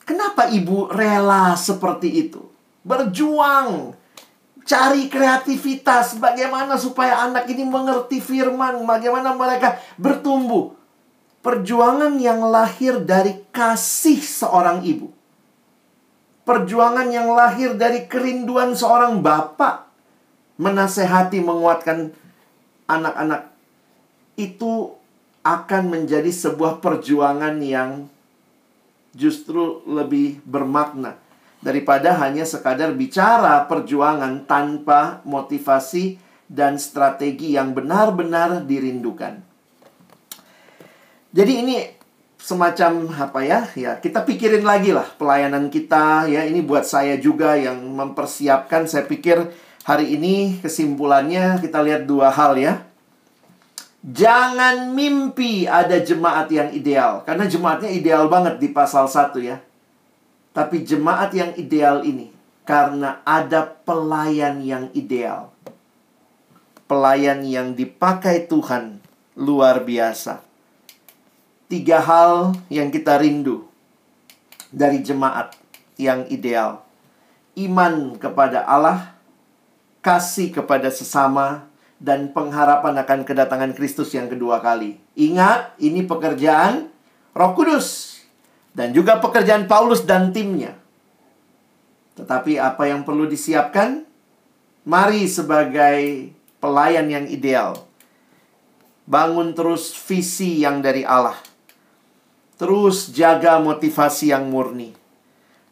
Kenapa 0.03 0.51
ibu 0.51 0.91
rela 0.91 1.55
seperti 1.55 2.27
itu? 2.27 2.43
Berjuang. 2.83 3.95
Cari 4.67 5.07
kreativitas. 5.07 6.19
Bagaimana 6.19 6.75
supaya 6.75 7.23
anak 7.23 7.47
ini 7.47 7.63
mengerti 7.63 8.19
firman. 8.19 8.83
Bagaimana 8.83 9.31
mereka 9.31 9.79
bertumbuh. 9.95 10.75
Perjuangan 11.39 12.19
yang 12.19 12.43
lahir 12.43 12.99
dari 13.07 13.39
kasih 13.55 14.19
seorang 14.19 14.83
ibu 14.83 15.17
perjuangan 16.47 17.11
yang 17.11 17.27
lahir 17.35 17.75
dari 17.75 18.07
kerinduan 18.07 18.71
seorang 18.71 19.19
bapak 19.19 19.83
menasehati 20.55 21.43
menguatkan 21.43 22.15
anak-anak 22.87 23.51
itu 24.39 24.95
akan 25.43 25.91
menjadi 25.91 26.31
sebuah 26.31 26.79
perjuangan 26.79 27.59
yang 27.59 28.07
justru 29.11 29.83
lebih 29.83 30.39
bermakna 30.47 31.19
daripada 31.61 32.13
hanya 32.21 32.45
sekadar 32.45 32.93
bicara 32.93 33.65
perjuangan 33.65 34.45
tanpa 34.45 35.25
motivasi 35.25 36.21
dan 36.47 36.79
strategi 36.79 37.57
yang 37.57 37.75
benar-benar 37.75 38.63
dirindukan. 38.63 39.43
Jadi 41.35 41.53
ini 41.59 41.75
semacam 42.39 43.11
apa 43.11 43.43
ya? 43.43 43.67
Ya 43.75 43.91
kita 43.99 44.23
pikirin 44.23 44.63
lagi 44.63 44.95
lah 44.95 45.05
pelayanan 45.19 45.67
kita. 45.67 46.29
Ya 46.31 46.47
ini 46.47 46.63
buat 46.63 46.87
saya 46.87 47.19
juga 47.19 47.59
yang 47.59 47.77
mempersiapkan. 47.83 48.87
Saya 48.87 49.03
pikir 49.03 49.51
hari 49.83 50.15
ini 50.15 50.63
kesimpulannya 50.63 51.59
kita 51.59 51.83
lihat 51.83 52.07
dua 52.07 52.31
hal 52.31 52.55
ya. 52.55 52.87
Jangan 54.07 54.95
mimpi 54.95 55.67
ada 55.67 55.99
jemaat 55.99 56.47
yang 56.47 56.71
ideal 56.71 57.27
karena 57.27 57.43
jemaatnya 57.43 57.91
ideal 57.91 58.31
banget 58.31 58.55
di 58.55 58.71
pasal 58.71 59.03
satu 59.11 59.43
ya 59.43 59.59
tapi 60.57 60.81
jemaat 60.81 61.37
yang 61.37 61.53
ideal 61.53 62.01
ini 62.01 62.33
karena 62.65 63.21
ada 63.21 63.61
pelayan 63.85 64.57
yang 64.65 64.89
ideal. 64.97 65.53
Pelayan 66.89 67.45
yang 67.45 67.77
dipakai 67.77 68.49
Tuhan 68.49 68.97
luar 69.37 69.85
biasa. 69.85 70.41
Tiga 71.69 72.01
hal 72.01 72.57
yang 72.73 72.89
kita 72.89 73.21
rindu 73.21 73.69
dari 74.73 75.05
jemaat 75.05 75.53
yang 76.01 76.25
ideal: 76.33 76.81
iman 77.53 78.17
kepada 78.17 78.65
Allah, 78.65 79.13
kasih 80.01 80.49
kepada 80.49 80.89
sesama, 80.89 81.69
dan 82.01 82.33
pengharapan 82.33 82.97
akan 83.05 83.19
kedatangan 83.29 83.77
Kristus 83.77 84.09
yang 84.17 84.25
kedua 84.25 84.57
kali. 84.57 84.97
Ingat, 85.13 85.77
ini 85.77 86.01
pekerjaan 86.07 86.89
Roh 87.37 87.53
Kudus 87.53 88.16
dan 88.77 88.93
juga 88.93 89.17
pekerjaan 89.17 89.65
Paulus 89.65 90.05
dan 90.05 90.29
timnya. 90.29 90.77
Tetapi 92.13 92.61
apa 92.61 92.85
yang 92.85 93.01
perlu 93.01 93.25
disiapkan? 93.25 94.05
Mari 94.85 95.25
sebagai 95.25 96.29
pelayan 96.61 97.09
yang 97.09 97.25
ideal. 97.25 97.73
Bangun 99.09 99.57
terus 99.57 99.97
visi 99.97 100.61
yang 100.61 100.85
dari 100.85 101.01
Allah 101.01 101.35
Terus 102.57 103.13
jaga 103.13 103.61
motivasi 103.61 104.33
yang 104.33 104.49
murni. 104.49 104.93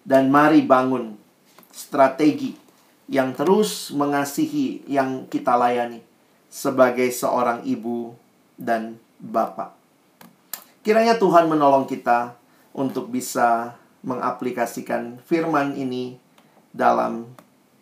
Dan 0.05 0.29
mari 0.29 0.61
bangun 0.61 1.17
strategi 1.73 2.53
yang 3.09 3.33
terus 3.33 3.89
mengasihi 3.89 4.85
yang 4.85 5.25
kita 5.25 5.57
layani 5.57 5.97
sebagai 6.45 7.09
seorang 7.09 7.65
ibu 7.65 8.13
dan 8.53 9.01
bapak. 9.17 9.73
Kiranya 10.85 11.17
Tuhan 11.17 11.49
menolong 11.49 11.89
kita 11.89 12.37
untuk 12.75 13.07
bisa 13.07 13.79
mengaplikasikan 14.03 15.17
firman 15.23 15.73
ini 15.79 16.19
dalam 16.75 17.31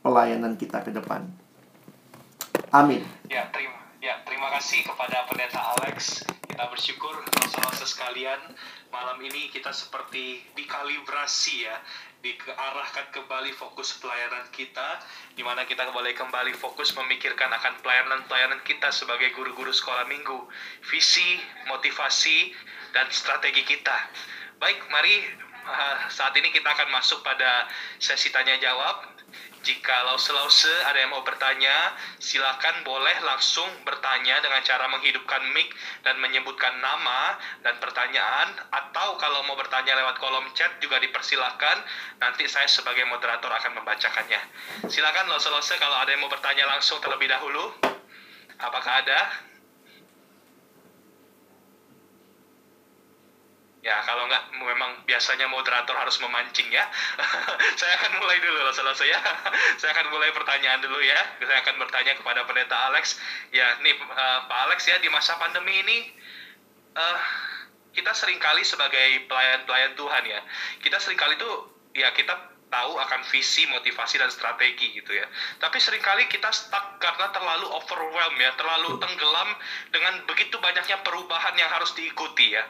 pelayanan 0.05 0.53
kita 0.55 0.85
ke 0.85 0.93
depan. 0.93 1.25
Amin. 2.69 3.01
Ya, 3.27 3.49
terima, 3.49 3.77
ya, 3.97 4.21
terima 4.21 4.53
kasih 4.53 4.85
kepada 4.85 5.25
pendeta 5.25 5.59
Alex. 5.77 6.21
Kita 6.45 6.69
bersyukur 6.69 7.25
saudara 7.49 7.85
sekalian 7.89 8.41
malam 8.93 9.17
ini 9.25 9.49
kita 9.49 9.73
seperti 9.73 10.39
dikalibrasi 10.55 11.67
ya 11.67 11.75
diarahkan 12.23 13.11
kembali 13.11 13.51
fokus 13.51 13.99
pelayanan 13.99 14.47
kita 14.55 15.03
di 15.35 15.43
mana 15.43 15.67
kita 15.67 15.83
boleh 15.91 16.15
kembali 16.15 16.55
fokus 16.55 16.95
memikirkan 16.95 17.51
akan 17.51 17.83
pelayanan-pelayanan 17.83 18.63
kita 18.63 18.95
sebagai 18.95 19.35
guru-guru 19.35 19.75
sekolah 19.75 20.07
minggu 20.07 20.47
visi, 20.87 21.35
motivasi 21.67 22.55
dan 22.95 23.11
strategi 23.11 23.67
kita 23.67 23.97
baik 24.63 24.79
mari 24.87 25.19
ah, 25.67 26.07
saat 26.07 26.31
ini 26.39 26.47
kita 26.47 26.71
akan 26.71 26.87
masuk 26.87 27.19
pada 27.19 27.67
sesi 27.99 28.31
tanya 28.31 28.55
jawab 28.63 29.11
jika 29.63 29.95
lause-lause 30.11 30.75
ada 30.91 30.99
yang 30.99 31.15
mau 31.15 31.23
bertanya, 31.23 31.95
silakan 32.19 32.83
boleh 32.83 33.15
langsung 33.23 33.65
bertanya 33.87 34.43
dengan 34.43 34.59
cara 34.59 34.91
menghidupkan 34.91 35.39
mic 35.55 35.71
dan 36.03 36.19
menyebutkan 36.19 36.83
nama 36.83 37.39
dan 37.63 37.79
pertanyaan 37.79 38.59
atau 38.75 39.15
kalau 39.15 39.39
mau 39.47 39.55
bertanya 39.55 39.95
lewat 39.95 40.19
kolom 40.19 40.43
chat 40.51 40.67
juga 40.83 40.99
dipersilahkan. 40.99 41.79
Nanti 42.19 42.43
saya 42.51 42.67
sebagai 42.67 43.07
moderator 43.07 43.55
akan 43.55 43.79
membacakannya. 43.79 44.43
Silakan 44.91 45.31
lause-lause 45.31 45.79
kalau 45.79 45.95
ada 45.95 46.11
yang 46.11 46.19
mau 46.19 46.31
bertanya 46.31 46.67
langsung 46.67 46.99
terlebih 46.99 47.31
dahulu. 47.31 47.71
Apakah 48.59 48.99
ada? 48.99 49.31
Ya, 53.83 53.99
kalau 54.07 54.31
nggak 54.31 54.55
memang 54.55 55.03
biasanya 55.03 55.51
moderator 55.51 55.91
harus 55.91 56.15
memancing 56.23 56.71
ya. 56.71 56.87
saya 57.79 57.93
akan 57.99 58.15
mulai 58.23 58.39
dulu 58.39 58.71
selesai 58.71 59.11
ya. 59.11 59.19
saya 59.83 59.91
akan 59.91 60.07
mulai 60.07 60.31
pertanyaan 60.31 60.79
dulu 60.79 61.03
ya. 61.03 61.19
Saya 61.43 61.59
akan 61.67 61.83
bertanya 61.83 62.15
kepada 62.15 62.47
pendeta 62.47 62.75
Alex. 62.87 63.19
Ya, 63.51 63.75
nih 63.83 63.91
uh, 64.07 64.47
Pak 64.47 64.59
Alex 64.71 64.87
ya 64.87 65.03
di 65.03 65.11
masa 65.11 65.35
pandemi 65.35 65.83
ini 65.83 66.15
uh, 66.95 67.19
kita 67.91 68.15
sering 68.15 68.39
kali 68.39 68.63
sebagai 68.63 69.27
pelayan-pelayan 69.27 69.99
Tuhan 69.99 70.23
ya. 70.31 70.39
Kita 70.79 70.97
sering 71.03 71.19
kali 71.19 71.35
tuh 71.35 71.67
ya 71.91 72.07
kita 72.15 72.52
tahu 72.73 72.97
akan 72.97 73.21
visi, 73.29 73.69
motivasi 73.69 74.17
dan 74.17 74.33
strategi 74.33 74.97
gitu 74.97 75.13
ya. 75.13 75.29
Tapi 75.61 75.77
sering 75.77 76.01
kali 76.01 76.25
kita 76.25 76.49
stuck 76.49 76.97
karena 76.97 77.29
terlalu 77.29 77.69
overwhelmed 77.69 78.41
ya, 78.41 78.49
terlalu 78.57 78.97
tenggelam 78.97 79.49
dengan 79.93 80.25
begitu 80.25 80.57
banyaknya 80.57 80.97
perubahan 81.05 81.53
yang 81.53 81.69
harus 81.69 81.93
diikuti 81.93 82.57
ya. 82.57 82.65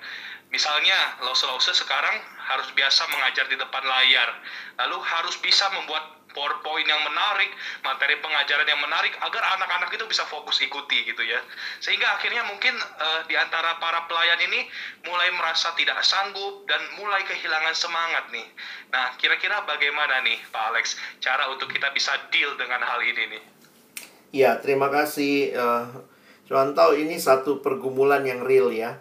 Misalnya, 0.52 1.18
lause-lause 1.26 1.74
sekarang 1.74 2.14
harus 2.38 2.70
biasa 2.78 3.10
mengajar 3.10 3.50
di 3.50 3.58
depan 3.58 3.82
layar, 3.82 4.30
lalu 4.86 5.02
harus 5.02 5.34
bisa 5.42 5.66
membuat 5.74 6.23
PowerPoint 6.34 6.84
yang 6.84 7.02
menarik, 7.06 7.54
materi 7.86 8.20
pengajaran 8.20 8.68
yang 8.68 8.82
menarik 8.82 9.14
agar 9.22 9.44
anak-anak 9.58 9.94
itu 9.94 10.06
bisa 10.10 10.28
fokus 10.28 10.60
ikuti 10.60 11.08
gitu 11.08 11.24
ya. 11.24 11.40
Sehingga 11.80 12.20
akhirnya 12.20 12.44
mungkin 12.50 12.76
uh, 12.76 13.22
di 13.30 13.38
antara 13.40 13.80
para 13.80 14.04
pelayan 14.10 14.42
ini 14.44 14.68
mulai 15.08 15.30
merasa 15.38 15.72
tidak 15.80 16.02
sanggup 16.04 16.66
dan 16.66 16.82
mulai 16.98 17.22
kehilangan 17.24 17.78
semangat 17.78 18.28
nih. 18.34 18.48
Nah, 18.92 19.16
kira-kira 19.22 19.64
bagaimana 19.64 20.22
nih 20.26 20.42
Pak 20.50 20.64
Alex 20.74 20.98
cara 21.24 21.48
untuk 21.54 21.72
kita 21.72 21.94
bisa 21.96 22.12
deal 22.34 22.54
dengan 22.60 22.84
hal 22.84 23.00
ini 23.02 23.38
nih? 23.38 23.44
Ya, 24.34 24.58
terima 24.58 24.90
kasih. 24.90 25.54
Uh, 25.54 25.86
contoh 26.50 26.98
ini 26.98 27.22
satu 27.22 27.62
pergumulan 27.62 28.26
yang 28.26 28.42
real 28.42 28.74
ya 28.74 28.98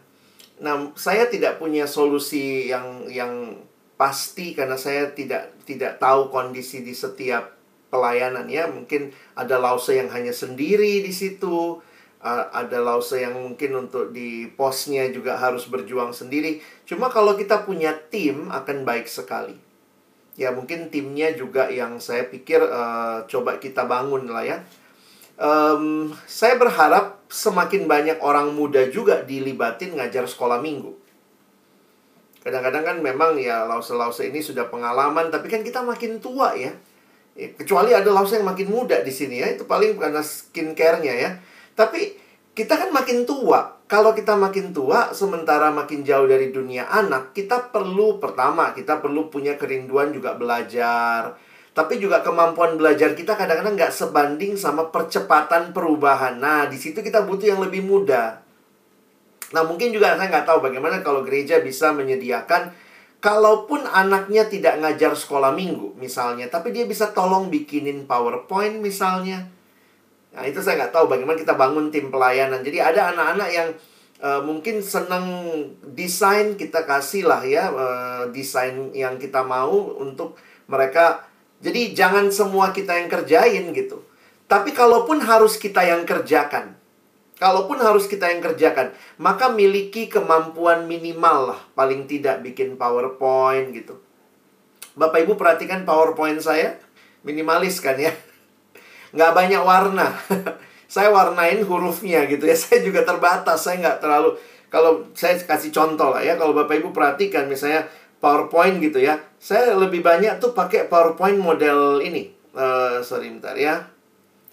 Nah, 0.62 0.94
saya 0.94 1.26
tidak 1.26 1.58
punya 1.58 1.90
solusi 1.90 2.70
yang 2.70 3.10
yang 3.10 3.58
pasti 4.02 4.58
karena 4.58 4.74
saya 4.74 5.14
tidak 5.14 5.62
tidak 5.62 6.02
tahu 6.02 6.26
kondisi 6.34 6.82
di 6.82 6.90
setiap 6.90 7.54
pelayanan 7.86 8.50
ya. 8.50 8.66
Mungkin 8.66 9.14
ada 9.38 9.62
lause 9.62 9.94
yang 9.94 10.10
hanya 10.10 10.34
sendiri 10.34 11.06
di 11.06 11.14
situ, 11.14 11.78
uh, 12.18 12.44
ada 12.50 12.82
lause 12.82 13.14
yang 13.14 13.38
mungkin 13.38 13.86
untuk 13.86 14.10
di 14.10 14.50
posnya 14.50 15.06
juga 15.14 15.38
harus 15.38 15.70
berjuang 15.70 16.10
sendiri. 16.10 16.58
Cuma 16.82 17.14
kalau 17.14 17.38
kita 17.38 17.62
punya 17.62 17.94
tim 18.10 18.50
akan 18.50 18.82
baik 18.82 19.06
sekali. 19.06 19.54
Ya 20.34 20.50
mungkin 20.50 20.90
timnya 20.90 21.30
juga 21.38 21.70
yang 21.70 22.02
saya 22.02 22.26
pikir 22.26 22.58
uh, 22.58 23.22
coba 23.30 23.62
kita 23.62 23.86
bangun 23.86 24.26
lah 24.26 24.42
ya 24.42 24.58
um, 25.42 26.12
saya 26.28 26.58
berharap 26.58 27.22
semakin 27.26 27.90
banyak 27.90 28.18
orang 28.22 28.54
muda 28.54 28.86
juga 28.88 29.26
dilibatin 29.26 29.98
ngajar 29.98 30.28
sekolah 30.30 30.62
minggu. 30.62 31.01
Kadang-kadang 32.42 32.82
kan 32.82 32.96
memang 32.98 33.38
ya 33.38 33.64
lause-lause 33.64 34.26
ini 34.26 34.42
sudah 34.42 34.66
pengalaman, 34.66 35.30
tapi 35.30 35.46
kan 35.46 35.62
kita 35.62 35.80
makin 35.82 36.18
tua 36.18 36.58
ya. 36.58 36.74
ya 37.38 37.48
kecuali 37.54 37.94
ada 37.94 38.10
lause 38.10 38.34
yang 38.36 38.46
makin 38.46 38.68
muda 38.68 39.00
di 39.00 39.14
sini 39.14 39.40
ya, 39.40 39.48
itu 39.54 39.64
paling 39.64 39.94
karena 39.96 40.20
skincare-nya 40.20 41.14
ya. 41.14 41.30
Tapi 41.78 42.18
kita 42.52 42.74
kan 42.74 42.90
makin 42.90 43.24
tua. 43.24 43.78
Kalau 43.86 44.10
kita 44.16 44.34
makin 44.34 44.74
tua, 44.74 45.14
sementara 45.14 45.70
makin 45.70 46.02
jauh 46.02 46.26
dari 46.26 46.50
dunia 46.50 46.88
anak, 46.90 47.36
kita 47.36 47.70
perlu 47.70 48.18
pertama, 48.18 48.74
kita 48.74 48.98
perlu 48.98 49.30
punya 49.30 49.54
kerinduan 49.54 50.10
juga 50.10 50.34
belajar 50.34 51.36
tapi 51.72 51.96
juga 51.96 52.20
kemampuan 52.20 52.76
belajar 52.76 53.16
kita 53.16 53.32
kadang-kadang 53.32 53.80
nggak 53.80 53.96
sebanding 53.96 54.60
sama 54.60 54.92
percepatan 54.92 55.72
perubahan. 55.72 56.36
Nah, 56.36 56.68
di 56.68 56.76
situ 56.76 57.00
kita 57.00 57.24
butuh 57.24 57.48
yang 57.48 57.64
lebih 57.64 57.80
mudah. 57.80 58.44
Nah, 59.52 59.62
mungkin 59.68 59.92
juga 59.92 60.16
saya 60.16 60.28
nggak 60.32 60.48
tahu 60.48 60.64
bagaimana 60.64 61.04
kalau 61.04 61.20
gereja 61.24 61.60
bisa 61.60 61.92
menyediakan 61.92 62.72
kalaupun 63.22 63.86
anaknya 63.86 64.48
tidak 64.50 64.80
ngajar 64.82 65.14
sekolah 65.14 65.54
minggu 65.54 65.94
misalnya, 66.00 66.50
tapi 66.50 66.74
dia 66.74 66.88
bisa 66.88 67.12
tolong 67.12 67.52
bikinin 67.52 68.08
PowerPoint 68.08 68.82
misalnya. 68.82 69.46
Nah, 70.32 70.42
itu 70.48 70.58
saya 70.64 70.80
nggak 70.80 70.92
tahu 70.96 71.06
bagaimana 71.12 71.36
kita 71.38 71.54
bangun 71.54 71.92
tim 71.92 72.08
pelayanan. 72.08 72.64
Jadi 72.64 72.80
ada 72.80 73.12
anak-anak 73.12 73.48
yang 73.52 73.68
uh, 74.24 74.40
mungkin 74.40 74.80
senang 74.80 75.28
desain, 75.92 76.56
kita 76.56 76.88
kasih 76.88 77.28
lah 77.28 77.44
ya 77.44 77.68
uh, 77.68 78.22
desain 78.32 78.90
yang 78.96 79.20
kita 79.20 79.44
mau 79.44 79.92
untuk 80.00 80.40
mereka 80.66 81.28
jadi 81.62 81.94
jangan 81.94 82.32
semua 82.34 82.74
kita 82.74 82.98
yang 82.98 83.06
kerjain 83.06 83.70
gitu. 83.70 84.02
Tapi 84.50 84.74
kalaupun 84.74 85.22
harus 85.22 85.56
kita 85.56 85.80
yang 85.86 86.02
kerjakan, 86.02 86.74
kalaupun 87.42 87.82
harus 87.82 88.06
kita 88.06 88.30
yang 88.30 88.38
kerjakan, 88.38 88.94
maka 89.18 89.50
miliki 89.50 90.06
kemampuan 90.06 90.86
minimal 90.86 91.50
lah, 91.50 91.60
paling 91.74 92.06
tidak 92.06 92.38
bikin 92.46 92.78
PowerPoint 92.78 93.74
gitu. 93.74 93.98
Bapak 94.94 95.26
Ibu 95.26 95.34
perhatikan 95.34 95.82
PowerPoint 95.82 96.38
saya, 96.38 96.78
minimalis 97.26 97.82
kan 97.82 97.98
ya. 97.98 98.14
Nggak 99.10 99.32
banyak 99.34 99.62
warna. 99.66 100.14
saya 100.94 101.10
warnain 101.10 101.66
hurufnya 101.66 102.30
gitu 102.30 102.46
ya. 102.46 102.54
Saya 102.62 102.84
juga 102.86 103.02
terbatas, 103.02 103.64
saya 103.64 103.80
nggak 103.80 103.98
terlalu 103.98 104.38
kalau 104.72 105.04
saya 105.12 105.36
kasih 105.36 105.68
contoh 105.68 106.08
lah 106.16 106.24
ya, 106.24 106.40
kalau 106.40 106.56
Bapak 106.56 106.80
Ibu 106.80 106.96
perhatikan 106.96 107.44
misalnya 107.44 107.84
PowerPoint 108.24 108.80
gitu 108.80 109.04
ya. 109.04 109.20
Saya 109.36 109.76
lebih 109.76 110.00
banyak 110.00 110.40
tuh 110.40 110.56
pakai 110.56 110.88
PowerPoint 110.88 111.36
model 111.36 112.00
ini. 112.00 112.32
Uh, 112.56 113.04
sorry 113.04 113.28
bentar 113.28 113.52
ya. 113.52 113.84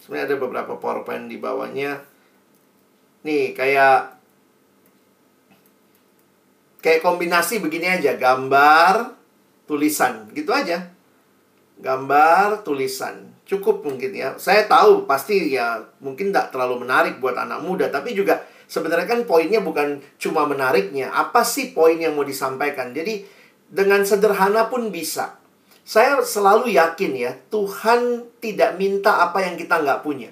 Sebenarnya 0.03 0.33
ada 0.33 0.35
beberapa 0.35 0.73
PowerPoint 0.75 1.31
di 1.31 1.39
bawahnya. 1.39 2.09
Nih, 3.26 3.51
kayak 3.51 4.15
kayak 6.80 7.03
kombinasi 7.03 7.59
begini 7.59 7.99
aja, 7.99 8.15
gambar, 8.15 9.15
tulisan, 9.67 10.32
gitu 10.32 10.55
aja. 10.55 10.88
Gambar, 11.80 12.63
tulisan. 12.63 13.32
Cukup 13.43 13.84
mungkin 13.84 14.15
ya. 14.15 14.36
Saya 14.39 14.67
tahu 14.70 15.03
pasti 15.09 15.51
ya 15.51 15.82
mungkin 15.99 16.32
tidak 16.32 16.53
terlalu 16.53 16.88
menarik 16.88 17.20
buat 17.20 17.36
anak 17.36 17.65
muda, 17.65 17.91
tapi 17.91 18.15
juga 18.15 18.45
sebenarnya 18.70 19.09
kan 19.09 19.22
poinnya 19.26 19.59
bukan 19.59 19.99
cuma 20.22 20.45
menariknya. 20.45 21.11
Apa 21.11 21.43
sih 21.43 21.74
poin 21.76 21.97
yang 21.97 22.15
mau 22.15 22.24
disampaikan? 22.24 22.93
Jadi 22.93 23.26
dengan 23.67 24.05
sederhana 24.05 24.70
pun 24.72 24.93
bisa. 24.93 25.36
Saya 25.82 26.22
selalu 26.22 26.78
yakin 26.78 27.11
ya, 27.17 27.32
Tuhan 27.49 28.30
tidak 28.38 28.78
minta 28.78 29.26
apa 29.26 29.41
yang 29.41 29.57
kita 29.57 29.82
nggak 29.82 30.05
punya. 30.05 30.30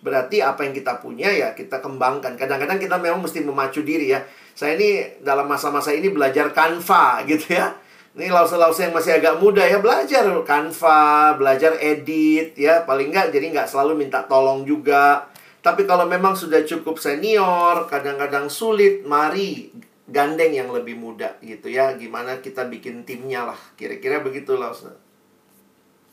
Berarti 0.00 0.40
apa 0.40 0.64
yang 0.64 0.72
kita 0.72 0.96
punya 1.00 1.28
ya 1.28 1.52
kita 1.52 1.84
kembangkan. 1.84 2.36
Kadang-kadang 2.40 2.80
kita 2.80 2.96
memang 2.96 3.20
mesti 3.20 3.44
memacu 3.44 3.84
diri 3.84 4.12
ya. 4.12 4.24
Saya 4.56 4.76
ini 4.80 5.20
dalam 5.20 5.44
masa-masa 5.48 5.92
ini 5.92 6.08
belajar 6.08 6.52
Canva 6.56 7.24
gitu 7.30 7.56
ya. 7.56 7.76
Ini 8.10 8.26
lause-lause 8.26 8.82
yang 8.82 8.92
masih 8.96 9.22
agak 9.22 9.38
muda 9.38 9.62
ya 9.62 9.78
belajar 9.78 10.24
Canva, 10.42 11.36
belajar 11.36 11.76
edit 11.78 12.56
ya. 12.56 12.82
Paling 12.88 13.12
nggak 13.12 13.30
jadi 13.30 13.46
nggak 13.52 13.68
selalu 13.68 14.04
minta 14.04 14.24
tolong 14.24 14.64
juga. 14.64 15.28
Tapi 15.60 15.84
kalau 15.84 16.08
memang 16.08 16.32
sudah 16.32 16.64
cukup 16.64 16.96
senior, 16.96 17.84
kadang-kadang 17.84 18.48
sulit, 18.48 19.04
mari 19.04 19.68
gandeng 20.08 20.56
yang 20.56 20.72
lebih 20.72 20.96
muda 20.96 21.36
gitu 21.44 21.68
ya. 21.68 21.92
Gimana 22.00 22.40
kita 22.40 22.64
bikin 22.66 23.04
timnya 23.04 23.44
lah. 23.44 23.60
Kira-kira 23.76 24.24
begitu 24.24 24.56
lah 24.56 24.72
Ustaz. 24.72 25.09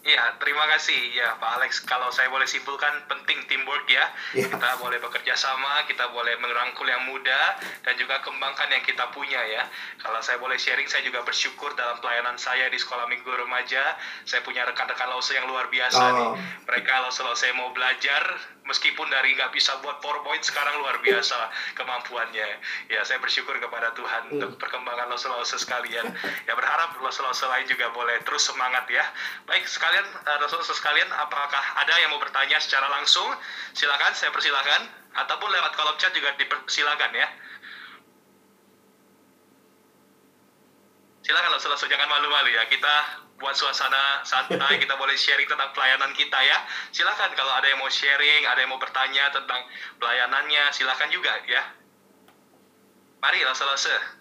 Iya, 0.08 0.40
terima 0.40 0.64
kasih 0.72 0.96
ya 1.12 1.36
Pak 1.36 1.60
Alex. 1.60 1.84
Kalau 1.84 2.08
saya 2.16 2.32
boleh 2.32 2.48
simpulkan 2.48 3.04
penting 3.12 3.44
teamwork 3.52 3.84
ya. 3.92 4.08
ya. 4.32 4.48
Kita 4.48 4.80
boleh 4.80 5.04
bekerja 5.04 5.36
sama, 5.36 5.84
kita 5.84 6.08
boleh 6.16 6.40
merangkul 6.40 6.88
yang 6.88 7.04
muda 7.12 7.60
dan 7.84 8.00
juga 8.00 8.24
kembangkan 8.24 8.72
yang 8.72 8.88
kita 8.88 9.12
punya 9.12 9.44
ya. 9.52 9.68
Kalau 10.00 10.24
saya 10.24 10.40
boleh 10.40 10.56
sharing, 10.56 10.88
saya 10.88 11.04
juga 11.04 11.28
bersyukur 11.28 11.76
dalam 11.76 12.00
pelayanan 12.00 12.40
saya 12.40 12.72
di 12.72 12.80
sekolah 12.80 13.04
minggu 13.12 13.28
remaja. 13.28 14.00
Saya 14.24 14.40
punya 14.48 14.64
rekan-rekan 14.64 15.12
lause 15.12 15.36
yang 15.36 15.44
luar 15.44 15.68
biasa 15.68 16.00
oh. 16.00 16.12
nih. 16.16 16.30
Mereka 16.72 17.12
saya 17.12 17.52
mau 17.60 17.76
belajar, 17.76 18.24
meskipun 18.68 19.08
dari 19.10 19.34
nggak 19.34 19.50
bisa 19.56 19.80
buat 19.82 20.04
PowerPoint 20.04 20.44
sekarang 20.44 20.78
luar 20.84 21.00
biasa 21.00 21.50
kemampuannya. 21.80 22.48
Ya, 22.92 23.02
saya 23.08 23.18
bersyukur 23.24 23.56
kepada 23.58 23.96
Tuhan 23.96 24.30
hmm. 24.30 24.34
untuk 24.38 24.52
perkembangan 24.60 25.08
lause-lause 25.10 25.56
sekalian. 25.58 26.06
Ya 26.46 26.54
berharap 26.54 26.94
lause-lause 27.00 27.48
lain 27.48 27.66
juga 27.66 27.90
boleh 27.96 28.20
terus 28.28 28.46
semangat 28.46 28.86
ya. 28.92 29.04
Baik, 29.48 29.66
sekalian 29.66 30.04
uh, 30.04 30.38
lause 30.44 30.76
sekalian, 30.76 31.08
apakah 31.16 31.64
ada 31.80 31.94
yang 31.98 32.12
mau 32.14 32.22
bertanya 32.22 32.60
secara 32.60 32.92
langsung? 32.92 33.28
Silakan, 33.74 34.14
saya 34.14 34.30
persilakan. 34.30 35.10
Ataupun 35.18 35.50
lewat 35.50 35.74
kolom 35.74 35.98
chat 35.98 36.14
juga 36.14 36.30
dipersilakan 36.38 37.12
ya. 37.18 37.28
Silakan 41.28 41.52
lause-lause 41.52 41.92
jangan 41.92 42.08
malu-malu 42.08 42.56
ya. 42.56 42.64
Kita 42.72 43.28
buat 43.36 43.52
suasana 43.52 44.24
santai 44.24 44.80
kita 44.80 44.96
boleh 44.96 45.12
sharing 45.20 45.44
tentang 45.44 45.76
pelayanan 45.76 46.16
kita 46.16 46.40
ya. 46.40 46.64
Silakan 46.96 47.36
kalau 47.36 47.52
ada 47.52 47.68
yang 47.68 47.84
mau 47.84 47.92
sharing 47.92 48.48
ada 48.48 48.64
yang 48.64 48.72
mau 48.72 48.80
bertanya 48.80 49.28
tentang 49.36 49.60
pelayanannya 50.00 50.72
silakan 50.72 51.12
juga 51.12 51.36
ya. 51.44 51.68
Mari 53.20 53.44
lase-lase 53.44 54.16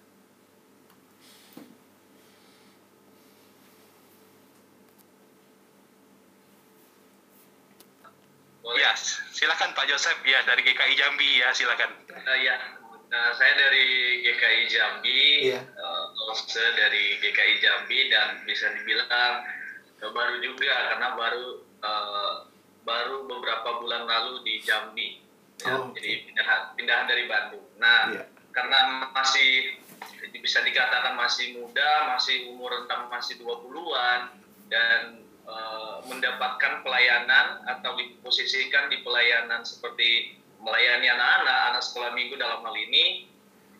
Ya, 8.76 8.92
silakan 9.32 9.72
Pak 9.72 9.88
Joseph 9.88 10.20
ya 10.26 10.42
dari 10.44 10.60
GKI 10.60 10.94
Jambi 11.00 11.40
ya, 11.40 11.48
silakan. 11.56 11.90
Uh, 12.12 12.38
ya, 12.38 12.75
Nah, 13.16 13.32
saya 13.32 13.56
dari 13.56 14.20
GKI 14.28 14.62
Jambi, 14.68 15.48
yeah. 15.48 15.64
uh, 15.80 16.36
saya 16.36 16.68
dari 16.76 17.16
GKI 17.16 17.64
Jambi 17.64 18.12
dan 18.12 18.44
bisa 18.44 18.68
dibilang 18.76 19.40
uh, 20.04 20.12
baru 20.12 20.36
juga 20.44 20.92
karena 20.92 21.16
baru 21.16 21.64
uh, 21.80 22.34
baru 22.84 23.24
beberapa 23.24 23.80
bulan 23.80 24.04
lalu 24.04 24.44
di 24.44 24.60
Jambi, 24.60 25.24
ya, 25.64 25.80
oh, 25.80 25.96
jadi 25.96 26.28
pindahan, 26.28 26.60
pindahan 26.76 27.06
dari 27.08 27.24
Bandung. 27.24 27.64
Nah, 27.80 28.20
yeah. 28.20 28.28
karena 28.52 29.08
masih 29.16 29.80
bisa 30.36 30.60
dikatakan 30.60 31.16
masih 31.16 31.56
muda, 31.56 32.12
masih 32.12 32.52
umur 32.52 32.68
rentang 32.68 33.08
masih 33.08 33.40
20-an 33.40 34.44
dan 34.68 35.24
uh, 35.48 36.04
mendapatkan 36.04 36.84
pelayanan 36.84 37.64
atau 37.64 37.96
diposisikan 37.96 38.92
di 38.92 39.00
pelayanan 39.00 39.64
seperti 39.64 40.36
melayani 40.60 41.06
anak-anak, 41.10 41.58
anak 41.72 41.82
sekolah 41.84 42.10
minggu 42.16 42.34
dalam 42.38 42.64
hal 42.64 42.74
ini, 42.74 43.30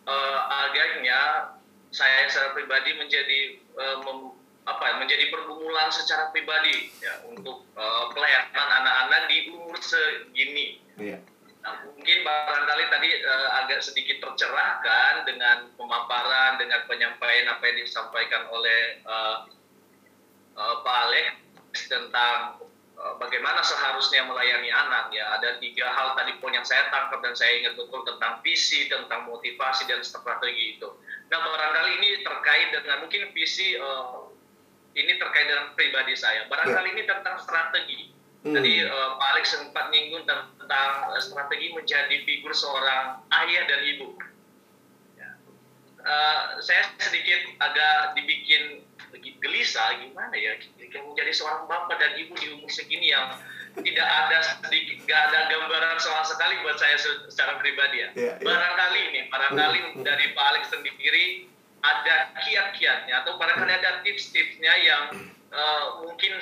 uh, 0.07 0.39
agaknya 0.68 1.53
saya 1.91 2.29
secara 2.29 2.53
pribadi 2.53 2.93
menjadi 2.99 3.41
uh, 3.79 3.97
mem, 4.05 4.18
apa 4.66 4.99
menjadi 4.99 5.31
pergumulan 5.31 5.95
secara 5.95 6.35
pribadi 6.35 6.91
ya 6.99 7.22
untuk 7.31 7.62
uh, 7.79 8.11
pelayanan 8.11 8.68
anak-anak 8.83 9.31
di 9.31 9.55
umur 9.55 9.79
segini. 9.79 10.83
Yeah. 10.99 11.22
Nah, 11.62 11.83
mungkin 11.83 12.22
barangkali 12.22 12.85
tadi 12.91 13.09
uh, 13.27 13.49
agak 13.62 13.83
sedikit 13.83 14.22
tercerahkan 14.22 15.27
dengan 15.27 15.70
pemaparan, 15.74 16.62
dengan 16.62 16.87
penyampaian 16.87 17.51
apa 17.51 17.62
yang 17.66 17.79
disampaikan 17.83 18.47
oleh 18.51 19.03
uh, 19.07 19.51
uh, 20.55 20.74
Pak 20.83 20.97
Alex 21.11 21.27
tentang 21.91 22.62
bagaimana 22.97 23.61
seharusnya 23.61 24.24
melayani 24.24 24.72
anak 24.72 25.12
ya 25.12 25.36
ada 25.36 25.61
tiga 25.61 25.84
hal 25.92 26.16
tadi 26.16 26.36
poin 26.40 26.57
yang 26.57 26.64
saya 26.64 26.88
tangkap 26.88 27.20
dan 27.20 27.36
saya 27.36 27.61
ingat 27.61 27.76
betul 27.76 28.01
tentang 28.09 28.40
visi 28.40 28.88
tentang 28.88 29.28
motivasi 29.28 29.84
dan 29.84 30.01
strategi 30.01 30.80
itu 30.80 30.88
nah 31.28 31.38
barangkali 31.44 31.90
ini 32.01 32.09
terkait 32.24 32.68
dengan 32.72 33.05
mungkin 33.05 33.28
visi 33.36 33.76
uh, 33.76 34.32
ini 34.97 35.12
terkait 35.20 35.44
dengan 35.44 35.76
pribadi 35.76 36.16
saya 36.16 36.49
barangkali 36.49 36.88
yeah. 36.92 36.97
ini 36.97 37.03
tentang 37.05 37.36
strategi 37.36 38.16
Hmm. 38.47 38.55
Tadi 38.55 38.78
uh, 38.78 39.18
Pak 39.18 39.28
Alex 39.34 39.59
sempat 39.59 39.90
nyinggung 39.90 40.22
tentang 40.22 41.11
strategi 41.18 41.74
menjadi 41.74 42.14
figur 42.22 42.55
seorang 42.55 43.18
ayah 43.42 43.62
dan 43.66 43.82
ibu. 43.82 44.14
Uh, 46.07 46.62
saya 46.62 46.86
sedikit 47.02 47.59
agak 47.59 48.14
dibikin 48.14 48.86
gelisah 49.42 49.98
gimana 49.98 50.34
ya 50.38 50.54
jika 50.78 51.02
menjadi 51.02 51.34
seorang 51.34 51.66
bapak 51.66 51.98
dan 51.98 52.14
ibu 52.14 52.30
di 52.38 52.46
umur 52.54 52.70
segini 52.70 53.11
yang 53.11 53.34
tidak 53.82 54.07
ada 54.07 54.38
sedikit 54.62 55.02
nggak 55.04 55.20
ada 55.30 55.38
gambaran 55.52 55.98
sama 56.00 56.22
sekali 56.24 56.62
buat 56.64 56.78
saya 56.80 56.96
secara 57.28 57.61
pribadi 57.61 58.07
ya. 58.07 58.09
Yeah, 58.16 58.34
yeah. 58.40 58.46
Barangkali 58.46 59.00
ini, 59.12 59.20
barangkali 59.28 59.78
hmm. 59.82 60.02
dari 60.07 60.32
Pak 60.32 60.44
Alex 60.46 60.64
sendiri 60.72 61.50
ada 61.84 62.16
kiat-kiatnya 62.40 63.14
atau 63.26 63.36
barangkali 63.36 63.72
ada 63.76 64.00
tips-tipsnya 64.00 64.72
yang 64.80 65.02
uh, 65.52 66.07
mungkin 66.07 66.40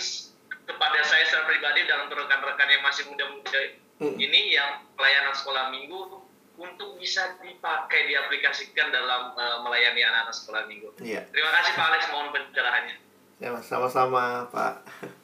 kepada 0.65 1.01
saya 1.05 1.25
secara 1.29 1.45
pribadi 1.51 1.85
dan 1.85 2.09
untuk 2.09 2.25
rekan-rekan 2.25 2.69
yang 2.71 2.83
masih 2.87 3.05
muda-muda 3.11 3.61
hmm. 4.01 4.17
ini 4.17 4.57
yang 4.57 4.81
pelayanan 4.97 5.35
sekolah 5.37 5.75
minggu 5.75 6.24
untuk 6.55 6.95
bisa 7.03 7.35
dipakai 7.43 8.07
diaplikasikan 8.07 8.95
dalam 8.95 9.35
uh, 9.35 9.59
melayani 9.67 10.07
anak-anak 10.07 10.35
sekolah 10.35 10.63
minggu. 10.71 10.95
Iya. 11.03 11.27
Terima 11.35 11.51
kasih 11.51 11.73
Pak 11.75 11.87
Alex 11.91 12.03
mohon 12.15 12.29
pencerahannya. 12.31 12.97
Ya, 13.43 13.51
sama-sama 13.59 14.47
Pak. 14.55 14.75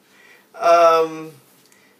um, 0.71 1.31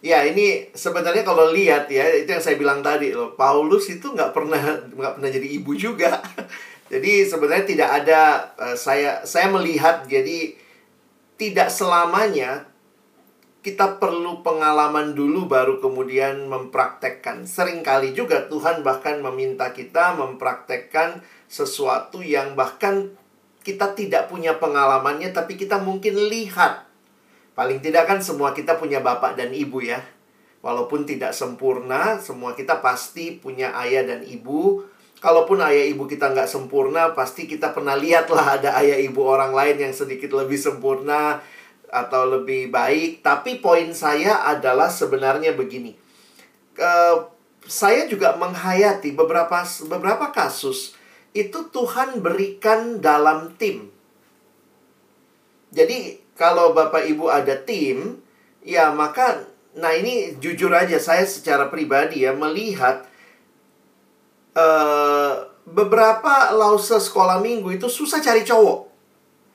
ya 0.04 0.28
ini 0.28 0.68
sebenarnya 0.76 1.24
kalau 1.24 1.48
lihat 1.48 1.88
ya 1.88 2.04
itu 2.12 2.28
yang 2.28 2.44
saya 2.44 2.60
bilang 2.60 2.84
tadi 2.84 3.16
loh 3.16 3.32
Paulus 3.32 3.88
itu 3.88 4.12
nggak 4.12 4.36
pernah 4.36 4.60
nggak 4.92 5.12
pernah 5.16 5.30
jadi 5.32 5.48
ibu 5.48 5.72
juga. 5.72 6.20
jadi 6.92 7.24
sebenarnya 7.24 7.64
tidak 7.64 7.90
ada 8.04 8.20
uh, 8.60 8.76
saya 8.76 9.24
saya 9.24 9.48
melihat 9.48 10.04
jadi 10.04 10.60
tidak 11.40 11.72
selamanya 11.72 12.68
kita 13.62 14.02
perlu 14.02 14.42
pengalaman 14.42 15.14
dulu 15.14 15.46
baru 15.46 15.78
kemudian 15.78 16.50
mempraktekkan. 16.50 17.46
Seringkali 17.46 18.10
juga 18.10 18.50
Tuhan 18.50 18.82
bahkan 18.82 19.22
meminta 19.22 19.70
kita 19.70 20.18
mempraktekkan 20.18 21.22
sesuatu 21.46 22.26
yang 22.26 22.58
bahkan 22.58 23.14
kita 23.62 23.94
tidak 23.94 24.26
punya 24.26 24.58
pengalamannya 24.58 25.30
tapi 25.30 25.54
kita 25.54 25.78
mungkin 25.78 26.18
lihat. 26.26 26.90
Paling 27.54 27.78
tidak 27.78 28.10
kan 28.10 28.18
semua 28.18 28.50
kita 28.50 28.82
punya 28.82 28.98
bapak 28.98 29.38
dan 29.38 29.54
ibu 29.54 29.78
ya. 29.78 30.02
Walaupun 30.58 31.06
tidak 31.06 31.30
sempurna, 31.30 32.18
semua 32.18 32.58
kita 32.58 32.82
pasti 32.82 33.38
punya 33.38 33.78
ayah 33.78 34.02
dan 34.02 34.26
ibu. 34.26 34.82
Kalaupun 35.22 35.62
ayah 35.62 35.86
ibu 35.86 36.10
kita 36.10 36.34
nggak 36.34 36.50
sempurna, 36.50 37.14
pasti 37.14 37.46
kita 37.46 37.70
pernah 37.70 37.94
lihat 37.94 38.26
lah 38.26 38.58
ada 38.58 38.74
ayah 38.82 38.98
ibu 38.98 39.22
orang 39.22 39.54
lain 39.54 39.78
yang 39.78 39.94
sedikit 39.94 40.34
lebih 40.34 40.58
sempurna 40.58 41.38
atau 41.92 42.24
lebih 42.24 42.72
baik. 42.72 43.20
Tapi 43.20 43.60
poin 43.60 43.92
saya 43.92 44.48
adalah 44.48 44.88
sebenarnya 44.88 45.52
begini. 45.52 45.92
Uh, 46.80 47.28
saya 47.68 48.08
juga 48.08 48.34
menghayati 48.40 49.12
beberapa 49.14 49.62
beberapa 49.86 50.32
kasus 50.32 50.96
itu 51.36 51.68
Tuhan 51.68 52.24
berikan 52.24 52.98
dalam 52.98 53.54
tim. 53.60 53.92
Jadi 55.72 56.20
kalau 56.36 56.76
Bapak 56.76 57.08
Ibu 57.08 57.32
ada 57.32 57.56
tim, 57.56 58.20
ya 58.64 58.92
maka 58.92 59.48
nah 59.72 59.92
ini 59.96 60.36
jujur 60.36 60.68
aja 60.68 61.00
saya 61.00 61.24
secara 61.24 61.72
pribadi 61.72 62.28
ya 62.28 62.36
melihat 62.36 63.08
uh, 64.52 65.48
beberapa 65.64 66.52
lause 66.52 66.92
sekolah 66.92 67.40
minggu 67.40 67.80
itu 67.80 67.88
susah 67.88 68.20
cari 68.20 68.44
cowok. 68.44 68.91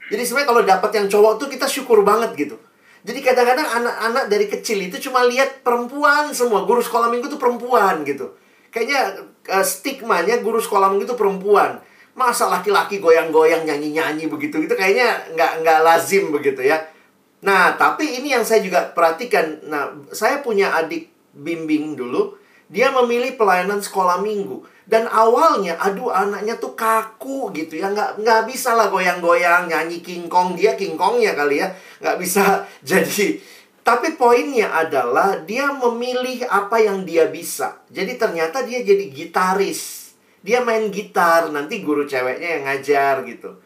Jadi 0.08 0.24
sebenarnya 0.24 0.50
kalau 0.50 0.64
dapat 0.64 0.92
yang 0.96 1.08
cowok 1.12 1.34
tuh 1.40 1.48
kita 1.52 1.68
syukur 1.68 2.02
banget 2.04 2.32
gitu. 2.40 2.58
Jadi 3.08 3.20
kadang-kadang 3.24 3.68
anak-anak 3.68 4.26
dari 4.28 4.46
kecil 4.52 4.84
itu 4.84 5.00
cuma 5.08 5.24
lihat 5.28 5.64
perempuan 5.64 6.32
semua. 6.36 6.64
Guru 6.68 6.84
sekolah 6.84 7.08
minggu 7.12 7.32
tuh 7.32 7.40
perempuan 7.40 8.04
gitu. 8.04 8.36
Kayaknya 8.72 9.32
uh, 9.52 9.64
stigmanya 9.64 10.44
guru 10.44 10.60
sekolah 10.60 10.92
minggu 10.92 11.16
tuh 11.16 11.20
perempuan. 11.20 11.80
Masa 12.18 12.50
laki-laki 12.50 12.98
goyang-goyang 12.98 13.64
nyanyi-nyanyi 13.64 14.26
begitu 14.26 14.58
gitu 14.66 14.74
kayaknya 14.74 15.38
nggak 15.38 15.52
nggak 15.64 15.80
lazim 15.86 16.34
begitu 16.34 16.66
ya. 16.66 16.82
Nah, 17.46 17.78
tapi 17.78 18.18
ini 18.18 18.34
yang 18.34 18.42
saya 18.42 18.66
juga 18.66 18.90
perhatikan. 18.92 19.62
Nah, 19.70 19.94
saya 20.10 20.42
punya 20.42 20.74
adik 20.74 21.14
bimbing 21.38 21.94
dulu. 21.94 22.34
Dia 22.68 22.92
memilih 22.92 23.40
pelayanan 23.40 23.80
sekolah 23.80 24.20
minggu 24.20 24.66
dan 24.88 25.04
awalnya, 25.12 25.76
aduh 25.76 26.08
anaknya 26.16 26.56
tuh 26.56 26.72
kaku 26.72 27.52
gitu 27.52 27.76
ya. 27.76 27.92
Nggak, 27.92 28.24
nggak 28.24 28.42
bisa 28.48 28.72
lah 28.72 28.88
goyang-goyang, 28.88 29.68
nyanyi 29.68 30.00
King 30.00 30.32
Kong. 30.32 30.56
Dia 30.56 30.80
King 30.80 30.96
Kongnya 30.96 31.36
kali 31.36 31.60
ya. 31.60 31.68
Nggak 32.00 32.18
bisa 32.24 32.64
jadi. 32.88 33.36
Tapi 33.84 34.16
poinnya 34.16 34.72
adalah 34.72 35.44
dia 35.44 35.76
memilih 35.76 36.48
apa 36.48 36.80
yang 36.80 37.04
dia 37.04 37.28
bisa. 37.28 37.84
Jadi 37.92 38.16
ternyata 38.16 38.64
dia 38.64 38.80
jadi 38.80 39.12
gitaris. 39.12 40.12
Dia 40.40 40.64
main 40.64 40.88
gitar, 40.88 41.52
nanti 41.52 41.84
guru 41.84 42.08
ceweknya 42.08 42.60
yang 42.60 42.64
ngajar 42.72 43.28
gitu. 43.28 43.60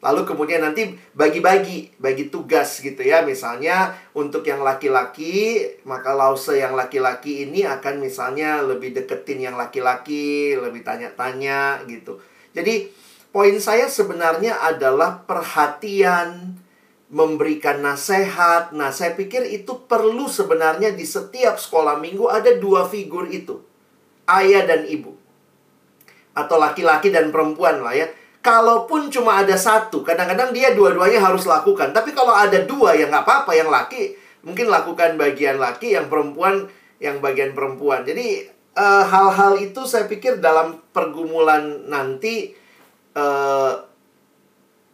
Lalu 0.00 0.24
kemudian 0.24 0.64
nanti 0.64 0.96
bagi-bagi, 1.12 1.92
bagi 2.00 2.32
tugas 2.32 2.80
gitu 2.80 3.04
ya. 3.04 3.20
Misalnya 3.20 3.92
untuk 4.16 4.48
yang 4.48 4.64
laki-laki, 4.64 5.60
maka 5.84 6.16
lause 6.16 6.56
yang 6.56 6.72
laki-laki 6.72 7.44
ini 7.44 7.68
akan 7.68 8.00
misalnya 8.00 8.64
lebih 8.64 8.96
deketin 8.96 9.44
yang 9.44 9.60
laki-laki, 9.60 10.56
lebih 10.56 10.80
tanya-tanya 10.80 11.84
gitu. 11.84 12.16
Jadi 12.56 12.88
poin 13.28 13.52
saya 13.60 13.92
sebenarnya 13.92 14.64
adalah 14.64 15.20
perhatian, 15.28 16.56
memberikan 17.12 17.84
nasihat. 17.84 18.72
Nah, 18.72 18.96
saya 18.96 19.12
pikir 19.12 19.52
itu 19.52 19.84
perlu 19.84 20.32
sebenarnya 20.32 20.96
di 20.96 21.04
setiap 21.04 21.60
sekolah 21.60 22.00
minggu 22.00 22.24
ada 22.24 22.56
dua 22.56 22.88
figur 22.88 23.28
itu. 23.28 23.60
Ayah 24.24 24.64
dan 24.64 24.88
ibu. 24.88 25.12
Atau 26.32 26.56
laki-laki 26.56 27.12
dan 27.12 27.28
perempuan 27.28 27.84
lah 27.84 27.92
ya 27.92 28.08
Kalaupun 28.40 29.12
cuma 29.12 29.44
ada 29.44 29.52
satu, 29.52 30.00
kadang-kadang 30.00 30.56
dia 30.56 30.72
dua-duanya 30.72 31.20
harus 31.20 31.44
lakukan. 31.44 31.92
Tapi 31.92 32.16
kalau 32.16 32.32
ada 32.32 32.56
dua, 32.64 32.96
ya 32.96 33.12
nggak 33.12 33.28
apa-apa. 33.28 33.52
Yang 33.52 33.68
laki 33.68 34.02
mungkin 34.40 34.72
lakukan 34.72 35.20
bagian 35.20 35.60
laki, 35.60 35.92
yang 35.92 36.08
perempuan 36.08 36.64
yang 37.00 37.20
bagian 37.20 37.56
perempuan. 37.56 38.04
Jadi 38.04 38.48
eh, 38.76 39.04
hal-hal 39.04 39.56
uh, 39.56 39.64
itu 39.64 39.84
saya 39.88 40.08
pikir 40.08 40.40
dalam 40.40 40.80
pergumulan 40.92 41.88
nanti 41.88 42.52
uh, 43.16 43.72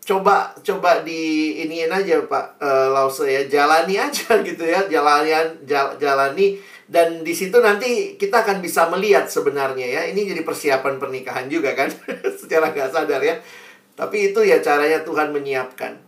coba 0.07 0.55
coba 0.63 1.03
di 1.03 1.59
iniin 1.67 1.91
aja 1.91 2.23
Pak 2.23 2.63
uh, 2.63 2.95
Lause 2.95 3.27
ya 3.27 3.43
jalani 3.51 3.99
aja 3.99 4.39
gitu 4.47 4.63
ya 4.63 4.87
jalani 4.87 5.35
jal, 5.67 5.99
jalani 5.99 6.63
dan 6.87 7.27
di 7.27 7.35
situ 7.35 7.59
nanti 7.59 8.15
kita 8.15 8.47
akan 8.47 8.63
bisa 8.63 8.87
melihat 8.87 9.27
sebenarnya 9.27 9.87
ya. 9.91 10.03
Ini 10.07 10.23
jadi 10.23 10.43
persiapan 10.47 11.03
pernikahan 11.03 11.51
juga 11.51 11.75
kan? 11.75 11.91
Secara 12.41 12.71
nggak 12.71 12.91
sadar 12.95 13.19
ya. 13.19 13.43
Tapi 13.99 14.31
itu 14.31 14.41
ya 14.47 14.63
caranya 14.63 15.03
Tuhan 15.03 15.35
menyiapkan. 15.35 15.99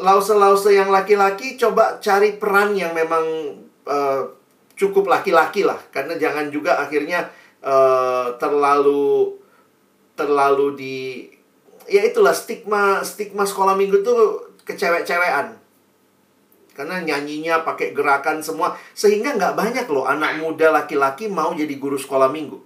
Lause-lause 0.00 0.72
yang 0.72 0.88
laki-laki 0.88 1.60
coba 1.60 2.00
cari 2.00 2.40
peran 2.40 2.72
yang 2.72 2.96
memang 2.96 3.24
uh, 3.84 4.32
cukup 4.72 5.12
laki-laki 5.12 5.60
lah. 5.60 5.76
Karena 5.92 6.16
jangan 6.16 6.48
juga 6.48 6.80
akhirnya 6.80 7.28
uh, 7.60 8.32
terlalu 8.40 9.36
terlalu 10.16 10.66
di 10.72 10.98
ya 11.84 12.00
itulah 12.00 12.32
stigma 12.32 13.04
stigma 13.04 13.44
sekolah 13.44 13.76
minggu 13.76 14.00
tuh 14.00 14.52
kecewek-cewekan 14.64 15.61
karena 16.72 17.00
nyanyinya 17.00 17.62
pakai 17.62 17.92
gerakan 17.92 18.40
semua. 18.40 18.76
Sehingga 18.96 19.36
nggak 19.36 19.54
banyak 19.54 19.86
loh 19.88 20.08
anak 20.08 20.40
muda 20.40 20.72
laki-laki 20.72 21.28
mau 21.28 21.52
jadi 21.52 21.72
guru 21.76 21.96
sekolah 21.96 22.28
minggu. 22.32 22.58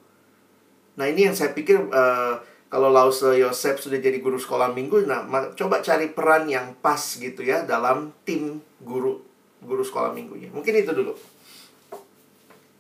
Nah 0.97 1.07
ini 1.07 1.29
yang 1.29 1.37
saya 1.37 1.53
pikir 1.53 1.77
uh, 1.93 2.41
kalau 2.67 2.91
Lause 2.91 3.39
Yosef 3.39 3.79
sudah 3.79 4.01
jadi 4.03 4.19
guru 4.19 4.43
sekolah 4.43 4.75
minggu, 4.75 5.07
nah 5.07 5.23
coba 5.55 5.79
cari 5.85 6.11
peran 6.11 6.51
yang 6.51 6.75
pas 6.83 6.99
gitu 6.99 7.47
ya 7.47 7.63
dalam 7.63 8.11
tim 8.27 8.59
guru 8.83 9.23
guru 9.63 9.83
sekolah 9.87 10.11
minggunya. 10.11 10.51
Mungkin 10.51 10.75
itu 10.75 10.91
dulu. 10.91 11.15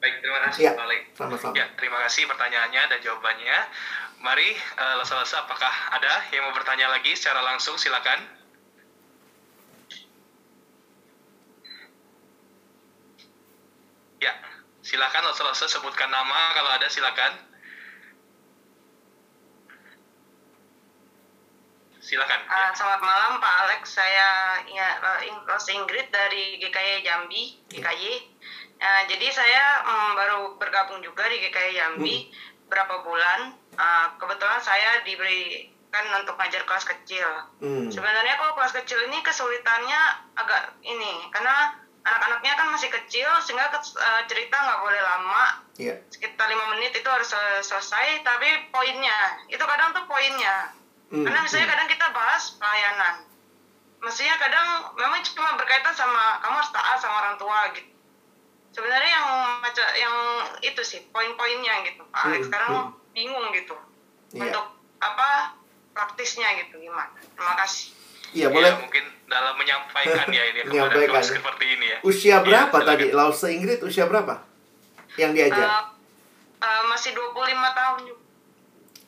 Baik, 0.03 0.23
terima 0.23 0.41
kasih 0.51 0.63
ya, 0.71 0.73
Pak 0.77 0.87
Sama-sama. 1.17 1.55
Ya, 1.57 1.67
terima 1.75 1.99
kasih 2.05 2.29
pertanyaannya 2.29 2.83
dan 2.93 2.99
jawabannya. 3.01 3.59
Mari, 4.21 4.49
uh, 4.75 4.95
Lause 4.99 5.35
apakah 5.39 5.73
ada 5.93 6.25
yang 6.35 6.51
mau 6.51 6.55
bertanya 6.57 6.91
lagi 6.91 7.15
secara 7.15 7.43
langsung? 7.47 7.79
Silakan. 7.79 8.36
Ya, 14.17 14.33
silakan 14.81 15.29
Rasulullah 15.29 15.57
sebutkan 15.57 16.09
nama 16.09 16.57
kalau 16.57 16.71
ada 16.73 16.89
silakan. 16.89 17.57
silakan. 22.07 22.39
Uh, 22.47 22.71
selamat 22.71 23.03
malam 23.03 23.33
Pak 23.43 23.55
Alex, 23.67 23.99
saya 23.99 24.63
ya, 24.71 25.03
Ros 25.43 25.67
Ingrid 25.67 26.07
dari 26.15 26.63
GKY 26.63 27.03
Jambi, 27.03 27.59
GKY. 27.67 28.07
Uh, 28.79 29.03
jadi 29.11 29.27
saya 29.35 29.83
um, 29.83 30.15
baru 30.15 30.41
bergabung 30.55 31.03
juga 31.03 31.27
di 31.27 31.43
GKY 31.43 31.75
Jambi 31.75 32.31
hmm. 32.31 32.71
berapa 32.71 33.03
bulan. 33.03 33.59
Uh, 33.75 34.07
kebetulan 34.23 34.63
saya 34.63 35.03
diberikan 35.03 36.05
untuk 36.23 36.39
ngajar 36.39 36.63
kelas 36.63 36.87
kecil. 36.87 37.27
Hmm. 37.59 37.91
Sebenarnya 37.91 38.39
kalau 38.39 38.55
kelas 38.55 38.79
kecil 38.79 39.03
ini 39.11 39.19
kesulitannya 39.27 40.01
agak 40.39 40.79
ini 40.87 41.27
karena 41.35 41.75
anak-anaknya 42.07 42.53
kan 42.55 42.67
masih 42.71 42.91
kecil 42.95 43.27
sehingga 43.43 43.67
uh, 43.75 44.23
cerita 44.31 44.55
nggak 44.55 44.81
boleh 44.81 45.03
lama. 45.03 45.45
Yeah. 45.77 45.99
Sekitar 46.09 46.47
lima 46.47 46.79
menit 46.79 46.95
itu 46.95 47.09
harus 47.11 47.29
selesai. 47.67 48.23
Tapi 48.23 48.71
poinnya 48.71 49.43
itu 49.51 49.61
kadang 49.61 49.91
tuh 49.91 50.07
poinnya. 50.07 50.71
Hmm. 51.11 51.27
Karena 51.27 51.43
misalnya 51.43 51.67
hmm. 51.67 51.75
kadang 51.75 51.89
kita 51.91 52.07
bahas 52.15 52.55
pelayanan. 52.57 53.15
Mestinya 54.01 54.37
kadang 54.39 54.69
memang 54.95 55.21
cuma 55.27 55.59
berkaitan 55.59 55.95
sama 55.99 56.39
kamu 56.41 56.55
harus 56.63 56.71
taat 56.71 56.99
sama 57.03 57.17
orang 57.27 57.37
tua 57.43 57.61
gitu 57.75 57.97
sebenarnya 58.77 59.09
yang 59.09 59.29
macam 59.65 59.87
yang 59.97 60.17
itu 60.61 60.83
sih 60.85 61.01
poin-poinnya 61.09 61.75
gitu 61.89 62.05
Pak 62.13 62.21
Alex 62.29 62.45
hmm, 62.45 62.49
sekarang 62.53 62.73
hmm. 62.77 62.93
bingung 63.17 63.49
gitu 63.57 63.73
yeah. 64.37 64.53
untuk 64.53 64.67
apa 65.01 65.57
praktisnya 65.97 66.45
gitu 66.61 66.85
gimana 66.85 67.17
terima 67.17 67.57
kasih 67.57 67.97
Iya 68.33 68.49
boleh. 68.51 68.73
Ya, 68.73 68.79
mungkin 68.81 69.05
dalam 69.27 69.55
menyampaikan 69.59 70.27
ya 70.31 70.43
ini 70.55 70.61
menyampaikan 70.71 71.23
ya. 71.23 71.27
seperti 71.27 71.65
ini 71.79 71.87
ya. 71.93 71.99
Usia 72.03 72.29
iya, 72.31 72.37
berapa 72.43 72.77
ya, 72.83 72.87
tadi? 72.87 73.07
Lause 73.13 73.49
Inggris 73.53 73.79
usia 73.83 74.07
berapa? 74.07 74.43
Yang 75.19 75.33
diajar? 75.37 75.67
Uh, 75.67 75.85
uh, 76.63 76.83
masih 76.91 77.15
25 77.15 77.79
tahun 77.79 78.01
juga. 78.07 78.23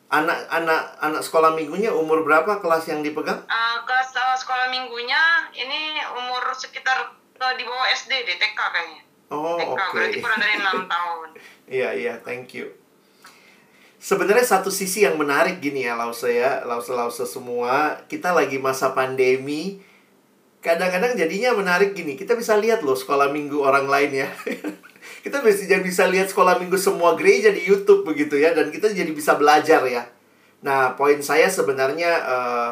Anak 0.08 0.38
anak 0.48 0.96
anak 1.04 1.20
sekolah 1.20 1.52
minggunya 1.52 1.92
umur 1.92 2.24
berapa 2.24 2.64
kelas 2.64 2.88
yang 2.88 3.04
dipegang? 3.04 3.44
Uh, 3.44 3.76
kelas 3.84 4.16
uh, 4.16 4.36
sekolah 4.40 4.72
minggunya 4.72 5.20
ini 5.52 6.00
umur 6.16 6.48
sekitar 6.56 7.12
uh, 7.36 7.54
di 7.60 7.62
bawah 7.68 7.86
SD 7.92 8.24
di 8.24 8.34
TK 8.40 8.56
kayaknya. 8.56 9.02
Oh, 9.28 9.60
oke. 9.60 9.76
Okay. 9.76 9.92
Berarti 9.92 10.18
kurang 10.24 10.40
dari 10.40 10.54
6 10.56 10.64
tahun. 10.96 11.28
Iya, 11.68 11.88
iya, 11.92 12.14
thank 12.24 12.56
you. 12.56 12.72
Sebenarnya 13.99 14.46
satu 14.46 14.70
sisi 14.70 15.03
yang 15.03 15.18
menarik 15.18 15.59
gini 15.59 15.82
ya, 15.82 15.99
Lause 15.99 16.30
ya, 16.30 16.62
Lause-Lause 16.62 17.26
semua, 17.26 17.99
kita 18.07 18.30
lagi 18.30 18.55
masa 18.55 18.94
pandemi, 18.94 19.82
kadang-kadang 20.62 21.18
jadinya 21.18 21.51
menarik 21.59 21.99
gini, 21.99 22.14
kita 22.14 22.38
bisa 22.38 22.55
lihat 22.55 22.86
loh 22.86 22.94
sekolah 22.94 23.34
minggu 23.34 23.59
orang 23.59 23.90
lain 23.90 24.22
ya. 24.22 24.28
kita 25.26 25.42
bisa 25.42 25.82
bisa 25.82 26.07
lihat 26.07 26.30
sekolah 26.30 26.62
minggu 26.62 26.78
semua 26.78 27.18
gereja 27.18 27.51
di 27.51 27.66
YouTube 27.66 28.07
begitu 28.07 28.38
ya, 28.38 28.55
dan 28.55 28.70
kita 28.70 28.86
jadi 28.94 29.11
bisa 29.11 29.34
belajar 29.34 29.82
ya. 29.90 30.07
Nah, 30.62 30.94
poin 30.94 31.18
saya 31.18 31.51
sebenarnya, 31.51 32.11
uh, 32.22 32.70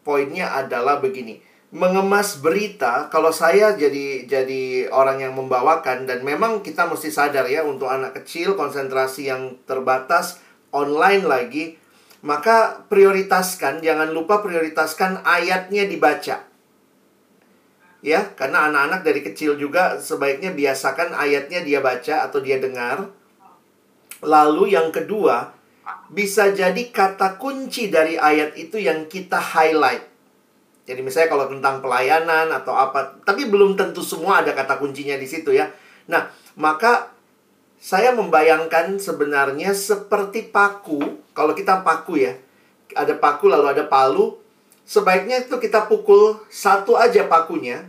poinnya 0.00 0.48
adalah 0.48 0.96
begini 0.96 1.44
mengemas 1.74 2.38
berita 2.38 3.10
kalau 3.10 3.34
saya 3.34 3.74
jadi 3.74 4.30
jadi 4.30 4.86
orang 4.94 5.26
yang 5.26 5.34
membawakan 5.34 6.06
dan 6.06 6.22
memang 6.22 6.62
kita 6.62 6.86
mesti 6.86 7.10
sadar 7.10 7.50
ya 7.50 7.66
untuk 7.66 7.90
anak 7.90 8.14
kecil 8.22 8.54
konsentrasi 8.54 9.26
yang 9.26 9.58
terbatas 9.66 10.38
online 10.74 11.22
lagi 11.22 11.64
maka 12.24 12.82
prioritaskan 12.88 13.84
jangan 13.84 14.08
lupa 14.10 14.40
prioritaskan 14.40 15.22
ayatnya 15.22 15.84
dibaca. 15.84 16.40
Ya 18.04 18.20
karena 18.36 18.68
anak-anak 18.68 19.00
dari 19.04 19.20
kecil 19.20 19.60
juga 19.60 20.00
sebaiknya 20.00 20.52
biasakan 20.52 21.12
ayatnya 21.12 21.60
dia 21.64 21.84
baca 21.84 22.24
atau 22.24 22.40
dia 22.40 22.56
dengar. 22.60 23.12
Lalu 24.24 24.72
yang 24.72 24.88
kedua 24.88 25.52
bisa 26.08 26.48
jadi 26.52 26.80
kata 26.88 27.36
kunci 27.36 27.92
dari 27.92 28.16
ayat 28.16 28.56
itu 28.56 28.80
yang 28.80 29.04
kita 29.04 29.36
highlight. 29.36 30.04
Jadi 30.84 31.00
misalnya 31.00 31.32
kalau 31.32 31.46
tentang 31.48 31.80
pelayanan 31.80 32.52
atau 32.52 32.76
apa, 32.76 33.20
tapi 33.24 33.48
belum 33.48 33.72
tentu 33.76 34.04
semua 34.04 34.44
ada 34.44 34.52
kata 34.52 34.76
kuncinya 34.76 35.16
di 35.16 35.24
situ 35.24 35.56
ya. 35.56 35.72
Nah, 36.12 36.28
maka 36.60 37.13
saya 37.84 38.16
membayangkan 38.16 38.96
sebenarnya 38.96 39.76
seperti 39.76 40.48
paku, 40.48 41.20
kalau 41.36 41.52
kita 41.52 41.84
paku 41.84 42.16
ya, 42.16 42.32
ada 42.96 43.12
paku 43.20 43.52
lalu 43.52 43.76
ada 43.76 43.84
palu, 43.84 44.40
sebaiknya 44.88 45.44
itu 45.44 45.60
kita 45.60 45.84
pukul 45.84 46.40
satu 46.48 46.96
aja 46.96 47.28
pakunya, 47.28 47.84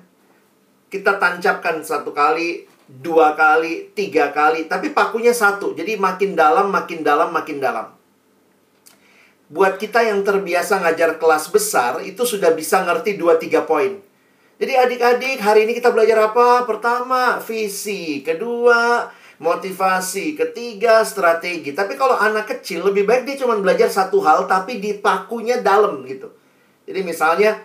kita 0.92 1.16
tancapkan 1.16 1.80
satu 1.80 2.12
kali, 2.12 2.68
dua 2.92 3.40
kali, 3.40 3.96
tiga 3.96 4.36
kali, 4.36 4.68
tapi 4.68 4.92
pakunya 4.92 5.32
satu, 5.32 5.72
jadi 5.72 5.96
makin 5.96 6.36
dalam, 6.36 6.76
makin 6.76 7.00
dalam, 7.00 7.32
makin 7.32 7.64
dalam 7.64 7.96
buat 9.46 9.78
kita 9.78 10.02
yang 10.02 10.26
terbiasa 10.26 10.82
ngajar 10.82 11.22
kelas 11.22 11.54
besar 11.54 12.02
itu 12.02 12.26
sudah 12.26 12.52
bisa 12.58 12.82
ngerti 12.82 13.14
2-3 13.14 13.62
poin. 13.70 13.94
Jadi 14.58 14.74
adik-adik 14.74 15.38
hari 15.38 15.70
ini 15.70 15.78
kita 15.78 15.94
belajar 15.94 16.34
apa? 16.34 16.66
Pertama, 16.66 17.38
visi. 17.44 18.26
Kedua, 18.26 19.06
motivasi. 19.40 20.36
Ketiga, 20.36 21.04
strategi. 21.04 21.76
Tapi 21.76 22.00
kalau 22.00 22.16
anak 22.16 22.48
kecil 22.58 22.88
lebih 22.88 23.04
baik 23.04 23.28
dia 23.28 23.36
cuma 23.40 23.60
belajar 23.60 23.92
satu 23.92 24.24
hal 24.24 24.48
tapi 24.48 24.80
dipakunya 24.80 25.60
dalam 25.60 26.04
gitu. 26.08 26.32
Jadi 26.86 27.02
misalnya 27.02 27.60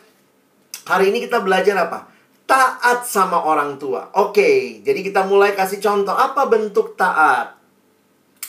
hari 0.89 1.15
ini 1.15 1.23
kita 1.23 1.45
belajar 1.45 1.77
apa? 1.87 2.09
Taat 2.49 3.07
sama 3.07 3.39
orang 3.47 3.79
tua. 3.79 4.11
Oke, 4.19 4.83
jadi 4.83 5.01
kita 5.07 5.23
mulai 5.23 5.55
kasih 5.55 5.79
contoh 5.79 6.17
apa 6.17 6.51
bentuk 6.51 6.99
taat? 6.99 7.55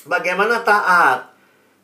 Bagaimana 0.10 0.66
taat? 0.66 1.30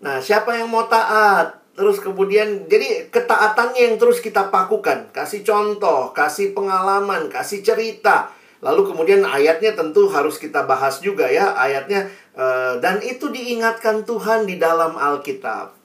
Nah, 0.02 0.18
siapa 0.18 0.58
yang 0.58 0.74
mau 0.74 0.90
taat? 0.90 1.62
Terus 1.78 2.02
kemudian, 2.02 2.66
jadi 2.66 3.06
ketaatannya 3.14 3.94
yang 3.94 3.96
terus 4.02 4.18
kita 4.18 4.50
pakukan. 4.50 5.14
Kasih 5.14 5.46
contoh, 5.46 6.10
kasih 6.10 6.58
pengalaman, 6.58 7.30
kasih 7.30 7.62
cerita. 7.62 8.34
Lalu 8.58 8.90
kemudian 8.90 9.22
ayatnya 9.22 9.78
tentu 9.78 10.10
harus 10.10 10.42
kita 10.42 10.66
bahas 10.66 10.98
juga 10.98 11.30
ya. 11.30 11.54
Ayatnya, 11.54 12.10
uh, 12.34 12.82
dan 12.82 13.06
itu 13.06 13.30
diingatkan 13.30 14.02
Tuhan 14.02 14.50
di 14.50 14.58
dalam 14.58 14.98
Alkitab. 14.98 15.78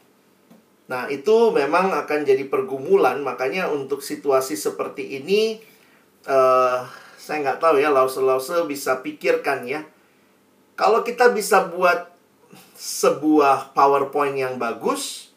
Nah, 0.88 1.08
itu 1.12 1.52
memang 1.52 1.92
akan 1.92 2.24
jadi 2.24 2.48
pergumulan. 2.48 3.20
Makanya 3.20 3.68
untuk 3.68 4.00
situasi 4.00 4.56
seperti 4.56 5.20
ini, 5.20 5.60
uh, 6.24 6.84
saya 7.20 7.44
nggak 7.44 7.60
tahu 7.60 7.76
ya, 7.80 7.92
lause-lause 7.92 8.64
bisa 8.64 9.04
pikirkan 9.04 9.68
ya. 9.68 9.84
Kalau 10.72 11.04
kita 11.04 11.30
bisa 11.30 11.68
buat 11.68 12.08
sebuah 12.76 13.76
PowerPoint 13.76 14.36
yang 14.36 14.56
bagus, 14.56 15.32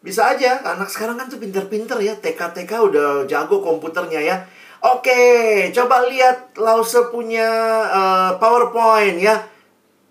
bisa 0.00 0.32
aja. 0.32 0.64
Anak 0.64 0.88
sekarang 0.88 1.20
kan 1.20 1.28
tuh 1.28 1.36
pinter-pinter 1.36 2.00
ya. 2.00 2.16
TK-TK 2.16 2.72
udah 2.72 3.08
jago 3.28 3.60
komputernya 3.60 4.20
ya. 4.24 4.36
Oke, 4.80 5.68
coba 5.76 6.08
lihat 6.08 6.56
Lause 6.56 7.12
punya 7.12 7.48
uh, 7.92 8.30
PowerPoint 8.40 9.20
ya. 9.20 9.44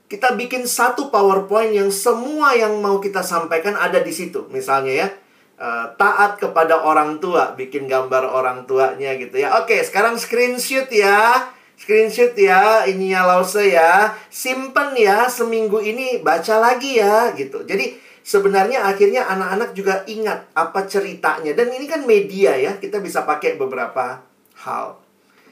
Kita 0.05 0.37
bikin 0.37 0.69
satu 0.69 1.09
PowerPoint 1.09 1.73
yang 1.73 1.89
semua 1.89 2.53
yang 2.53 2.77
mau 2.77 3.01
kita 3.01 3.25
sampaikan 3.25 3.73
ada 3.73 3.97
di 3.97 4.13
situ. 4.13 4.45
Misalnya 4.53 4.93
ya, 4.93 5.07
uh, 5.57 5.85
taat 5.97 6.37
kepada 6.37 6.85
orang 6.85 7.17
tua, 7.17 7.57
bikin 7.57 7.89
gambar 7.89 8.29
orang 8.29 8.69
tuanya 8.69 9.17
gitu 9.17 9.41
ya. 9.41 9.57
Oke, 9.57 9.81
sekarang 9.81 10.21
screenshot 10.21 10.85
ya 10.93 11.49
screenshot 11.79 12.35
ya 12.35 12.83
ininya 12.91 13.23
lause 13.23 13.63
ya 13.63 14.11
simpen 14.27 14.99
ya 14.99 15.31
seminggu 15.31 15.79
ini 15.79 16.19
baca 16.19 16.59
lagi 16.59 16.99
ya 16.99 17.31
gitu 17.39 17.63
jadi 17.63 17.95
sebenarnya 18.19 18.83
akhirnya 18.83 19.23
anak-anak 19.31 19.71
juga 19.71 20.03
ingat 20.03 20.51
apa 20.51 20.83
ceritanya 20.91 21.55
dan 21.55 21.71
ini 21.71 21.87
kan 21.87 22.03
media 22.03 22.59
ya 22.59 22.75
kita 22.75 22.99
bisa 22.99 23.23
pakai 23.23 23.55
beberapa 23.55 24.19
hal 24.63 24.99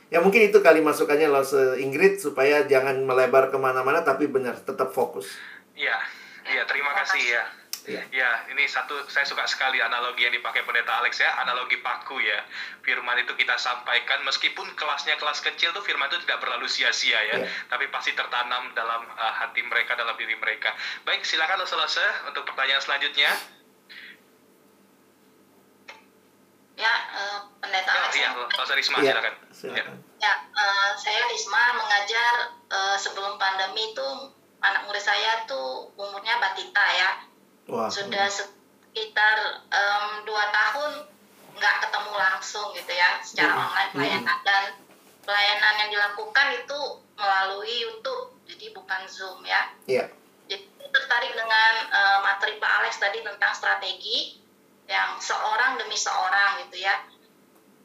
ya 0.07 0.23
mungkin 0.23 0.47
itu 0.47 0.59
kali 0.63 0.79
masukannya 0.79 1.27
lause 1.27 1.79
Ingrid 1.79 2.19
supaya 2.19 2.63
jangan 2.63 3.03
melebar 3.03 3.51
ke 3.51 3.57
mana-mana 3.59 4.03
tapi 4.03 4.27
benar 4.27 4.55
tetap 4.59 4.95
fokus 4.95 5.27
iya 5.75 5.99
iya 6.47 6.63
terima 6.67 6.95
kasih 7.03 7.23
ya 7.23 7.43
Ya. 7.87 8.03
ya, 8.11 8.31
ini 8.51 8.67
satu 8.67 8.99
saya 9.07 9.23
suka 9.23 9.47
sekali 9.47 9.79
analogi 9.79 10.27
yang 10.27 10.35
dipakai 10.35 10.67
pendeta 10.67 10.99
Alex 10.99 11.23
ya, 11.23 11.39
analogi 11.39 11.79
paku 11.79 12.19
ya. 12.19 12.43
Firman 12.83 13.23
itu 13.23 13.31
kita 13.39 13.55
sampaikan 13.55 14.27
meskipun 14.27 14.75
kelasnya 14.75 15.15
kelas 15.15 15.39
kecil 15.39 15.71
tuh 15.71 15.79
firman 15.87 16.11
itu 16.11 16.19
tidak 16.27 16.43
berlalu 16.43 16.67
sia-sia 16.67 17.15
ya, 17.15 17.35
ya. 17.39 17.47
tapi 17.71 17.87
pasti 17.87 18.11
tertanam 18.11 18.75
dalam 18.75 19.07
uh, 19.07 19.33
hati 19.39 19.63
mereka, 19.63 19.95
dalam 19.95 20.19
diri 20.19 20.35
mereka. 20.35 20.75
Baik, 21.07 21.23
silakan 21.23 21.63
selesai 21.63 22.27
untuk 22.27 22.43
pertanyaan 22.43 22.83
selanjutnya. 22.83 23.31
Ya, 26.77 26.93
uh, 27.09 27.39
pendeta 27.57 27.89
ya, 27.89 27.97
Alex. 28.05 28.13
Iya, 28.13 28.29
Pak 28.37 28.75
Risma, 28.77 28.97
ya. 29.01 29.17
silakan. 29.17 29.33
Ya, 29.65 29.83
ya 30.21 30.33
uh, 30.53 30.91
saya 30.93 31.25
Risma 31.25 31.73
mengajar 31.73 32.33
uh, 32.69 32.97
sebelum 32.97 33.41
pandemi 33.41 33.97
itu 33.97 34.07
anak 34.61 34.85
murid 34.89 35.01
saya 35.01 35.45
tuh 35.45 35.93
umurnya 35.97 36.41
batita 36.41 36.85
ya 36.97 37.09
Wah. 37.69 37.89
sudah 37.89 38.25
sekitar 38.25 39.37
um, 39.69 40.25
dua 40.25 40.49
tahun 40.49 40.91
nggak 41.57 41.75
ketemu 41.85 42.13
langsung 42.13 42.67
gitu 42.73 42.93
ya 42.93 43.21
secara 43.21 43.53
hmm. 43.53 43.65
online 43.65 43.91
pelayanan 43.93 44.37
dan 44.45 44.63
pelayanan 45.25 45.73
yang 45.85 45.89
dilakukan 45.93 46.47
itu 46.57 46.79
melalui 47.17 47.73
YouTube 47.81 48.37
jadi 48.47 48.71
bukan 48.71 49.01
Zoom 49.09 49.43
ya. 49.43 49.73
Iya. 49.89 50.05
Jadi 50.47 50.63
tertarik 50.93 51.33
dengan 51.35 51.73
uh, 51.91 52.19
materi 52.23 52.55
Pak 52.61 52.71
Alex 52.81 53.01
tadi 53.01 53.19
tentang 53.19 53.51
strategi 53.51 54.39
yang 54.87 55.19
seorang 55.19 55.75
demi 55.75 55.99
seorang 55.99 56.63
gitu 56.67 56.83
ya 56.83 56.95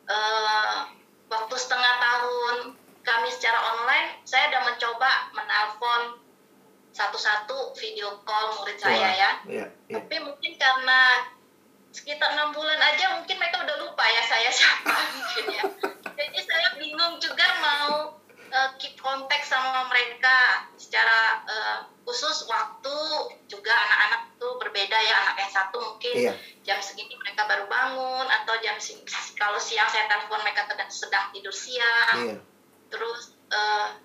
uh, 0.06 0.86
waktu 1.26 1.54
setengah 1.58 1.94
tahun 1.98 2.56
kami 3.02 3.28
secara 3.34 3.58
online 3.58 4.22
saya 4.22 4.50
sudah 4.50 4.62
mencoba 4.62 5.10
menelpon 5.34 6.02
satu-satu 6.94 7.74
video 7.74 8.22
call 8.22 8.62
murid 8.62 8.78
saya 8.78 9.10
ya 9.18 9.30
yeah, 9.48 9.68
yeah. 9.90 9.98
tapi 9.98 10.22
mungkin 10.22 10.54
karena 10.54 11.32
sekitar 11.92 12.32
enam 12.32 12.56
bulan 12.56 12.80
aja 12.80 13.20
mungkin 13.20 13.36
mereka 13.36 13.64
udah 13.66 13.76
lupa 13.84 14.04
ya 14.06 14.22
saya 14.24 14.48
siapa 14.48 14.92
mungkin 15.18 15.44
ya 15.52 15.64
jadi 16.16 16.38
saya 16.40 16.68
bingung 16.78 17.18
juga 17.18 17.46
mau 17.60 18.22
uh, 18.52 18.70
keep 18.78 18.94
kontak 19.00 19.42
sama 19.44 19.88
mereka 19.88 20.68
secara 20.76 21.42
uh, 21.48 21.78
khusus 22.04 22.44
waktu 22.48 22.96
juga 23.48 23.72
anak-anak 23.72 24.22
tuh 24.36 24.52
berbeda 24.60 24.98
ya 25.00 25.14
anak 25.26 25.36
yang 25.40 25.52
satu 25.52 25.78
mungkin 25.80 26.14
iya. 26.28 26.34
Atau 28.52 28.60
jam 28.60 28.76
kalau 29.40 29.56
siang 29.56 29.88
saya 29.88 30.04
telepon 30.12 30.44
mereka 30.44 30.68
sedang 30.92 31.32
tidur 31.32 31.54
siang 31.56 32.16
iya. 32.20 32.36
terus 32.92 33.32
uh, 33.48 33.96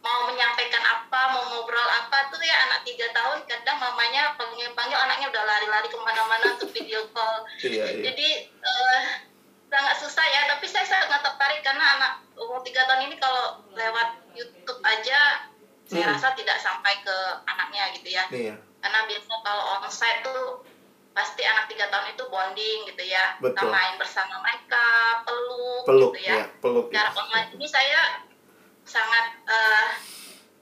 mau 0.00 0.24
menyampaikan 0.32 0.80
apa 0.80 1.36
mau 1.36 1.44
ngobrol 1.52 1.84
apa 1.84 2.32
tuh 2.32 2.40
ya 2.40 2.56
anak 2.64 2.88
tiga 2.88 3.12
tahun 3.12 3.44
kadang 3.44 3.76
mamanya 3.76 4.32
panggil 4.40 4.72
panggil 4.72 4.96
anaknya 4.96 5.28
udah 5.28 5.44
lari-lari 5.44 5.88
ke 5.92 5.98
mana-mana 6.00 6.56
untuk 6.56 6.72
video 6.72 7.04
call 7.12 7.44
iya, 7.68 7.92
iya. 7.92 8.02
jadi 8.08 8.28
uh, 8.64 9.00
sangat 9.68 9.96
susah 10.00 10.24
ya 10.24 10.48
tapi 10.48 10.64
saya 10.64 10.88
sangat 10.88 11.20
tertarik 11.20 11.60
karena 11.60 11.84
anak 12.00 12.12
umur 12.40 12.64
tiga 12.64 12.88
tahun 12.88 13.12
ini 13.12 13.20
kalau 13.20 13.60
lewat 13.76 14.16
YouTube 14.32 14.80
aja 14.80 15.44
saya 15.84 16.08
hmm. 16.08 16.12
rasa 16.16 16.32
tidak 16.32 16.56
sampai 16.56 17.04
ke 17.04 17.16
anaknya 17.44 17.92
gitu 18.00 18.08
ya 18.08 18.24
iya. 18.32 18.56
karena 18.80 19.04
biasa 19.04 19.32
kalau 19.44 19.64
onsite 19.76 20.24
tuh 20.24 20.64
pasti 21.10 21.42
anak 21.42 21.66
tiga 21.66 21.90
tahun 21.90 22.14
itu 22.14 22.24
bonding 22.30 22.78
gitu 22.86 23.02
ya 23.02 23.34
Betul. 23.42 23.58
kita 23.58 23.62
main 23.66 23.94
bersama 23.98 24.34
mereka 24.46 24.86
peluk, 25.26 25.82
peluk 25.84 26.12
gitu 26.14 26.20
ya, 26.30 26.34
ya 26.38 26.46
peluk, 26.62 26.86
cara 26.94 27.10
online 27.12 27.48
ini 27.58 27.66
saya 27.66 28.24
sangat 28.86 29.26
uh, 29.46 29.88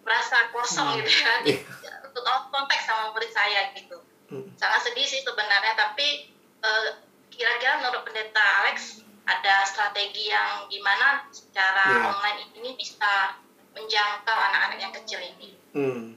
merasa 0.02 0.48
kosong 0.50 0.88
hmm. 0.96 0.98
gitu 1.04 1.12
ya 1.20 1.32
iya. 1.52 1.92
untuk 2.04 2.24
konteks 2.48 2.84
sama 2.88 3.12
murid 3.12 3.32
saya 3.32 3.72
gitu 3.76 4.00
hmm. 4.32 4.56
sangat 4.56 4.88
sedih 4.88 5.04
sih 5.04 5.20
sebenarnya 5.20 5.76
tapi 5.76 6.32
uh, 6.64 6.96
kira-kira 7.28 7.78
menurut 7.78 8.02
pendeta 8.08 8.42
Alex 8.64 9.04
ada 9.28 9.54
strategi 9.68 10.32
yang 10.32 10.66
gimana 10.72 11.28
secara 11.28 11.84
yeah. 11.92 12.10
online 12.10 12.48
ini 12.56 12.72
bisa 12.80 13.36
menjangkau 13.76 14.34
anak-anak 14.34 14.78
yang 14.80 14.92
kecil 14.96 15.20
ini. 15.20 15.50
Hmm. 15.76 16.16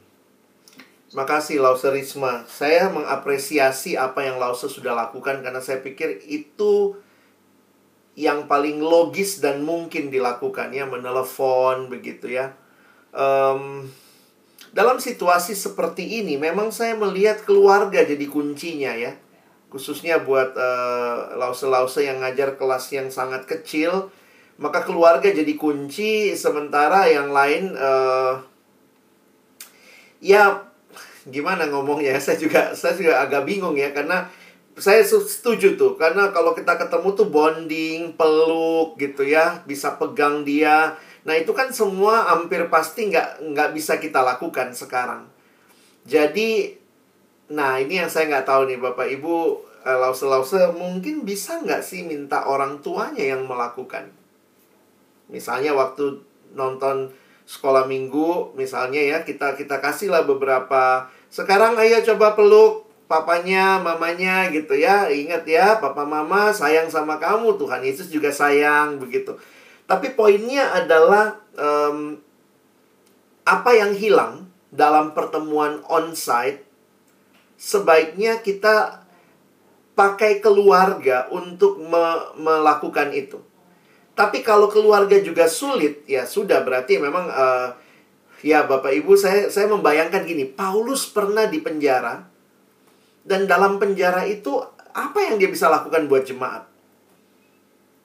Makasih 1.12 1.60
Lause 1.60 1.92
Risma. 1.92 2.48
Saya 2.48 2.88
mengapresiasi 2.88 4.00
apa 4.00 4.24
yang 4.24 4.40
Lause 4.40 4.72
sudah 4.72 4.96
lakukan 4.96 5.44
karena 5.44 5.60
saya 5.60 5.84
pikir 5.84 6.24
itu 6.24 6.96
yang 8.16 8.48
paling 8.48 8.80
logis 8.80 9.44
dan 9.44 9.64
mungkin 9.64 10.08
dilakukan 10.08 10.72
ya 10.72 10.88
menelepon 10.88 11.92
begitu 11.92 12.32
ya. 12.32 12.56
Um, 13.12 13.92
dalam 14.72 15.04
situasi 15.04 15.52
seperti 15.52 16.24
ini 16.24 16.40
memang 16.40 16.72
saya 16.72 16.96
melihat 16.96 17.44
keluarga 17.44 18.08
jadi 18.08 18.24
kuncinya 18.32 18.96
ya 18.96 19.20
khususnya 19.68 20.24
buat 20.24 20.56
uh, 20.56 21.36
lause-lause 21.36 22.04
yang 22.04 22.24
ngajar 22.24 22.56
kelas 22.56 22.92
yang 22.92 23.12
sangat 23.12 23.48
kecil 23.48 24.12
maka 24.60 24.84
keluarga 24.84 25.28
jadi 25.28 25.56
kunci 25.60 26.36
sementara 26.40 27.08
yang 27.08 27.36
lain 27.36 27.76
uh, 27.76 28.44
ya 30.24 30.71
gimana 31.30 31.70
ngomongnya 31.70 32.18
saya 32.24 32.38
juga 32.40 32.74
saya 32.74 32.98
juga 32.98 33.22
agak 33.22 33.46
bingung 33.46 33.78
ya 33.78 33.94
karena 33.94 34.26
saya 34.80 35.04
setuju 35.04 35.76
tuh. 35.76 36.00
Karena 36.00 36.32
kalau 36.32 36.56
kita 36.56 36.80
ketemu 36.80 37.10
tuh 37.14 37.28
bonding 37.28 38.16
peluk 38.16 38.96
gitu 38.98 39.28
ya 39.28 39.62
bisa 39.68 40.00
pegang 40.00 40.48
dia. 40.48 40.96
Nah 41.28 41.36
itu 41.38 41.52
kan 41.52 41.70
semua 41.70 42.32
hampir 42.32 42.66
pasti 42.72 43.12
nggak 43.12 43.52
nggak 43.52 43.70
bisa 43.76 44.00
kita 44.00 44.24
lakukan 44.24 44.74
sekarang. 44.74 45.28
Jadi 46.08 46.82
Nah, 47.52 47.84
ini 47.84 48.00
yang 48.00 48.08
saya 48.08 48.32
nggak 48.32 48.48
tahu 48.48 48.62
nih 48.72 48.80
Bapak 48.80 49.12
Ibu, 49.12 49.36
eh, 49.84 49.98
lause-lause 50.00 50.72
mungkin 50.72 51.28
bisa 51.28 51.60
nggak 51.60 51.84
sih 51.84 52.08
minta 52.08 52.48
orang 52.48 52.80
tuanya 52.80 53.36
yang 53.36 53.44
melakukan? 53.44 54.08
Misalnya 55.28 55.76
waktu 55.76 56.24
nonton 56.56 57.12
sekolah 57.52 57.84
minggu, 57.84 58.56
misalnya 58.56 59.04
ya, 59.04 59.18
kita 59.28 59.60
kita 59.60 59.84
kasihlah 59.84 60.24
beberapa. 60.24 61.12
Sekarang 61.28 61.76
ayo 61.76 62.00
coba 62.00 62.32
peluk 62.40 62.88
papanya, 63.12 63.76
mamanya 63.84 64.48
gitu 64.56 64.72
ya. 64.80 65.12
Ingat 65.12 65.44
ya, 65.44 65.84
papa 65.84 66.08
mama 66.08 66.56
sayang 66.56 66.88
sama 66.88 67.20
kamu, 67.20 67.60
Tuhan 67.60 67.84
Yesus 67.84 68.08
juga 68.08 68.32
sayang 68.32 69.04
begitu. 69.04 69.36
Tapi 69.84 70.16
poinnya 70.16 70.72
adalah 70.72 71.36
um, 71.60 72.16
apa 73.44 73.76
yang 73.76 73.92
hilang 73.92 74.48
dalam 74.72 75.12
pertemuan 75.12 75.84
onsite 75.92 76.64
sebaiknya 77.60 78.40
kita 78.40 79.06
pakai 79.94 80.42
keluarga 80.42 81.28
untuk 81.30 81.78
me 81.78 82.34
melakukan 82.40 83.12
itu. 83.14 83.38
Tapi 84.22 84.46
kalau 84.46 84.70
keluarga 84.70 85.18
juga 85.18 85.50
sulit, 85.50 86.06
ya 86.06 86.30
sudah 86.30 86.62
berarti 86.62 87.02
memang 87.02 87.26
uh, 87.26 87.74
ya 88.46 88.70
Bapak 88.70 88.94
Ibu 88.94 89.18
saya 89.18 89.50
saya 89.50 89.66
membayangkan 89.66 90.30
gini, 90.30 90.46
Paulus 90.46 91.10
pernah 91.10 91.50
di 91.50 91.58
penjara 91.58 92.22
dan 93.26 93.50
dalam 93.50 93.82
penjara 93.82 94.22
itu 94.30 94.62
apa 94.94 95.26
yang 95.26 95.42
dia 95.42 95.50
bisa 95.50 95.74
lakukan 95.74 96.06
buat 96.06 96.22
jemaat? 96.22 96.70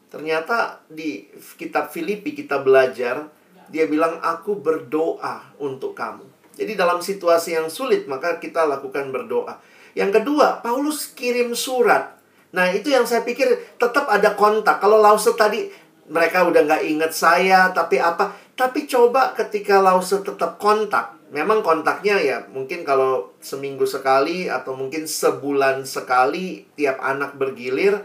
Ternyata 0.09 0.89
di 0.89 1.29
kitab 1.61 1.93
Filipi 1.93 2.33
kita 2.33 2.65
belajar 2.65 3.29
dia 3.69 3.85
bilang 3.85 4.17
aku 4.25 4.57
berdoa 4.57 5.53
untuk 5.61 5.93
kamu. 5.93 6.25
Jadi 6.57 6.73
dalam 6.81 7.05
situasi 7.05 7.61
yang 7.61 7.69
sulit 7.69 8.09
maka 8.09 8.41
kita 8.41 8.65
lakukan 8.65 9.13
berdoa. 9.13 9.61
Yang 9.93 10.25
kedua, 10.25 10.65
Paulus 10.65 11.13
kirim 11.13 11.53
surat. 11.53 12.17
Nah 12.57 12.73
itu 12.73 12.89
yang 12.89 13.05
saya 13.05 13.21
pikir 13.21 13.77
tetap 13.77 14.09
ada 14.09 14.33
kontak. 14.33 14.81
Kalau 14.81 14.97
Lause 14.97 15.37
tadi 15.37 15.85
mereka 16.07 16.47
udah 16.47 16.63
nggak 16.67 16.85
inget 16.87 17.13
saya, 17.13 17.71
tapi 17.75 17.99
apa? 17.99 18.33
Tapi 18.57 18.89
coba 18.89 19.37
ketika 19.37 19.83
Lause 19.83 20.23
tetap 20.23 20.57
kontak. 20.57 21.19
Memang 21.27 21.61
kontaknya 21.61 22.23
ya 22.23 22.39
mungkin 22.55 22.87
kalau 22.87 23.35
seminggu 23.43 23.83
sekali 23.83 24.47
atau 24.47 24.79
mungkin 24.79 25.11
sebulan 25.11 25.83
sekali 25.83 26.71
tiap 26.79 27.03
anak 27.03 27.35
bergilir 27.35 27.99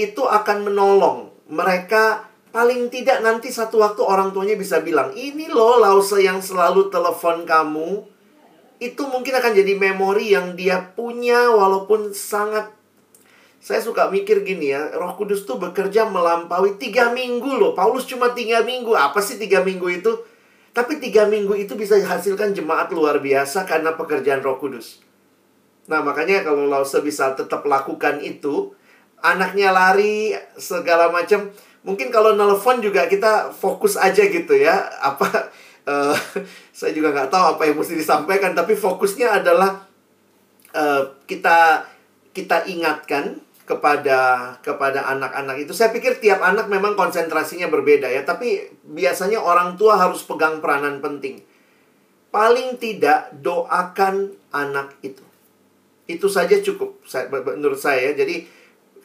itu 0.00 0.24
akan 0.24 0.64
menolong 0.64 1.28
mereka 1.52 2.26
Paling 2.56 2.88
tidak 2.88 3.20
nanti 3.20 3.52
satu 3.52 3.84
waktu 3.84 4.00
orang 4.00 4.32
tuanya 4.32 4.56
bisa 4.56 4.80
bilang, 4.80 5.12
ini 5.12 5.44
loh 5.52 5.76
Lause 5.76 6.24
yang 6.24 6.40
selalu 6.40 6.88
telepon 6.88 7.44
kamu. 7.44 8.00
Itu 8.80 9.12
mungkin 9.12 9.36
akan 9.36 9.52
jadi 9.52 9.76
memori 9.76 10.32
yang 10.32 10.56
dia 10.56 10.80
punya 10.96 11.52
walaupun 11.52 12.16
sangat... 12.16 12.72
Saya 13.66 13.82
suka 13.82 14.06
mikir 14.06 14.46
gini 14.46 14.70
ya, 14.70 14.94
roh 14.94 15.18
kudus 15.18 15.42
tuh 15.42 15.58
bekerja 15.58 16.06
melampaui 16.06 16.78
tiga 16.78 17.10
minggu 17.10 17.50
loh. 17.58 17.74
Paulus 17.74 18.06
cuma 18.06 18.30
tiga 18.30 18.62
minggu, 18.62 18.94
apa 18.94 19.18
sih 19.18 19.42
tiga 19.42 19.58
minggu 19.66 19.90
itu? 19.90 20.22
Tapi 20.70 21.02
tiga 21.02 21.26
minggu 21.26 21.50
itu 21.58 21.74
bisa 21.74 21.98
dihasilkan 21.98 22.54
jemaat 22.54 22.94
luar 22.94 23.18
biasa 23.18 23.66
karena 23.66 23.98
pekerjaan 23.98 24.38
roh 24.46 24.62
kudus. 24.62 25.02
Nah 25.90 25.98
makanya 25.98 26.46
kalau 26.46 26.70
Lause 26.70 27.02
bisa 27.02 27.34
tetap 27.34 27.66
lakukan 27.66 28.22
itu, 28.22 28.70
anaknya 29.18 29.74
lari 29.74 30.38
segala 30.54 31.10
macam 31.10 31.50
mungkin 31.82 32.14
kalau 32.14 32.38
nelfon 32.38 32.78
juga 32.78 33.10
kita 33.10 33.50
fokus 33.50 33.98
aja 33.98 34.26
gitu 34.26 34.54
ya 34.58 34.90
apa 35.02 35.50
uh, 35.86 36.14
saya 36.76 36.94
juga 36.94 37.14
nggak 37.14 37.30
tahu 37.30 37.44
apa 37.56 37.62
yang 37.66 37.78
mesti 37.78 37.94
disampaikan 37.98 38.54
tapi 38.54 38.74
fokusnya 38.74 39.42
adalah 39.42 39.86
uh, 40.74 41.02
kita 41.30 41.86
kita 42.34 42.66
ingatkan 42.68 43.45
kepada 43.66 44.54
kepada 44.62 45.10
anak-anak 45.10 45.66
itu. 45.66 45.74
Saya 45.74 45.90
pikir 45.90 46.22
tiap 46.22 46.38
anak 46.40 46.70
memang 46.70 46.94
konsentrasinya 46.94 47.66
berbeda 47.66 48.06
ya. 48.06 48.22
Tapi 48.22 48.78
biasanya 48.86 49.42
orang 49.42 49.74
tua 49.74 49.98
harus 49.98 50.22
pegang 50.22 50.62
peranan 50.62 51.02
penting. 51.02 51.42
Paling 52.30 52.78
tidak 52.78 53.34
doakan 53.42 54.38
anak 54.54 54.94
itu. 55.02 55.26
Itu 56.06 56.30
saja 56.30 56.62
cukup 56.62 57.02
menurut 57.58 57.82
saya 57.82 58.14
jadi 58.14 58.46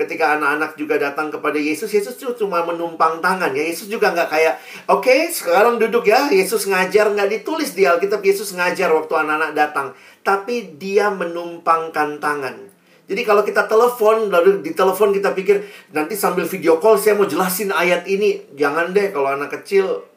ketika 0.01 0.33
anak-anak 0.37 0.73
juga 0.81 0.97
datang 0.97 1.29
kepada 1.29 1.61
Yesus, 1.61 1.93
Yesus 1.93 2.17
cuma 2.17 2.65
menumpang 2.65 3.21
tangan 3.21 3.53
ya. 3.53 3.61
Yesus 3.61 3.85
juga 3.85 4.09
nggak 4.09 4.29
kayak, 4.33 4.53
oke 4.89 5.05
okay, 5.05 5.29
sekarang 5.29 5.77
duduk 5.77 6.09
ya, 6.09 6.33
Yesus 6.33 6.65
ngajar 6.65 7.13
nggak 7.13 7.29
ditulis 7.29 7.77
di 7.77 7.85
Alkitab 7.85 8.25
Yesus 8.25 8.57
ngajar 8.57 8.89
waktu 8.89 9.13
anak-anak 9.13 9.51
datang, 9.53 9.87
tapi 10.25 10.73
dia 10.81 11.13
menumpangkan 11.13 12.17
tangan. 12.17 12.70
Jadi 13.11 13.27
kalau 13.27 13.43
kita 13.43 13.67
telepon, 13.67 14.31
lalu 14.31 14.63
di 14.63 14.71
telepon 14.71 15.11
kita 15.11 15.35
pikir 15.35 15.67
nanti 15.91 16.15
sambil 16.15 16.47
video 16.47 16.79
call 16.79 16.95
saya 16.95 17.19
mau 17.19 17.27
jelasin 17.27 17.67
ayat 17.75 18.07
ini, 18.07 18.55
jangan 18.55 18.95
deh 18.95 19.11
kalau 19.11 19.35
anak 19.35 19.51
kecil 19.51 20.07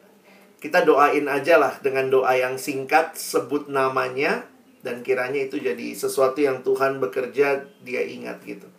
kita 0.63 0.87
doain 0.87 1.27
aja 1.27 1.59
lah 1.59 1.75
dengan 1.83 2.07
doa 2.07 2.31
yang 2.39 2.55
singkat, 2.55 3.19
sebut 3.19 3.67
namanya 3.67 4.47
dan 4.79 5.03
kiranya 5.03 5.43
itu 5.43 5.59
jadi 5.59 5.91
sesuatu 5.91 6.39
yang 6.39 6.63
Tuhan 6.63 7.03
bekerja 7.03 7.67
dia 7.83 8.01
ingat 8.07 8.39
gitu. 8.47 8.71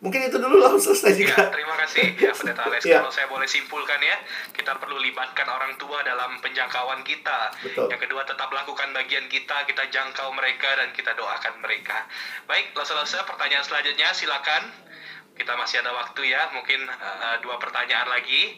Mungkin 0.00 0.32
itu 0.32 0.40
dulu 0.40 0.56
lah 0.56 0.72
selesai 0.80 1.12
juga. 1.12 1.36
Ya, 1.36 1.52
terima 1.52 1.76
kasih 1.76 2.16
ya 2.16 2.32
Pendeta 2.32 2.64
Alex. 2.64 2.80
ya. 2.88 3.04
Kalau 3.04 3.12
saya 3.12 3.28
boleh 3.28 3.44
simpulkan 3.44 4.00
ya, 4.00 4.16
kita 4.56 4.80
perlu 4.80 4.96
libatkan 4.96 5.44
orang 5.44 5.76
tua 5.76 6.00
dalam 6.00 6.40
penjangkauan 6.40 7.04
kita. 7.04 7.52
Betul. 7.60 7.92
Yang 7.92 8.08
kedua 8.08 8.24
tetap 8.24 8.48
lakukan 8.48 8.96
bagian 8.96 9.28
kita, 9.28 9.68
kita 9.68 9.92
jangkau 9.92 10.32
mereka 10.32 10.72
dan 10.80 10.88
kita 10.96 11.12
doakan 11.12 11.60
mereka. 11.60 12.08
Baik, 12.48 12.72
selesai 12.72 13.28
pertanyaan 13.28 13.60
selanjutnya 13.60 14.08
silakan. 14.16 14.72
Kita 15.36 15.52
masih 15.60 15.84
ada 15.84 15.92
waktu 15.92 16.32
ya, 16.32 16.48
mungkin 16.56 16.80
uh, 16.88 17.36
dua 17.44 17.60
pertanyaan 17.60 18.08
lagi 18.08 18.56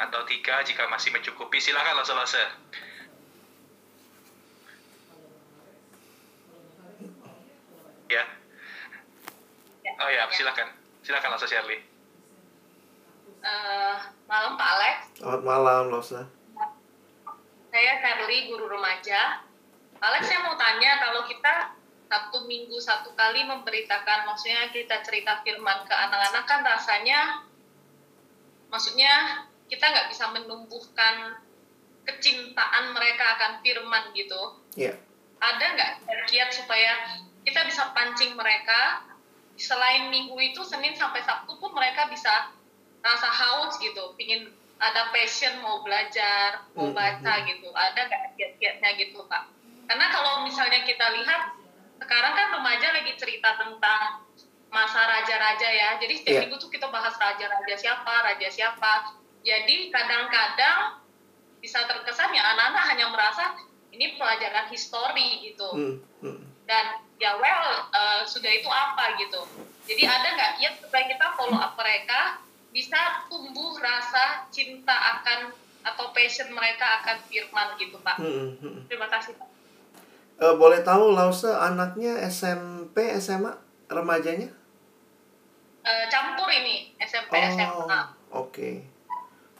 atau 0.00 0.24
tiga 0.24 0.64
jika 0.64 0.88
masih 0.88 1.12
mencukupi. 1.12 1.60
Silakan 1.60 2.00
selesai. 2.00 2.56
Ya. 8.08 8.39
Oh 10.00 10.08
ya, 10.08 10.24
silakan. 10.32 10.68
Silakan 11.04 11.36
Losa 11.36 11.44
Shirley. 11.44 11.76
Uh, 13.44 13.96
malam 14.24 14.56
Pak 14.56 14.68
Alex. 14.76 14.96
Selamat 15.20 15.42
malam 15.44 15.82
Losa. 15.92 16.24
Saya 17.68 17.92
Shirley, 18.00 18.48
guru 18.48 18.64
remaja. 18.64 19.44
Alex, 20.00 20.24
saya 20.24 20.40
mau 20.48 20.56
tanya 20.56 20.96
kalau 21.04 21.28
kita 21.28 21.76
satu 22.08 22.48
minggu 22.48 22.80
satu 22.80 23.12
kali 23.12 23.44
memberitakan, 23.44 24.24
maksudnya 24.24 24.72
kita 24.72 25.04
cerita 25.04 25.44
firman 25.44 25.84
ke 25.84 25.92
anak-anak 25.92 26.44
kan 26.48 26.64
rasanya, 26.64 27.44
maksudnya 28.72 29.44
kita 29.68 29.84
nggak 29.84 30.08
bisa 30.08 30.32
menumbuhkan 30.32 31.44
kecintaan 32.08 32.96
mereka 32.96 33.36
akan 33.36 33.52
firman 33.60 34.16
gitu. 34.16 34.64
Iya. 34.80 34.96
Yeah. 34.96 35.44
Ada 35.44 35.64
nggak 35.76 35.92
kiat 36.32 36.50
supaya 36.56 37.20
kita 37.44 37.68
bisa 37.68 37.92
pancing 37.92 38.32
mereka 38.32 39.09
selain 39.60 40.08
minggu 40.08 40.32
itu 40.40 40.64
Senin 40.64 40.96
sampai 40.96 41.20
Sabtu 41.20 41.60
pun 41.60 41.76
mereka 41.76 42.08
bisa 42.08 42.48
rasa 43.04 43.28
haus 43.28 43.76
gitu, 43.76 44.16
pingin 44.16 44.48
ada 44.80 45.12
passion 45.12 45.60
mau 45.60 45.84
belajar, 45.84 46.64
mau 46.72 46.88
hmm, 46.88 46.96
baca 46.96 47.32
hmm. 47.36 47.44
gitu. 47.52 47.68
Ada 47.68 48.00
nggak 48.08 48.22
kiat-kiatnya 48.40 48.90
gitu 48.96 49.20
Pak? 49.28 49.44
Karena 49.84 50.06
kalau 50.08 50.48
misalnya 50.48 50.80
kita 50.88 51.04
lihat 51.20 51.60
sekarang 52.00 52.32
kan 52.32 52.48
remaja 52.56 52.88
lagi 52.96 53.12
cerita 53.20 53.60
tentang 53.60 54.24
masa 54.72 55.04
raja-raja 55.04 55.68
ya. 55.68 55.88
Jadi 56.00 56.14
setiap 56.16 56.32
yeah. 56.32 56.42
minggu 56.48 56.56
tuh 56.56 56.72
kita 56.72 56.88
bahas 56.88 57.12
raja-raja 57.20 57.74
siapa, 57.76 58.14
raja 58.24 58.48
siapa. 58.48 59.20
Jadi 59.44 59.92
kadang-kadang 59.92 61.04
bisa 61.60 61.84
terkesan 61.84 62.32
ya 62.32 62.40
anak-anak 62.56 62.84
hanya 62.88 63.06
merasa 63.12 63.44
ini 63.92 64.16
pelajaran 64.16 64.72
histori 64.72 65.44
gitu. 65.44 65.68
Hmm. 65.76 65.96
Hmm. 66.24 66.40
Dan 66.64 67.04
ya 67.20 67.36
well 67.36 67.84
uh, 67.92 68.24
sudah 68.24 68.48
itu 68.48 68.66
apa 68.66 69.20
gitu. 69.20 69.44
Jadi 69.84 70.02
ada 70.08 70.28
nggak? 70.32 70.52
Ya 70.56 70.72
supaya 70.72 71.04
kita 71.04 71.36
follow 71.36 71.60
up 71.60 71.76
mereka 71.76 72.40
bisa 72.72 73.28
tumbuh 73.28 73.76
rasa 73.76 74.48
cinta 74.48 75.20
akan 75.20 75.52
atau 75.84 76.12
passion 76.16 76.48
mereka 76.48 77.04
akan 77.04 77.20
firman 77.28 77.76
gitu 77.76 78.00
pak. 78.00 78.16
Hmm, 78.16 78.56
hmm. 78.56 78.58
hmm. 78.64 78.80
terima 78.88 79.06
kasih 79.12 79.36
pak. 79.36 79.48
Uh, 80.40 80.56
boleh 80.56 80.80
tahu 80.80 81.12
Lause 81.12 81.52
anaknya 81.52 82.16
SMP 82.24 83.12
SMA 83.20 83.52
remajanya? 83.92 84.48
Uh, 85.84 86.04
campur 86.08 86.48
ini 86.48 86.96
SMP 86.96 87.36
oh, 87.36 87.44
SMA 87.52 87.76
oke. 87.76 88.00
Okay. 88.32 88.74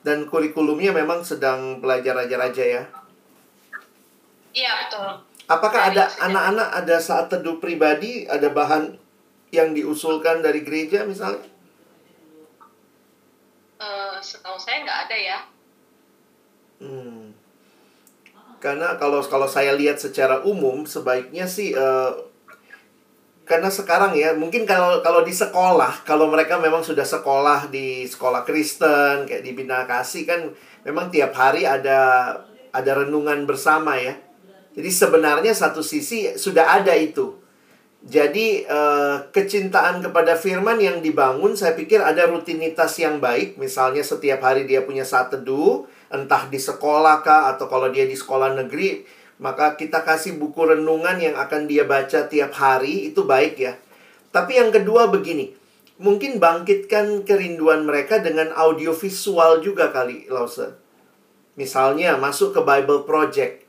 dan 0.00 0.24
kurikulumnya 0.24 0.96
memang 0.96 1.20
sedang 1.20 1.84
belajar 1.84 2.16
raja-raja 2.16 2.64
ya? 2.64 2.82
Iya 4.56 4.72
betul 4.84 5.29
Apakah 5.50 5.90
ada 5.90 6.06
anak-anak 6.22 6.68
ada 6.78 6.96
saat 7.02 7.26
teduh 7.26 7.58
pribadi, 7.58 8.22
ada 8.30 8.54
bahan 8.54 8.94
yang 9.50 9.74
diusulkan 9.74 10.46
dari 10.46 10.62
gereja 10.62 11.02
misalnya? 11.02 11.42
Uh, 13.82 14.14
setahu 14.22 14.54
saya 14.54 14.86
nggak 14.86 15.00
ada 15.10 15.16
ya. 15.18 15.38
Hmm. 16.78 17.34
Karena 18.62 18.94
kalau 18.94 19.18
kalau 19.26 19.50
saya 19.50 19.74
lihat 19.74 19.98
secara 19.98 20.46
umum 20.46 20.86
sebaiknya 20.86 21.50
sih 21.50 21.74
uh, 21.74 22.14
karena 23.42 23.66
sekarang 23.66 24.14
ya 24.14 24.30
mungkin 24.38 24.62
kalau 24.62 25.02
kalau 25.02 25.26
di 25.26 25.34
sekolah 25.34 26.06
kalau 26.06 26.30
mereka 26.30 26.62
memang 26.62 26.86
sudah 26.86 27.02
sekolah 27.02 27.66
di 27.66 28.06
sekolah 28.06 28.46
Kristen 28.46 29.26
kayak 29.26 29.42
di 29.42 29.50
Bina 29.58 29.82
Kasih 29.90 30.22
kan 30.22 30.54
memang 30.86 31.10
tiap 31.10 31.34
hari 31.34 31.66
ada 31.66 32.30
ada 32.70 32.92
renungan 33.02 33.50
bersama 33.50 33.98
ya 33.98 34.14
jadi 34.70 34.90
sebenarnya 34.90 35.50
satu 35.50 35.82
sisi 35.82 36.38
sudah 36.38 36.78
ada 36.78 36.94
itu. 36.94 37.34
Jadi 38.00 38.64
uh, 38.64 39.28
kecintaan 39.28 40.00
kepada 40.00 40.32
firman 40.32 40.80
yang 40.80 41.04
dibangun 41.04 41.52
saya 41.52 41.76
pikir 41.76 42.00
ada 42.00 42.24
rutinitas 42.30 42.96
yang 42.96 43.20
baik. 43.20 43.60
Misalnya 43.60 44.00
setiap 44.00 44.40
hari 44.40 44.64
dia 44.64 44.80
punya 44.86 45.04
saat 45.04 45.28
teduh, 45.28 45.84
entah 46.08 46.48
di 46.48 46.56
sekolah 46.56 47.20
kah 47.20 47.52
atau 47.52 47.68
kalau 47.68 47.92
dia 47.92 48.08
di 48.08 48.16
sekolah 48.16 48.56
negeri, 48.56 49.04
maka 49.36 49.76
kita 49.76 50.00
kasih 50.00 50.40
buku 50.40 50.64
renungan 50.64 51.20
yang 51.20 51.36
akan 51.36 51.68
dia 51.68 51.84
baca 51.84 52.24
tiap 52.24 52.56
hari 52.56 53.12
itu 53.12 53.26
baik 53.26 53.60
ya. 53.60 53.76
Tapi 54.32 54.56
yang 54.56 54.72
kedua 54.72 55.12
begini, 55.12 55.52
mungkin 56.00 56.40
bangkitkan 56.40 57.28
kerinduan 57.28 57.84
mereka 57.84 58.22
dengan 58.24 58.48
audiovisual 58.56 59.60
juga 59.60 59.92
kali, 59.92 60.24
Lause. 60.32 60.72
Misalnya 61.60 62.16
masuk 62.16 62.56
ke 62.56 62.60
Bible 62.64 63.04
Project 63.04 63.59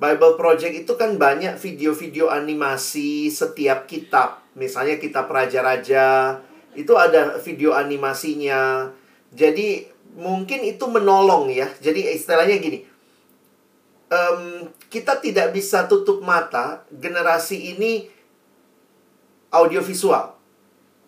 Bible 0.00 0.40
Project 0.40 0.88
itu 0.88 0.96
kan 0.96 1.20
banyak 1.20 1.60
video-video 1.60 2.32
animasi 2.32 3.28
setiap 3.28 3.84
kitab. 3.84 4.40
Misalnya 4.56 4.96
kitab 4.96 5.28
Raja-Raja, 5.28 6.40
itu 6.72 6.96
ada 6.96 7.36
video 7.36 7.76
animasinya. 7.76 8.88
Jadi 9.28 9.84
mungkin 10.16 10.64
itu 10.64 10.88
menolong 10.88 11.52
ya. 11.52 11.68
Jadi 11.84 12.16
istilahnya 12.16 12.56
gini, 12.56 12.88
um, 14.08 14.72
kita 14.88 15.20
tidak 15.20 15.52
bisa 15.52 15.84
tutup 15.84 16.24
mata 16.24 16.88
generasi 16.88 17.76
ini 17.76 18.08
audiovisual. 19.52 20.39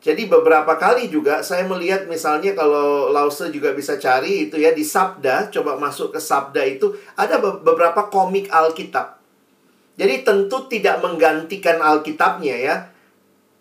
Jadi 0.03 0.27
beberapa 0.27 0.74
kali 0.74 1.07
juga 1.07 1.47
saya 1.47 1.62
melihat 1.62 2.11
misalnya 2.11 2.59
kalau 2.59 3.15
Lause 3.15 3.55
juga 3.55 3.70
bisa 3.70 3.95
cari 4.03 4.51
itu 4.51 4.59
ya 4.59 4.74
di 4.74 4.83
Sabda, 4.83 5.47
coba 5.55 5.79
masuk 5.79 6.11
ke 6.11 6.19
Sabda 6.19 6.66
itu 6.66 6.91
ada 7.15 7.39
beberapa 7.39 8.11
komik 8.11 8.51
Alkitab. 8.51 9.23
Jadi 9.95 10.27
tentu 10.27 10.66
tidak 10.66 10.99
menggantikan 11.07 11.79
Alkitabnya 11.79 12.57
ya. 12.59 12.77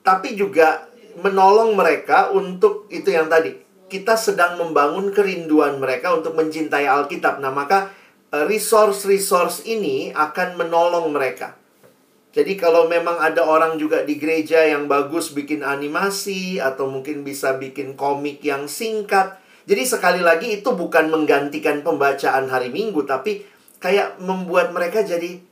Tapi 0.01 0.33
juga 0.33 0.89
menolong 1.21 1.77
mereka 1.77 2.33
untuk 2.33 2.89
itu 2.89 3.13
yang 3.13 3.29
tadi. 3.29 3.53
Kita 3.85 4.17
sedang 4.17 4.57
membangun 4.57 5.13
kerinduan 5.13 5.77
mereka 5.77 6.09
untuk 6.17 6.33
mencintai 6.33 6.89
Alkitab. 6.89 7.37
Nah, 7.37 7.53
maka 7.53 7.93
eh, 8.33 8.49
resource-resource 8.49 9.69
ini 9.69 10.09
akan 10.09 10.57
menolong 10.57 11.13
mereka. 11.13 11.60
Jadi 12.31 12.55
kalau 12.55 12.87
memang 12.87 13.19
ada 13.19 13.43
orang 13.43 13.75
juga 13.75 14.07
di 14.07 14.15
gereja 14.15 14.63
yang 14.63 14.87
bagus 14.87 15.35
bikin 15.35 15.67
animasi 15.67 16.63
atau 16.63 16.87
mungkin 16.87 17.27
bisa 17.27 17.59
bikin 17.59 17.99
komik 17.99 18.39
yang 18.39 18.71
singkat. 18.71 19.35
Jadi 19.67 19.83
sekali 19.83 20.23
lagi 20.23 20.63
itu 20.63 20.71
bukan 20.71 21.11
menggantikan 21.11 21.83
pembacaan 21.83 22.47
hari 22.47 22.71
Minggu 22.71 23.03
tapi 23.03 23.43
kayak 23.83 24.23
membuat 24.23 24.71
mereka 24.71 25.03
jadi 25.03 25.43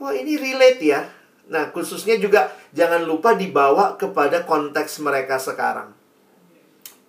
wah 0.00 0.16
ini 0.16 0.40
relate 0.40 0.80
ya. 0.80 1.04
Nah, 1.52 1.68
khususnya 1.68 2.16
juga 2.16 2.48
jangan 2.72 3.04
lupa 3.04 3.36
dibawa 3.36 4.00
kepada 4.00 4.48
konteks 4.48 5.04
mereka 5.04 5.36
sekarang. 5.36 5.92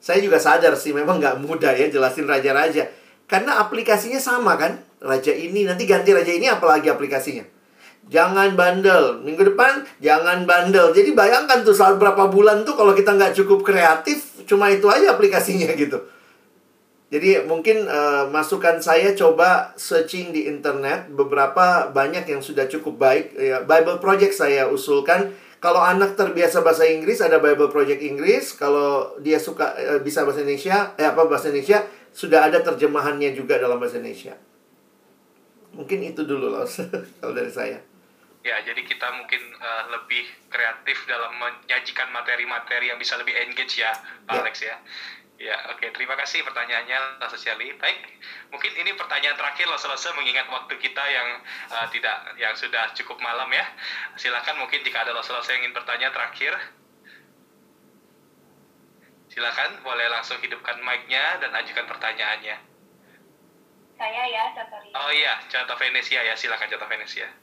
Saya 0.04 0.20
juga 0.20 0.36
sadar 0.36 0.76
sih 0.76 0.92
memang 0.92 1.24
nggak 1.24 1.40
mudah 1.40 1.72
ya 1.72 1.88
jelasin 1.88 2.28
raja-raja. 2.28 2.92
Karena 3.24 3.64
aplikasinya 3.64 4.20
sama 4.20 4.60
kan. 4.60 4.84
Raja 5.00 5.32
ini 5.32 5.64
nanti 5.64 5.88
ganti 5.88 6.12
raja 6.12 6.32
ini 6.32 6.52
apalagi 6.52 6.92
aplikasinya. 6.92 7.53
Jangan 8.12 8.60
bandel. 8.60 9.24
Minggu 9.24 9.56
depan 9.56 9.88
jangan 10.04 10.44
bandel. 10.44 10.92
Jadi 10.92 11.16
bayangkan 11.16 11.64
tuh 11.64 11.76
saat 11.76 11.96
berapa 11.96 12.28
bulan 12.28 12.68
tuh 12.68 12.76
kalau 12.76 12.92
kita 12.92 13.16
nggak 13.16 13.34
cukup 13.38 13.64
kreatif, 13.64 14.44
cuma 14.44 14.68
itu 14.68 14.86
aja 14.92 15.16
aplikasinya 15.16 15.72
gitu. 15.80 16.04
Jadi 17.14 17.46
mungkin 17.46 17.86
uh, 17.86 18.26
masukan 18.34 18.82
saya 18.82 19.14
coba 19.14 19.78
searching 19.78 20.34
di 20.34 20.50
internet 20.50 21.14
beberapa 21.14 21.94
banyak 21.94 22.26
yang 22.26 22.42
sudah 22.42 22.66
cukup 22.66 22.98
baik. 22.98 23.38
Ya, 23.38 23.62
Bible 23.62 24.02
Project 24.02 24.34
saya 24.34 24.66
usulkan. 24.66 25.30
Kalau 25.62 25.80
anak 25.80 26.20
terbiasa 26.20 26.60
bahasa 26.66 26.84
Inggris 26.90 27.22
ada 27.22 27.38
Bible 27.38 27.70
Project 27.70 28.02
Inggris. 28.02 28.58
Kalau 28.58 29.14
dia 29.22 29.38
suka 29.38 29.78
uh, 29.78 30.02
bisa 30.02 30.26
bahasa 30.26 30.42
Indonesia, 30.42 30.98
eh 30.98 31.06
apa 31.06 31.22
bahasa 31.30 31.54
Indonesia 31.54 31.86
sudah 32.10 32.50
ada 32.50 32.66
terjemahannya 32.66 33.30
juga 33.38 33.62
dalam 33.62 33.78
bahasa 33.78 34.02
Indonesia. 34.02 34.34
Mungkin 35.78 36.02
itu 36.02 36.26
dulu 36.26 36.50
loh 36.50 36.66
kalau 37.22 37.34
dari 37.38 37.54
saya. 37.54 37.93
Ya, 38.44 38.60
jadi 38.60 38.84
kita 38.84 39.08
mungkin 39.16 39.40
uh, 39.56 39.84
lebih 39.96 40.28
kreatif 40.52 41.08
dalam 41.08 41.32
menyajikan 41.40 42.12
materi-materi 42.12 42.92
yang 42.92 43.00
bisa 43.00 43.16
lebih 43.16 43.32
engage 43.40 43.80
ya, 43.80 43.96
Pak 44.28 44.36
ya. 44.36 44.40
Alex 44.44 44.56
ya. 44.60 44.76
Ya, 45.40 45.58
oke. 45.72 45.80
Okay. 45.80 45.90
Terima 45.96 46.20
kasih 46.20 46.44
pertanyaannya, 46.44 47.24
Sosiali. 47.32 47.72
Baik, 47.80 48.04
mungkin 48.52 48.72
ini 48.80 48.96
pertanyaan 49.00 49.40
terakhir 49.40 49.72
lah 49.72 49.80
selesai 49.80 50.12
mengingat 50.20 50.52
waktu 50.52 50.76
kita 50.76 51.04
yang 51.08 51.40
uh, 51.72 51.88
tidak, 51.92 52.36
yang 52.36 52.52
sudah 52.60 52.92
cukup 52.96 53.16
malam 53.24 53.48
ya. 53.48 53.64
Silakan 54.20 54.60
mungkin 54.60 54.84
jika 54.84 55.08
ada 55.08 55.16
selesai 55.24 55.58
yang 55.58 55.68
ingin 55.68 55.76
bertanya 55.76 56.12
terakhir. 56.12 56.60
Silakan, 59.32 59.82
boleh 59.88 60.08
langsung 60.12 60.38
hidupkan 60.44 60.84
mic-nya 60.84 61.40
dan 61.42 61.56
ajukan 61.64 61.90
pertanyaannya. 61.90 62.58
Saya 63.98 64.24
ya, 64.30 64.44
Contoh 64.52 64.80
Oh 65.00 65.12
iya, 65.16 65.40
Contoh 65.48 65.80
Venesia 65.80 66.22
ya, 66.28 66.36
silakan 66.36 66.70
Contoh 66.70 66.92
Venesia. 66.92 67.43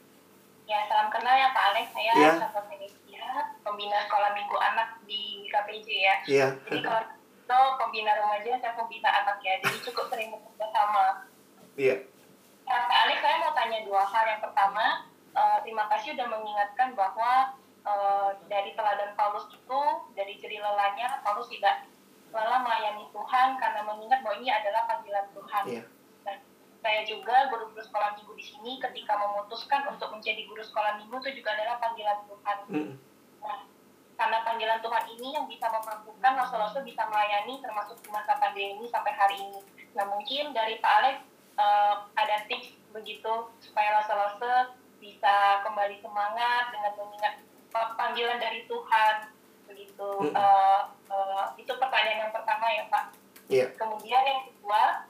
Ya, 0.70 0.86
salam 0.86 1.10
kenal 1.10 1.34
ya 1.34 1.50
Pak 1.50 1.74
Alex. 1.74 1.90
Saya 1.90 2.12
ya. 2.14 2.32
Contoh 2.38 2.62
Venesia, 2.70 3.26
pembina 3.66 4.06
sekolah 4.06 4.30
minggu 4.38 4.54
anak 4.54 5.02
di 5.02 5.50
KPJ 5.50 5.88
ya. 5.90 6.14
Iya. 6.30 6.48
Jadi 6.70 6.86
kalau 6.86 7.02
itu 7.10 7.60
pembina 7.82 8.14
remaja, 8.14 8.54
saya 8.62 8.78
pembina 8.78 9.10
anak 9.10 9.42
ya. 9.42 9.58
Jadi 9.66 9.82
cukup 9.90 10.06
sering 10.14 10.30
bekerja 10.30 10.70
sama. 10.70 11.26
Iya. 11.74 12.06
Nah, 12.70 12.86
Pak 12.86 12.98
Alex, 13.02 13.18
saya 13.18 13.36
mau 13.42 13.50
tanya 13.50 13.82
dua 13.82 14.06
hal. 14.06 14.24
Yang 14.30 14.42
pertama, 14.46 14.86
uh, 15.34 15.58
terima 15.66 15.90
kasih 15.90 16.14
sudah 16.14 16.28
mengingatkan 16.30 16.94
bahwa 16.94 17.58
uh, 17.82 18.30
dari 18.46 18.70
teladan 18.78 19.18
Paulus 19.18 19.50
itu, 19.50 19.80
dari 20.14 20.38
ciri 20.38 20.62
lelahnya, 20.62 21.18
Paulus 21.26 21.50
tidak 21.50 21.82
lelah 22.30 22.62
melayani 22.62 23.10
Tuhan 23.10 23.58
karena 23.58 23.82
mengingat 23.82 24.22
bahwa 24.22 24.38
ini 24.38 24.54
adalah 24.54 24.86
panggilan 24.86 25.26
Tuhan. 25.34 25.64
Yeah 25.66 25.86
saya 26.80 27.04
juga 27.04 27.48
guru-guru 27.52 27.84
sekolah 27.84 28.16
minggu 28.16 28.32
di 28.36 28.44
sini 28.44 28.72
ketika 28.80 29.12
memutuskan 29.20 29.84
untuk 29.92 30.08
menjadi 30.16 30.48
guru 30.48 30.64
sekolah 30.64 30.96
minggu 30.96 31.16
itu 31.20 31.44
juga 31.44 31.52
adalah 31.56 31.76
panggilan 31.76 32.18
Tuhan. 32.24 32.58
Mm. 32.72 32.92
Nah, 33.44 33.58
karena 34.16 34.38
panggilan 34.44 34.80
Tuhan 34.84 35.04
ini 35.16 35.28
yang 35.32 35.46
bisa 35.48 35.68
memampukan 35.68 36.32
rasul-rasul 36.36 36.84
bisa 36.84 37.08
melayani 37.08 37.60
termasuk 37.64 37.96
di 38.04 38.08
masa 38.12 38.36
pandemi 38.36 38.84
sampai 38.88 39.12
hari 39.16 39.36
ini. 39.40 39.60
Nah 39.96 40.04
mungkin 40.08 40.52
dari 40.52 40.76
Pak 40.80 40.92
Alex 41.00 41.16
uh, 41.56 41.94
ada 42.16 42.44
tips 42.48 42.76
begitu 42.92 43.48
supaya 43.64 44.00
rasul-rasul 44.00 44.76
bisa 45.00 45.64
kembali 45.64 46.04
semangat 46.04 46.68
dengan 46.68 46.92
mengingat 47.00 47.34
panggilan 47.72 48.36
dari 48.40 48.68
Tuhan 48.68 49.14
begitu. 49.68 50.10
Mm. 50.28 50.36
Uh, 50.36 50.80
uh, 51.12 51.44
itu 51.56 51.72
pertanyaan 51.76 52.28
yang 52.28 52.32
pertama 52.32 52.66
ya 52.72 52.84
Pak. 52.92 53.04
Yeah. 53.48 53.68
Kemudian 53.76 54.20
yang 54.20 54.40
kedua 54.52 55.08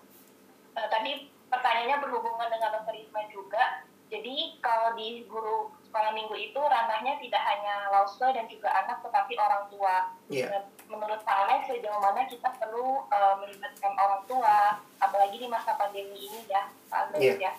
uh, 0.79 0.87
tadi 0.87 1.40
pertanyaannya 1.51 1.99
berhubungan 2.01 2.49
dengan 2.49 2.71
dokter 2.79 2.95
Isma 2.97 3.27
juga. 3.29 3.85
Jadi 4.11 4.59
kalau 4.59 4.99
di 4.99 5.23
guru 5.31 5.71
sekolah 5.87 6.11
minggu 6.11 6.35
itu 6.35 6.59
ranahnya 6.59 7.15
tidak 7.23 7.43
hanya 7.47 7.95
lause 7.95 8.19
dan 8.19 8.47
juga 8.51 8.67
anak, 8.75 8.99
tetapi 9.07 9.39
orang 9.39 9.71
tua. 9.71 10.11
Yeah. 10.27 10.67
Menurut 10.91 11.23
Pak 11.23 11.37
Alex, 11.47 11.71
sejauh 11.71 12.03
mana 12.03 12.27
kita 12.27 12.51
perlu 12.59 13.07
uh, 13.07 13.35
melibatkan 13.39 13.95
orang 13.95 14.23
tua, 14.27 14.83
apalagi 14.99 15.39
di 15.39 15.47
masa 15.47 15.79
pandemi 15.79 16.27
ini 16.27 16.43
ya, 16.51 16.67
Pak 16.91 17.15
Alex 17.15 17.23
yeah. 17.23 17.39
ya, 17.39 17.53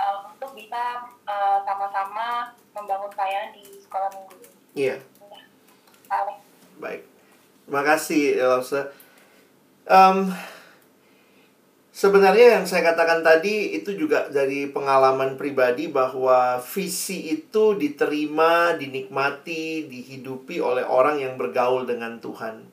uh, 0.00 0.32
untuk 0.32 0.56
bisa 0.56 1.04
uh, 1.28 1.60
sama-sama 1.68 2.56
membangun 2.72 3.12
pelayanan 3.12 3.52
di 3.52 3.64
sekolah 3.84 4.08
minggu 4.16 4.34
ini. 4.40 4.48
Iya. 4.72 4.96
Yeah. 4.96 5.00
Pak 6.08 6.16
Alex. 6.24 6.38
Baik. 6.80 7.02
Terima 7.68 7.82
kasih, 7.84 8.22
Lause. 8.40 8.82
Um, 9.84 10.32
Sebenarnya 12.00 12.56
yang 12.56 12.64
saya 12.64 12.96
katakan 12.96 13.20
tadi 13.20 13.76
itu 13.76 13.92
juga 13.92 14.24
dari 14.32 14.64
pengalaman 14.72 15.36
pribadi 15.36 15.84
bahwa 15.92 16.56
visi 16.64 17.28
itu 17.28 17.76
diterima, 17.76 18.72
dinikmati, 18.72 19.84
dihidupi 19.84 20.64
oleh 20.64 20.80
orang 20.80 21.20
yang 21.20 21.36
bergaul 21.36 21.84
dengan 21.84 22.16
Tuhan. 22.16 22.64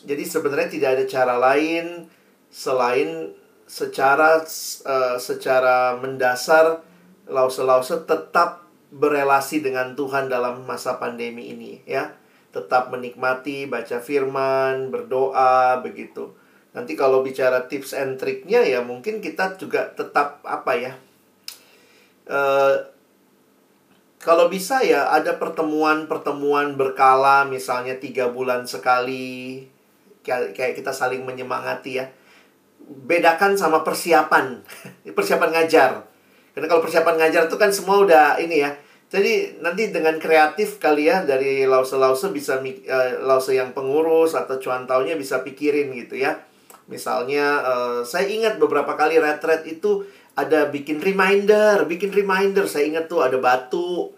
Jadi 0.00 0.24
sebenarnya 0.24 0.72
tidak 0.72 0.90
ada 0.96 1.04
cara 1.04 1.34
lain 1.36 2.08
selain 2.48 3.36
secara 3.68 4.40
uh, 4.40 5.20
secara 5.20 6.00
mendasar 6.00 6.80
lause-lause 7.28 8.00
tetap 8.08 8.64
berelasi 8.88 9.60
dengan 9.60 9.92
Tuhan 9.92 10.32
dalam 10.32 10.64
masa 10.64 10.96
pandemi 10.96 11.52
ini 11.52 11.84
ya. 11.84 12.16
Tetap 12.56 12.88
menikmati 12.88 13.68
baca 13.68 14.00
firman, 14.00 14.88
berdoa 14.88 15.84
begitu. 15.84 16.32
Nanti 16.78 16.94
kalau 16.94 17.26
bicara 17.26 17.66
tips 17.66 17.90
and 17.98 18.22
triknya 18.22 18.62
ya 18.62 18.86
mungkin 18.86 19.18
kita 19.18 19.58
juga 19.58 19.90
tetap 19.98 20.46
apa 20.46 20.72
ya 20.78 20.92
uh, 22.30 22.76
kalau 24.18 24.50
bisa 24.50 24.82
ya 24.84 25.08
ada 25.14 25.38
pertemuan-pertemuan 25.40 26.76
berkala 26.76 27.46
misalnya 27.46 27.96
tiga 27.96 28.28
bulan 28.28 28.66
sekali 28.66 29.64
kayak 30.26 30.76
kita 30.76 30.92
saling 30.92 31.24
menyemangati 31.24 32.02
ya. 32.02 32.10
Bedakan 32.82 33.54
sama 33.54 33.86
persiapan 33.86 34.60
persiapan 35.16 35.50
ngajar. 35.54 35.90
Karena 36.52 36.66
kalau 36.66 36.82
persiapan 36.82 37.14
ngajar 37.14 37.46
itu 37.46 37.56
kan 37.56 37.70
semua 37.70 38.02
udah 38.02 38.42
ini 38.42 38.66
ya. 38.66 38.74
Jadi 39.08 39.62
nanti 39.64 39.88
dengan 39.88 40.20
kreatif 40.20 40.82
kali 40.82 41.08
ya 41.08 41.24
dari 41.24 41.64
lause-lause 41.64 42.28
bisa 42.34 42.60
uh, 42.60 43.10
lause 43.24 43.54
yang 43.54 43.72
pengurus 43.72 44.36
atau 44.36 44.60
cuan 44.60 44.84
taunya 44.84 45.16
bisa 45.16 45.40
pikirin 45.40 45.94
gitu 45.96 46.20
ya 46.20 46.36
Misalnya 46.88 47.60
uh, 47.62 48.00
saya 48.00 48.26
ingat 48.26 48.56
beberapa 48.56 48.96
kali 48.96 49.20
retret 49.20 49.68
itu 49.68 50.08
ada 50.32 50.72
bikin 50.72 51.04
reminder, 51.04 51.84
bikin 51.84 52.08
reminder. 52.08 52.64
Saya 52.64 52.88
ingat 52.88 53.12
tuh 53.12 53.20
ada 53.20 53.36
batu, 53.36 54.16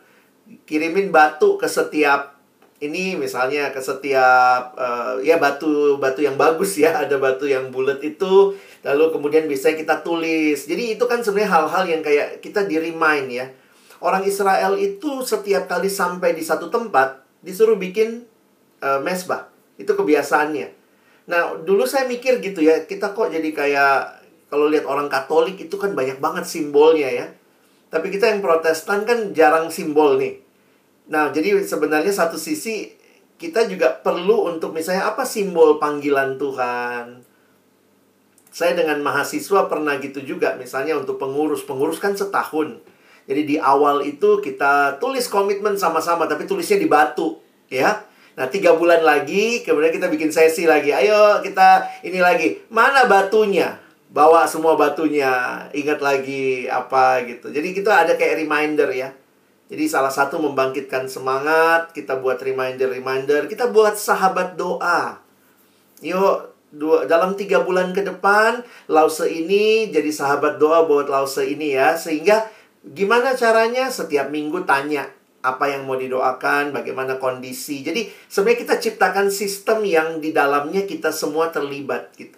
kirimin 0.64 1.10
batu 1.10 1.58
ke 1.58 1.66
setiap 1.66 2.38
ini 2.80 3.12
misalnya 3.12 3.68
ke 3.74 3.82
setiap 3.82 4.72
uh, 4.72 5.20
ya 5.20 5.36
batu 5.36 6.00
batu 6.00 6.24
yang 6.24 6.40
bagus 6.40 6.80
ya, 6.80 6.96
ada 7.04 7.20
batu 7.20 7.44
yang 7.44 7.68
bulat 7.68 8.00
itu 8.00 8.56
lalu 8.80 9.04
kemudian 9.12 9.44
bisa 9.50 9.74
kita 9.76 10.00
tulis. 10.00 10.64
Jadi 10.64 10.96
itu 10.96 11.04
kan 11.04 11.20
sebenarnya 11.20 11.50
hal-hal 11.52 11.84
yang 11.90 12.00
kayak 12.00 12.40
kita 12.40 12.64
di 12.64 12.80
remind 12.80 13.28
ya. 13.28 13.46
Orang 14.00 14.24
Israel 14.24 14.80
itu 14.80 15.20
setiap 15.26 15.68
kali 15.68 15.92
sampai 15.92 16.32
di 16.32 16.40
satu 16.40 16.72
tempat 16.72 17.20
disuruh 17.44 17.76
bikin 17.76 18.24
uh, 18.80 18.96
mesbah. 19.04 19.52
Itu 19.76 19.92
kebiasaannya. 19.92 20.79
Nah, 21.28 21.60
dulu 21.60 21.84
saya 21.84 22.08
mikir 22.08 22.40
gitu 22.40 22.64
ya, 22.64 22.88
kita 22.88 23.12
kok 23.12 23.28
jadi 23.28 23.50
kayak 23.52 24.20
kalau 24.48 24.66
lihat 24.66 24.88
orang 24.88 25.06
Katolik 25.06 25.60
itu 25.60 25.76
kan 25.76 25.92
banyak 25.92 26.18
banget 26.18 26.48
simbolnya 26.48 27.08
ya. 27.08 27.26
Tapi 27.90 28.06
kita 28.08 28.30
yang 28.30 28.40
Protestan 28.40 29.02
kan 29.02 29.34
jarang 29.34 29.68
simbol 29.68 30.14
nih. 30.14 30.38
Nah, 31.10 31.34
jadi 31.34 31.58
sebenarnya 31.66 32.14
satu 32.14 32.38
sisi 32.38 32.94
kita 33.40 33.66
juga 33.66 33.98
perlu 33.98 34.46
untuk 34.46 34.70
misalnya 34.70 35.10
apa 35.10 35.26
simbol 35.26 35.82
panggilan 35.82 36.38
Tuhan. 36.38 37.26
Saya 38.50 38.74
dengan 38.74 39.02
mahasiswa 39.02 39.66
pernah 39.70 39.98
gitu 39.98 40.22
juga, 40.22 40.54
misalnya 40.58 40.98
untuk 40.98 41.18
pengurus. 41.18 41.62
Pengurus 41.66 41.98
kan 42.02 42.14
setahun. 42.14 42.82
Jadi 43.30 43.42
di 43.46 43.56
awal 43.58 44.02
itu 44.02 44.42
kita 44.42 44.98
tulis 44.98 45.30
komitmen 45.30 45.78
sama-sama, 45.78 46.26
tapi 46.26 46.50
tulisnya 46.50 46.78
di 46.78 46.90
batu, 46.90 47.38
ya. 47.70 48.02
Nah, 48.38 48.46
tiga 48.46 48.78
bulan 48.78 49.02
lagi, 49.02 49.66
kemudian 49.66 49.90
kita 49.90 50.06
bikin 50.06 50.30
sesi 50.30 50.64
lagi. 50.64 50.94
Ayo, 50.94 51.42
kita 51.42 51.82
ini 52.06 52.22
lagi. 52.22 52.62
Mana 52.70 53.10
batunya? 53.10 53.76
Bawa 54.10 54.46
semua 54.46 54.78
batunya. 54.78 55.66
Ingat 55.74 55.98
lagi 55.98 56.70
apa 56.70 57.26
gitu. 57.26 57.50
Jadi, 57.50 57.74
kita 57.74 58.06
ada 58.06 58.14
kayak 58.14 58.46
reminder 58.46 58.90
ya. 58.94 59.10
Jadi, 59.66 59.84
salah 59.90 60.14
satu 60.14 60.38
membangkitkan 60.38 61.10
semangat. 61.10 61.90
Kita 61.90 62.22
buat 62.22 62.38
reminder-reminder. 62.38 63.50
Kita 63.50 63.68
buat 63.68 63.98
sahabat 63.98 64.54
doa. 64.54 65.18
Yuk, 66.00 66.54
dua, 66.70 67.04
dalam 67.10 67.34
tiga 67.34 67.60
bulan 67.66 67.90
ke 67.90 68.06
depan, 68.06 68.62
lause 68.88 69.26
ini 69.26 69.90
jadi 69.90 70.08
sahabat 70.08 70.56
doa 70.62 70.86
buat 70.86 71.10
lause 71.10 71.42
ini 71.44 71.74
ya. 71.74 71.98
Sehingga, 71.98 72.46
gimana 72.86 73.34
caranya? 73.34 73.90
Setiap 73.90 74.30
minggu 74.30 74.64
tanya 74.64 75.19
apa 75.40 75.72
yang 75.72 75.88
mau 75.88 75.96
didoakan, 75.96 76.72
bagaimana 76.76 77.16
kondisi. 77.16 77.80
Jadi 77.80 78.12
sebenarnya 78.28 78.60
kita 78.60 78.74
ciptakan 78.76 79.32
sistem 79.32 79.84
yang 79.88 80.20
di 80.20 80.36
dalamnya 80.36 80.84
kita 80.84 81.08
semua 81.08 81.48
terlibat 81.48 82.12
gitu. 82.16 82.36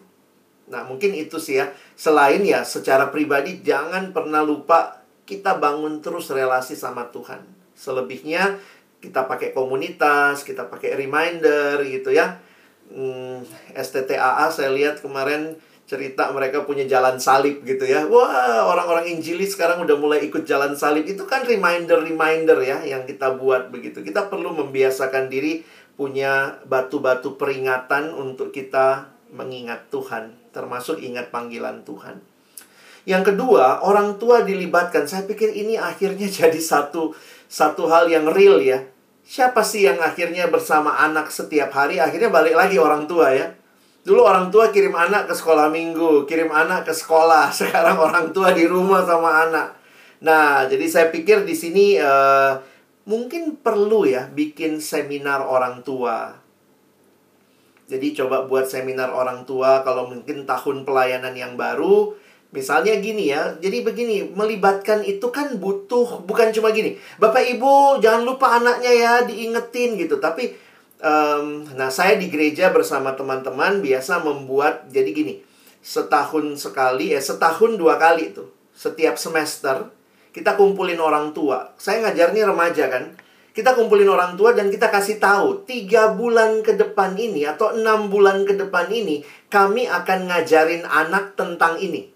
Nah, 0.71 0.87
mungkin 0.87 1.13
itu 1.13 1.43
sih 1.43 1.59
ya. 1.59 1.75
Selain 1.99 2.41
ya 2.47 2.63
secara 2.63 3.11
pribadi 3.11 3.61
jangan 3.61 4.15
pernah 4.15 4.41
lupa 4.47 5.03
kita 5.27 5.59
bangun 5.59 5.99
terus 5.99 6.31
relasi 6.31 6.79
sama 6.79 7.11
Tuhan. 7.11 7.43
Selebihnya 7.75 8.63
kita 9.03 9.27
pakai 9.27 9.51
komunitas, 9.51 10.47
kita 10.47 10.71
pakai 10.71 10.95
reminder 10.95 11.83
gitu 11.83 12.15
ya. 12.15 12.39
Hmm, 12.87 13.43
STTAA 13.75 14.47
saya 14.55 14.71
lihat 14.71 15.03
kemarin 15.03 15.59
cerita 15.83 16.31
mereka 16.31 16.63
punya 16.63 16.87
jalan 16.87 17.19
salib 17.19 17.67
gitu 17.67 17.85
ya. 17.85 18.07
Wah, 18.07 18.65
orang-orang 18.71 19.13
Injilis 19.13 19.59
sekarang 19.59 19.83
udah 19.83 19.97
mulai 19.99 20.25
ikut 20.25 20.47
jalan 20.47 20.79
salib. 20.79 21.05
Itu 21.05 21.27
kan 21.27 21.45
reminder-reminder 21.45 22.59
ya 22.63 22.79
yang 22.87 23.05
kita 23.05 23.35
buat 23.37 23.69
begitu. 23.69 24.01
Kita 24.01 24.31
perlu 24.31 24.55
membiasakan 24.55 25.29
diri 25.29 25.67
punya 25.99 26.63
batu-batu 26.65 27.37
peringatan 27.37 28.15
untuk 28.17 28.55
kita 28.55 29.13
mengingat 29.33 29.93
Tuhan, 29.93 30.33
termasuk 30.55 31.03
ingat 31.03 31.29
panggilan 31.29 31.85
Tuhan. 31.85 32.21
Yang 33.03 33.35
kedua, 33.35 33.83
orang 33.83 34.17
tua 34.17 34.47
dilibatkan. 34.47 35.11
Saya 35.11 35.27
pikir 35.27 35.51
ini 35.53 35.75
akhirnya 35.77 36.31
jadi 36.41 36.59
satu 36.59 37.13
satu 37.51 37.91
hal 37.91 38.09
yang 38.09 38.31
real 38.31 38.63
ya. 38.63 38.87
Siapa 39.23 39.63
sih 39.63 39.87
yang 39.87 40.03
akhirnya 40.03 40.51
bersama 40.51 40.99
anak 40.99 41.31
setiap 41.31 41.71
hari? 41.71 42.03
Akhirnya 42.03 42.33
balik 42.33 42.59
lagi 42.59 42.81
orang 42.81 43.07
tua 43.07 43.31
ya 43.31 43.62
Dulu 44.03 44.21
orang 44.27 44.51
tua 44.51 44.75
kirim 44.75 44.99
anak 44.99 45.31
ke 45.31 45.35
sekolah 45.35 45.71
minggu, 45.71 46.27
kirim 46.27 46.51
anak 46.51 46.91
ke 46.91 46.93
sekolah. 46.95 47.53
Sekarang 47.59 48.03
orang 48.03 48.35
tua 48.35 48.51
di 48.51 48.67
rumah 48.67 49.07
sama 49.07 49.47
anak. 49.47 49.79
Nah, 50.23 50.67
jadi 50.67 50.87
saya 50.87 51.07
pikir 51.11 51.47
di 51.47 51.55
sini 51.55 51.99
uh, 51.99 52.59
mungkin 53.07 53.59
perlu 53.59 54.07
ya 54.07 54.27
bikin 54.31 54.83
seminar 54.83 55.43
orang 55.43 55.87
tua. 55.87 56.35
Jadi 57.91 58.15
coba 58.17 58.47
buat 58.47 58.67
seminar 58.67 59.11
orang 59.11 59.45
tua 59.47 59.83
kalau 59.87 60.11
mungkin 60.11 60.47
tahun 60.47 60.83
pelayanan 60.87 61.35
yang 61.35 61.55
baru. 61.55 62.15
Misalnya 62.53 63.01
gini 63.01 63.33
ya, 63.33 63.57
jadi 63.65 63.81
begini, 63.81 64.29
melibatkan 64.37 65.01
itu 65.09 65.25
kan 65.33 65.57
butuh, 65.57 66.21
bukan 66.29 66.53
cuma 66.53 66.69
gini. 66.69 67.01
Bapak 67.17 67.49
Ibu 67.49 67.97
jangan 68.05 68.29
lupa 68.29 68.61
anaknya 68.61 68.93
ya, 68.93 69.13
diingetin 69.25 69.97
gitu. 69.97 70.21
Tapi, 70.21 70.53
um, 71.03 71.67
nah 71.75 71.91
saya 71.91 72.17
di 72.17 72.31
gereja 72.31 72.71
bersama 72.71 73.13
teman-teman 73.19 73.83
biasa 73.83 74.23
membuat, 74.23 74.89
jadi 74.89 75.11
gini, 75.11 75.35
setahun 75.83 76.63
sekali, 76.63 77.13
ya 77.13 77.21
setahun 77.21 77.77
dua 77.77 77.99
kali 77.99 78.31
tuh. 78.31 78.49
Setiap 78.73 79.21
semester, 79.21 79.91
kita 80.33 80.57
kumpulin 80.57 80.97
orang 81.03 81.37
tua. 81.37 81.75
Saya 81.77 82.01
ngajarnya 82.09 82.49
remaja 82.49 82.89
kan, 82.89 83.13
kita 83.53 83.77
kumpulin 83.77 84.09
orang 84.09 84.33
tua 84.41 84.57
dan 84.57 84.73
kita 84.73 84.89
kasih 84.89 85.21
tahu 85.21 85.69
tiga 85.69 86.17
bulan 86.17 86.65
ke 86.65 86.73
depan 86.73 87.13
ini 87.21 87.45
atau 87.45 87.77
enam 87.77 88.09
bulan 88.09 88.49
ke 88.49 88.57
depan 88.57 88.89
ini 88.89 89.21
kami 89.53 89.85
akan 89.85 90.33
ngajarin 90.33 90.89
anak 90.89 91.37
tentang 91.37 91.77
ini. 91.77 92.09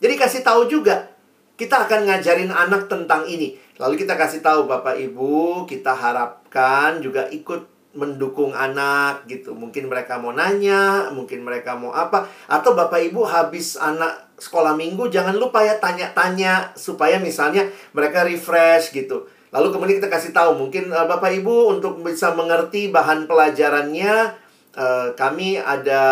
Jadi 0.00 0.14
kasih 0.16 0.40
tahu 0.40 0.64
juga 0.72 1.12
kita 1.60 1.84
akan 1.84 2.08
ngajarin 2.08 2.48
anak 2.48 2.88
tentang 2.88 3.28
ini. 3.28 3.60
Lalu 3.76 4.06
kita 4.06 4.16
kasih 4.16 4.40
tahu 4.40 4.64
Bapak 4.64 4.96
Ibu, 4.96 5.68
kita 5.68 5.92
harapkan 5.92 7.04
juga 7.04 7.28
ikut 7.28 7.73
mendukung 7.94 8.52
anak 8.52 9.24
gitu. 9.30 9.54
Mungkin 9.54 9.86
mereka 9.88 10.18
mau 10.18 10.34
nanya, 10.34 11.08
mungkin 11.14 11.46
mereka 11.46 11.78
mau 11.78 11.94
apa 11.94 12.26
atau 12.50 12.74
Bapak 12.74 13.00
Ibu 13.10 13.22
habis 13.24 13.78
anak 13.78 14.34
sekolah 14.38 14.74
minggu 14.74 15.08
jangan 15.08 15.38
lupa 15.38 15.62
ya 15.62 15.78
tanya-tanya 15.78 16.74
supaya 16.74 17.22
misalnya 17.22 17.70
mereka 17.94 18.26
refresh 18.26 18.90
gitu. 18.90 19.30
Lalu 19.54 19.70
kemudian 19.70 19.96
kita 20.02 20.10
kasih 20.10 20.34
tahu 20.34 20.58
mungkin 20.58 20.90
uh, 20.90 21.06
Bapak 21.06 21.30
Ibu 21.30 21.78
untuk 21.78 22.02
bisa 22.02 22.34
mengerti 22.34 22.90
bahan 22.90 23.30
pelajarannya 23.30 24.34
uh, 24.74 25.14
kami 25.14 25.62
ada 25.62 26.02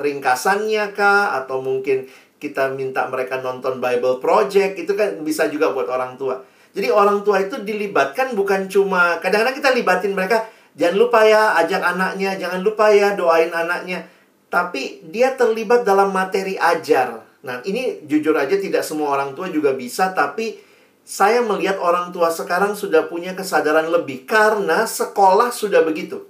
ringkasannya 0.00 0.96
kah 0.96 1.36
atau 1.44 1.60
mungkin 1.60 2.08
kita 2.40 2.72
minta 2.72 3.04
mereka 3.08 3.40
nonton 3.40 3.80
Bible 3.80 4.20
Project 4.20 4.80
itu 4.80 4.92
kan 4.96 5.20
bisa 5.20 5.48
juga 5.52 5.76
buat 5.76 5.88
orang 5.88 6.16
tua. 6.16 6.40
Jadi 6.74 6.90
orang 6.90 7.22
tua 7.22 7.38
itu 7.38 7.62
dilibatkan 7.62 8.34
bukan 8.34 8.66
cuma 8.66 9.22
kadang-kadang 9.22 9.56
kita 9.60 9.70
libatin 9.70 10.10
mereka 10.10 10.42
jangan 10.74 10.96
lupa 10.98 11.20
ya 11.26 11.58
ajak 11.64 11.82
anaknya, 11.82 12.36
jangan 12.38 12.60
lupa 12.62 12.90
ya 12.90 13.14
doain 13.14 13.50
anaknya. 13.50 14.06
Tapi 14.50 15.02
dia 15.10 15.34
terlibat 15.34 15.82
dalam 15.82 16.14
materi 16.14 16.54
ajar. 16.54 17.22
Nah, 17.44 17.60
ini 17.68 18.06
jujur 18.08 18.32
aja 18.38 18.56
tidak 18.56 18.86
semua 18.86 19.12
orang 19.12 19.36
tua 19.36 19.52
juga 19.52 19.76
bisa 19.76 20.14
tapi 20.16 20.56
saya 21.04 21.44
melihat 21.44 21.76
orang 21.76 22.08
tua 22.16 22.32
sekarang 22.32 22.72
sudah 22.72 23.04
punya 23.12 23.36
kesadaran 23.36 23.92
lebih 23.92 24.24
karena 24.24 24.88
sekolah 24.88 25.52
sudah 25.52 25.84
begitu. 25.84 26.24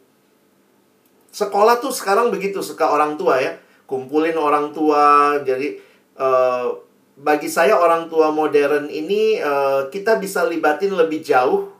Sekolah 1.30 1.78
tuh 1.78 1.94
sekarang 1.94 2.34
begitu 2.34 2.58
suka 2.58 2.90
orang 2.90 3.14
tua 3.14 3.38
ya, 3.38 3.54
kumpulin 3.86 4.34
orang 4.34 4.74
tua. 4.74 5.38
Jadi 5.46 5.78
uh, 6.18 6.74
bagi 7.14 7.46
saya 7.46 7.78
orang 7.78 8.10
tua 8.10 8.34
modern 8.34 8.90
ini 8.90 9.38
uh, 9.38 9.86
kita 9.94 10.18
bisa 10.18 10.42
libatin 10.42 10.90
lebih 10.90 11.22
jauh 11.22 11.70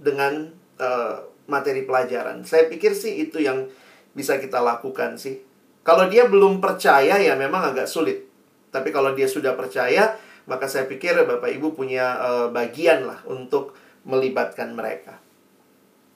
dengan 0.00 0.48
uh, 0.80 1.27
materi 1.48 1.82
pelajaran. 1.82 2.44
Saya 2.44 2.68
pikir 2.68 2.92
sih 2.92 3.24
itu 3.24 3.40
yang 3.40 3.66
bisa 4.12 4.36
kita 4.36 4.60
lakukan 4.60 5.16
sih. 5.16 5.40
Kalau 5.82 6.06
dia 6.06 6.28
belum 6.28 6.60
percaya 6.60 7.16
ya 7.16 7.34
memang 7.34 7.72
agak 7.72 7.88
sulit. 7.88 8.28
Tapi 8.68 8.92
kalau 8.92 9.16
dia 9.16 9.24
sudah 9.24 9.56
percaya, 9.56 10.20
maka 10.44 10.68
saya 10.68 10.84
pikir 10.84 11.16
Bapak 11.24 11.48
Ibu 11.48 11.72
punya 11.72 12.20
uh, 12.20 12.46
bagian 12.52 13.08
lah 13.08 13.24
untuk 13.24 13.72
melibatkan 14.04 14.76
mereka. 14.76 15.16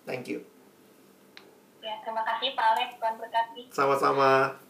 Thank 0.04 0.28
you. 0.28 0.44
Ya, 1.80 1.96
terima 2.04 2.20
kasih 2.22 2.52
Pak 2.52 2.66
Alex, 2.76 2.88
Tuhan 3.00 3.14
berkati. 3.16 3.62
Sama-sama. 3.72 4.60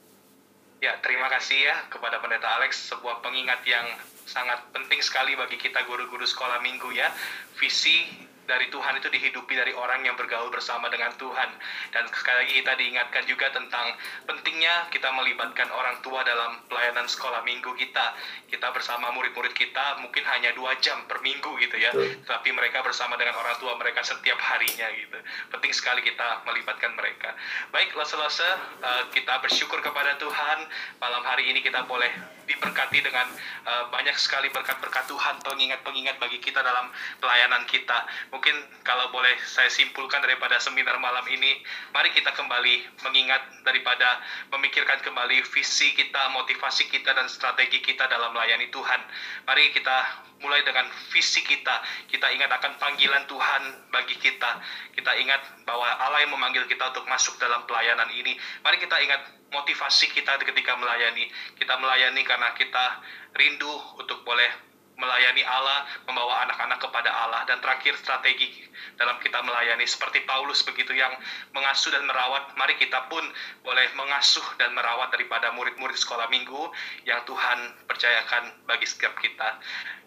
Ya, 0.78 0.98
terima 1.02 1.30
kasih 1.30 1.58
ya 1.58 1.76
kepada 1.90 2.18
Pendeta 2.22 2.58
Alex, 2.58 2.90
sebuah 2.90 3.22
pengingat 3.22 3.62
yang 3.66 3.86
sangat 4.26 4.62
penting 4.70 5.02
sekali 5.02 5.34
bagi 5.34 5.58
kita 5.58 5.82
guru-guru 5.86 6.26
sekolah 6.26 6.62
minggu 6.62 6.90
ya. 6.94 7.10
Visi 7.58 8.21
dari 8.46 8.66
Tuhan 8.68 8.98
itu 8.98 9.08
dihidupi 9.08 9.54
dari 9.54 9.72
orang 9.72 10.02
yang 10.02 10.18
bergaul 10.18 10.50
bersama 10.50 10.90
dengan 10.90 11.14
Tuhan. 11.14 11.50
Dan 11.94 12.04
sekali 12.10 12.46
lagi 12.46 12.54
kita 12.62 12.72
diingatkan 12.74 13.22
juga 13.30 13.46
tentang 13.54 13.94
pentingnya 14.26 14.90
kita 14.90 15.08
melibatkan 15.14 15.70
orang 15.70 16.02
tua 16.02 16.26
dalam 16.26 16.62
pelayanan 16.66 17.06
sekolah 17.06 17.46
minggu 17.46 17.70
kita. 17.78 18.18
Kita 18.50 18.68
bersama 18.74 19.14
murid-murid 19.14 19.54
kita 19.54 20.02
mungkin 20.02 20.26
hanya 20.26 20.52
dua 20.52 20.74
jam 20.82 21.06
per 21.06 21.22
minggu 21.22 21.50
gitu 21.62 21.76
ya. 21.78 21.94
Betul. 21.94 22.26
Tapi 22.26 22.48
mereka 22.50 22.82
bersama 22.82 23.14
dengan 23.14 23.38
orang 23.38 23.56
tua 23.62 23.78
mereka 23.78 24.02
setiap 24.02 24.38
harinya 24.38 24.90
gitu. 24.92 25.18
Penting 25.54 25.72
sekali 25.72 26.02
kita 26.02 26.42
melibatkan 26.44 26.92
mereka. 26.98 27.32
Baik, 27.70 27.94
selesai 27.94 28.52
eh, 28.82 29.04
kita 29.14 29.38
bersyukur 29.40 29.78
kepada 29.80 30.18
Tuhan. 30.18 30.58
Malam 30.98 31.22
hari 31.24 31.48
ini 31.48 31.62
kita 31.62 31.86
boleh 31.86 32.10
diberkati 32.46 32.98
dengan 33.02 33.26
uh, 33.66 33.88
banyak 33.88 34.14
sekali 34.18 34.50
berkat-berkat 34.50 35.06
Tuhan, 35.06 35.38
pengingat-pengingat 35.46 36.18
bagi 36.18 36.42
kita 36.42 36.60
dalam 36.60 36.90
pelayanan 37.22 37.62
kita 37.70 38.04
mungkin 38.32 38.56
kalau 38.82 39.12
boleh 39.12 39.36
saya 39.44 39.68
simpulkan 39.68 40.24
daripada 40.24 40.56
seminar 40.58 40.96
malam 40.98 41.22
ini, 41.28 41.60
mari 41.92 42.10
kita 42.16 42.32
kembali 42.32 43.04
mengingat 43.04 43.44
daripada 43.62 44.18
memikirkan 44.50 45.04
kembali 45.04 45.44
visi 45.52 45.92
kita, 45.92 46.32
motivasi 46.32 46.88
kita, 46.88 47.12
dan 47.12 47.28
strategi 47.28 47.84
kita 47.84 48.08
dalam 48.08 48.32
melayani 48.32 48.72
Tuhan. 48.72 49.00
Mari 49.44 49.70
kita 49.76 49.96
mulai 50.42 50.64
dengan 50.66 50.88
visi 51.12 51.44
kita. 51.44 51.84
Kita 52.10 52.26
ingat 52.32 52.50
akan 52.50 52.80
panggilan 52.80 53.28
Tuhan 53.28 53.62
bagi 53.94 54.16
kita. 54.18 54.50
Kita 54.96 55.12
ingat 55.20 55.62
bahwa 55.68 55.86
Allah 55.86 56.24
yang 56.26 56.34
memanggil 56.34 56.66
kita 56.66 56.90
untuk 56.90 57.06
masuk 57.06 57.38
dalam 57.38 57.62
pelayanan 57.68 58.10
ini. 58.10 58.34
Mari 58.64 58.80
kita 58.82 58.96
ingat 58.98 59.22
motivasi 59.52 60.10
kita 60.10 60.40
ketika 60.40 60.74
melayani. 60.80 61.30
Kita 61.54 61.78
melayani 61.78 62.24
karena 62.24 62.50
kita 62.56 62.84
rindu 63.38 63.70
untuk 64.00 64.24
boleh 64.26 64.71
melayani 65.02 65.42
Allah, 65.42 65.90
membawa 66.06 66.46
anak-anak 66.46 66.78
kepada 66.78 67.10
Allah, 67.10 67.42
dan 67.50 67.58
terakhir 67.58 67.98
strategi 67.98 68.70
dalam 68.94 69.18
kita 69.18 69.42
melayani 69.42 69.82
seperti 69.82 70.22
Paulus 70.22 70.62
begitu 70.62 70.94
yang 70.94 71.10
mengasuh 71.50 71.90
dan 71.90 72.06
merawat. 72.06 72.54
Mari 72.54 72.78
kita 72.78 73.10
pun 73.10 73.26
boleh 73.66 73.90
mengasuh 73.98 74.46
dan 74.62 74.70
merawat 74.78 75.10
daripada 75.10 75.50
murid-murid 75.58 75.98
sekolah 75.98 76.30
minggu 76.30 76.70
yang 77.02 77.26
Tuhan 77.26 77.58
percayakan 77.90 78.62
bagi 78.70 78.86
setiap 78.86 79.18
kita. 79.18 79.58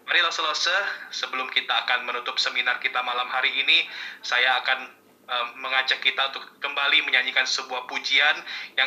Mari 0.06 0.22
selesai 0.22 1.10
sebelum 1.10 1.50
kita 1.50 1.82
akan 1.82 2.06
menutup 2.06 2.38
seminar 2.38 2.78
kita 2.78 3.02
malam 3.02 3.26
hari 3.26 3.50
ini, 3.58 3.90
saya 4.22 4.62
akan 4.62 4.86
uh, 5.26 5.46
mengajak 5.58 5.98
kita 5.98 6.30
untuk 6.30 6.46
kembali 6.62 7.02
menyanyikan 7.02 7.42
sebuah 7.42 7.90
pujian 7.90 8.36
yang 8.78 8.84